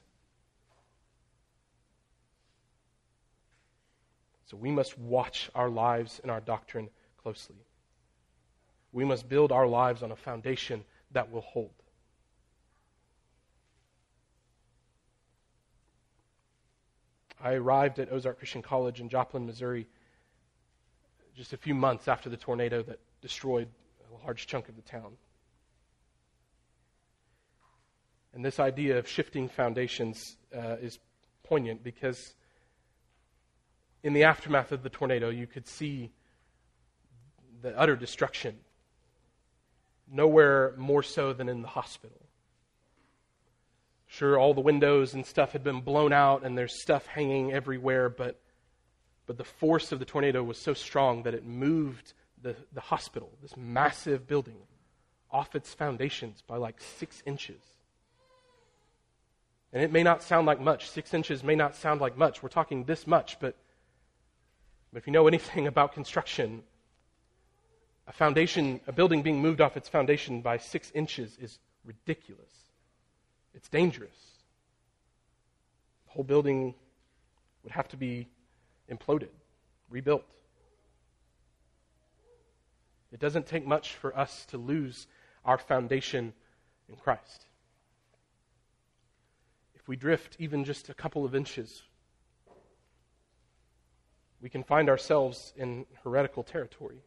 So 4.46 4.56
we 4.56 4.70
must 4.70 4.96
watch 4.98 5.50
our 5.54 5.68
lives 5.68 6.20
and 6.22 6.30
our 6.30 6.40
doctrine 6.40 6.88
closely. 7.22 7.56
We 8.92 9.04
must 9.04 9.28
build 9.28 9.52
our 9.52 9.66
lives 9.66 10.02
on 10.02 10.12
a 10.12 10.16
foundation 10.16 10.84
that 11.10 11.30
will 11.30 11.40
hold. 11.40 11.72
I 17.40 17.54
arrived 17.54 17.98
at 17.98 18.10
Ozark 18.12 18.38
Christian 18.38 18.62
College 18.62 19.00
in 19.00 19.08
Joplin, 19.08 19.46
Missouri, 19.46 19.86
just 21.36 21.52
a 21.52 21.56
few 21.56 21.74
months 21.74 22.08
after 22.08 22.30
the 22.30 22.36
tornado 22.36 22.82
that 22.82 22.98
destroyed 23.20 23.68
a 24.10 24.24
large 24.24 24.46
chunk 24.46 24.68
of 24.68 24.76
the 24.76 24.82
town. 24.82 25.12
And 28.32 28.44
this 28.44 28.58
idea 28.58 28.98
of 28.98 29.08
shifting 29.08 29.48
foundations 29.48 30.36
uh, 30.54 30.76
is 30.80 30.98
poignant 31.42 31.82
because 31.82 32.34
in 34.06 34.12
the 34.12 34.22
aftermath 34.22 34.70
of 34.70 34.84
the 34.84 34.88
tornado, 34.88 35.30
you 35.30 35.48
could 35.48 35.66
see 35.66 36.12
the 37.60 37.76
utter 37.76 37.96
destruction. 37.96 38.54
Nowhere 40.08 40.74
more 40.76 41.02
so 41.02 41.32
than 41.32 41.48
in 41.48 41.60
the 41.60 41.66
hospital. 41.66 42.20
Sure, 44.06 44.38
all 44.38 44.54
the 44.54 44.60
windows 44.60 45.14
and 45.14 45.26
stuff 45.26 45.50
had 45.50 45.64
been 45.64 45.80
blown 45.80 46.12
out 46.12 46.44
and 46.44 46.56
there's 46.56 46.80
stuff 46.80 47.04
hanging 47.06 47.52
everywhere, 47.52 48.08
but, 48.08 48.38
but 49.26 49.38
the 49.38 49.44
force 49.44 49.90
of 49.90 49.98
the 49.98 50.04
tornado 50.04 50.40
was 50.40 50.56
so 50.56 50.72
strong 50.72 51.24
that 51.24 51.34
it 51.34 51.44
moved 51.44 52.12
the, 52.40 52.54
the 52.74 52.80
hospital, 52.80 53.32
this 53.42 53.56
massive 53.56 54.28
building, 54.28 54.58
off 55.32 55.56
its 55.56 55.74
foundations 55.74 56.44
by 56.46 56.58
like 56.58 56.80
six 56.80 57.24
inches. 57.26 57.60
And 59.72 59.82
it 59.82 59.90
may 59.90 60.04
not 60.04 60.22
sound 60.22 60.46
like 60.46 60.60
much. 60.60 60.88
Six 60.88 61.12
inches 61.12 61.42
may 61.42 61.56
not 61.56 61.74
sound 61.74 62.00
like 62.00 62.16
much. 62.16 62.40
We're 62.40 62.50
talking 62.50 62.84
this 62.84 63.04
much, 63.04 63.40
but, 63.40 63.56
but 64.92 64.98
if 64.98 65.06
you 65.06 65.12
know 65.12 65.26
anything 65.26 65.66
about 65.72 65.92
construction, 65.92 66.62
a 68.06 68.12
foundation, 68.12 68.80
a 68.86 68.92
building 68.92 69.22
being 69.22 69.40
moved 69.40 69.60
off 69.60 69.76
its 69.76 69.88
foundation 69.88 70.40
by 70.40 70.58
six 70.58 70.92
inches 70.94 71.36
is 71.40 71.58
ridiculous. 71.84 72.52
It's 73.54 73.68
dangerous. 73.68 74.16
The 76.06 76.12
whole 76.12 76.24
building 76.24 76.74
would 77.62 77.72
have 77.72 77.88
to 77.88 77.96
be 77.96 78.28
imploded, 78.90 79.28
rebuilt. 79.90 80.24
It 83.12 83.18
doesn't 83.18 83.46
take 83.46 83.66
much 83.66 83.94
for 83.94 84.16
us 84.16 84.46
to 84.46 84.58
lose 84.58 85.06
our 85.44 85.58
foundation 85.58 86.32
in 86.88 86.96
Christ. 86.96 87.46
If 89.74 89.88
we 89.88 89.96
drift 89.96 90.36
even 90.38 90.64
just 90.64 90.88
a 90.88 90.94
couple 90.94 91.24
of 91.24 91.34
inches, 91.34 91.82
we 94.40 94.48
can 94.48 94.62
find 94.62 94.88
ourselves 94.88 95.52
in 95.56 95.86
heretical 96.04 96.42
territory. 96.42 96.98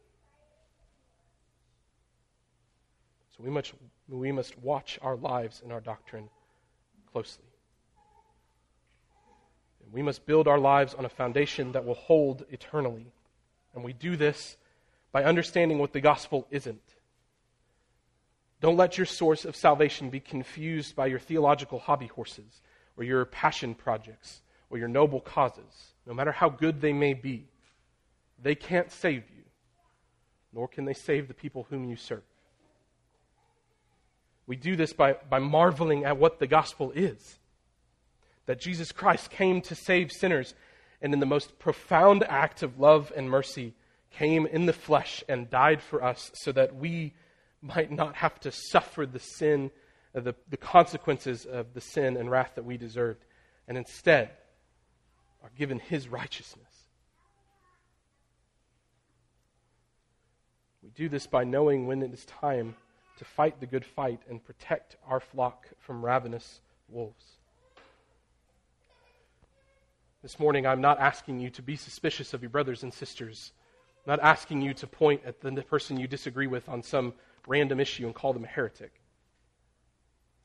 So 3.36 3.44
we 3.44 3.50
must, 3.50 3.72
we 4.08 4.32
must 4.32 4.58
watch 4.58 4.98
our 5.02 5.16
lives 5.16 5.60
and 5.62 5.72
our 5.72 5.80
doctrine 5.80 6.28
closely. 7.12 7.44
And 9.84 9.92
we 9.92 10.02
must 10.02 10.26
build 10.26 10.48
our 10.48 10.58
lives 10.58 10.94
on 10.94 11.04
a 11.04 11.08
foundation 11.08 11.72
that 11.72 11.84
will 11.84 11.94
hold 11.94 12.44
eternally. 12.50 13.06
And 13.74 13.84
we 13.84 13.92
do 13.92 14.16
this 14.16 14.56
by 15.12 15.24
understanding 15.24 15.78
what 15.78 15.92
the 15.92 16.00
gospel 16.00 16.46
isn't. 16.50 16.82
Don't 18.60 18.76
let 18.76 18.98
your 18.98 19.06
source 19.06 19.44
of 19.44 19.56
salvation 19.56 20.10
be 20.10 20.20
confused 20.20 20.94
by 20.94 21.06
your 21.06 21.18
theological 21.18 21.78
hobby 21.78 22.08
horses 22.08 22.60
or 22.96 23.04
your 23.04 23.24
passion 23.24 23.74
projects 23.74 24.42
or 24.68 24.78
your 24.78 24.88
noble 24.88 25.20
causes, 25.20 25.94
no 26.10 26.16
matter 26.16 26.32
how 26.32 26.48
good 26.48 26.80
they 26.80 26.92
may 26.92 27.14
be. 27.14 27.46
They 28.42 28.56
can't 28.56 28.90
save 28.90 29.22
you, 29.30 29.44
nor 30.52 30.66
can 30.66 30.84
they 30.84 30.92
save 30.92 31.28
the 31.28 31.34
people 31.34 31.68
whom 31.70 31.84
you 31.84 31.94
serve. 31.94 32.24
We 34.48 34.56
do 34.56 34.74
this 34.74 34.92
by, 34.92 35.12
by 35.12 35.38
marveling 35.38 36.04
at 36.04 36.18
what 36.18 36.40
the 36.40 36.48
gospel 36.48 36.90
is 36.90 37.38
that 38.46 38.60
Jesus 38.60 38.90
Christ 38.90 39.30
came 39.30 39.60
to 39.60 39.76
save 39.76 40.10
sinners, 40.10 40.54
and 41.00 41.14
in 41.14 41.20
the 41.20 41.26
most 41.26 41.60
profound 41.60 42.24
act 42.24 42.64
of 42.64 42.80
love 42.80 43.12
and 43.14 43.30
mercy, 43.30 43.74
came 44.10 44.46
in 44.46 44.66
the 44.66 44.72
flesh 44.72 45.22
and 45.28 45.48
died 45.48 45.80
for 45.80 46.02
us 46.02 46.32
so 46.34 46.50
that 46.50 46.74
we 46.74 47.14
might 47.62 47.92
not 47.92 48.16
have 48.16 48.40
to 48.40 48.50
suffer 48.50 49.06
the 49.06 49.20
sin, 49.20 49.70
the, 50.12 50.34
the 50.48 50.56
consequences 50.56 51.46
of 51.46 51.72
the 51.72 51.80
sin 51.80 52.16
and 52.16 52.28
wrath 52.28 52.56
that 52.56 52.64
we 52.64 52.76
deserved, 52.76 53.24
and 53.68 53.78
instead 53.78 54.30
are 55.42 55.50
given 55.56 55.78
his 55.78 56.08
righteousness. 56.08 56.66
We 60.82 60.90
do 60.90 61.08
this 61.08 61.26
by 61.26 61.44
knowing 61.44 61.86
when 61.86 62.02
it 62.02 62.12
is 62.12 62.24
time 62.24 62.74
to 63.18 63.24
fight 63.24 63.60
the 63.60 63.66
good 63.66 63.84
fight 63.84 64.20
and 64.28 64.42
protect 64.42 64.96
our 65.06 65.20
flock 65.20 65.66
from 65.78 66.04
ravenous 66.04 66.60
wolves. 66.88 67.36
This 70.22 70.38
morning, 70.38 70.66
I'm 70.66 70.80
not 70.80 70.98
asking 70.98 71.40
you 71.40 71.50
to 71.50 71.62
be 71.62 71.76
suspicious 71.76 72.34
of 72.34 72.42
your 72.42 72.50
brothers 72.50 72.82
and 72.82 72.92
sisters. 72.92 73.52
I'm 74.06 74.12
not 74.12 74.20
asking 74.20 74.62
you 74.62 74.74
to 74.74 74.86
point 74.86 75.22
at 75.24 75.40
the 75.40 75.50
person 75.62 75.98
you 75.98 76.06
disagree 76.06 76.46
with 76.46 76.68
on 76.68 76.82
some 76.82 77.14
random 77.46 77.80
issue 77.80 78.06
and 78.06 78.14
call 78.14 78.32
them 78.32 78.44
a 78.44 78.48
heretic. 78.48 78.92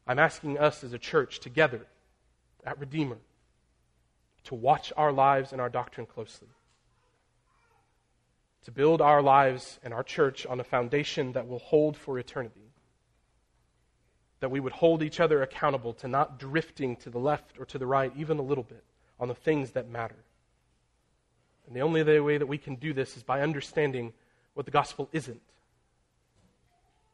I'm 0.07 0.19
asking 0.19 0.57
us 0.57 0.83
as 0.83 0.93
a 0.93 0.99
church 0.99 1.39
together 1.39 1.85
at 2.65 2.79
Redeemer 2.79 3.17
to 4.45 4.55
watch 4.55 4.91
our 4.95 5.11
lives 5.11 5.51
and 5.51 5.61
our 5.61 5.69
doctrine 5.69 6.05
closely. 6.05 6.47
To 8.63 8.71
build 8.71 9.01
our 9.01 9.21
lives 9.21 9.79
and 9.83 9.93
our 9.93 10.03
church 10.03 10.45
on 10.45 10.59
a 10.59 10.63
foundation 10.63 11.33
that 11.33 11.47
will 11.47 11.59
hold 11.59 11.97
for 11.97 12.17
eternity. 12.17 12.71
That 14.39 14.49
we 14.49 14.59
would 14.59 14.73
hold 14.73 15.03
each 15.03 15.19
other 15.19 15.41
accountable 15.41 15.93
to 15.93 16.07
not 16.07 16.39
drifting 16.39 16.95
to 16.97 17.09
the 17.09 17.19
left 17.19 17.59
or 17.59 17.65
to 17.65 17.77
the 17.77 17.85
right, 17.85 18.11
even 18.15 18.39
a 18.39 18.43
little 18.43 18.63
bit, 18.63 18.83
on 19.19 19.27
the 19.27 19.35
things 19.35 19.71
that 19.71 19.89
matter. 19.89 20.23
And 21.67 21.75
the 21.75 21.81
only 21.81 22.03
way 22.19 22.37
that 22.37 22.45
we 22.45 22.57
can 22.57 22.75
do 22.75 22.93
this 22.93 23.17
is 23.17 23.23
by 23.23 23.41
understanding 23.41 24.13
what 24.53 24.65
the 24.65 24.71
gospel 24.71 25.09
isn't, 25.11 25.41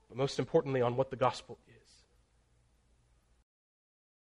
but 0.10 0.18
most 0.18 0.40
importantly, 0.40 0.82
on 0.82 0.96
what 0.96 1.10
the 1.10 1.16
gospel 1.16 1.58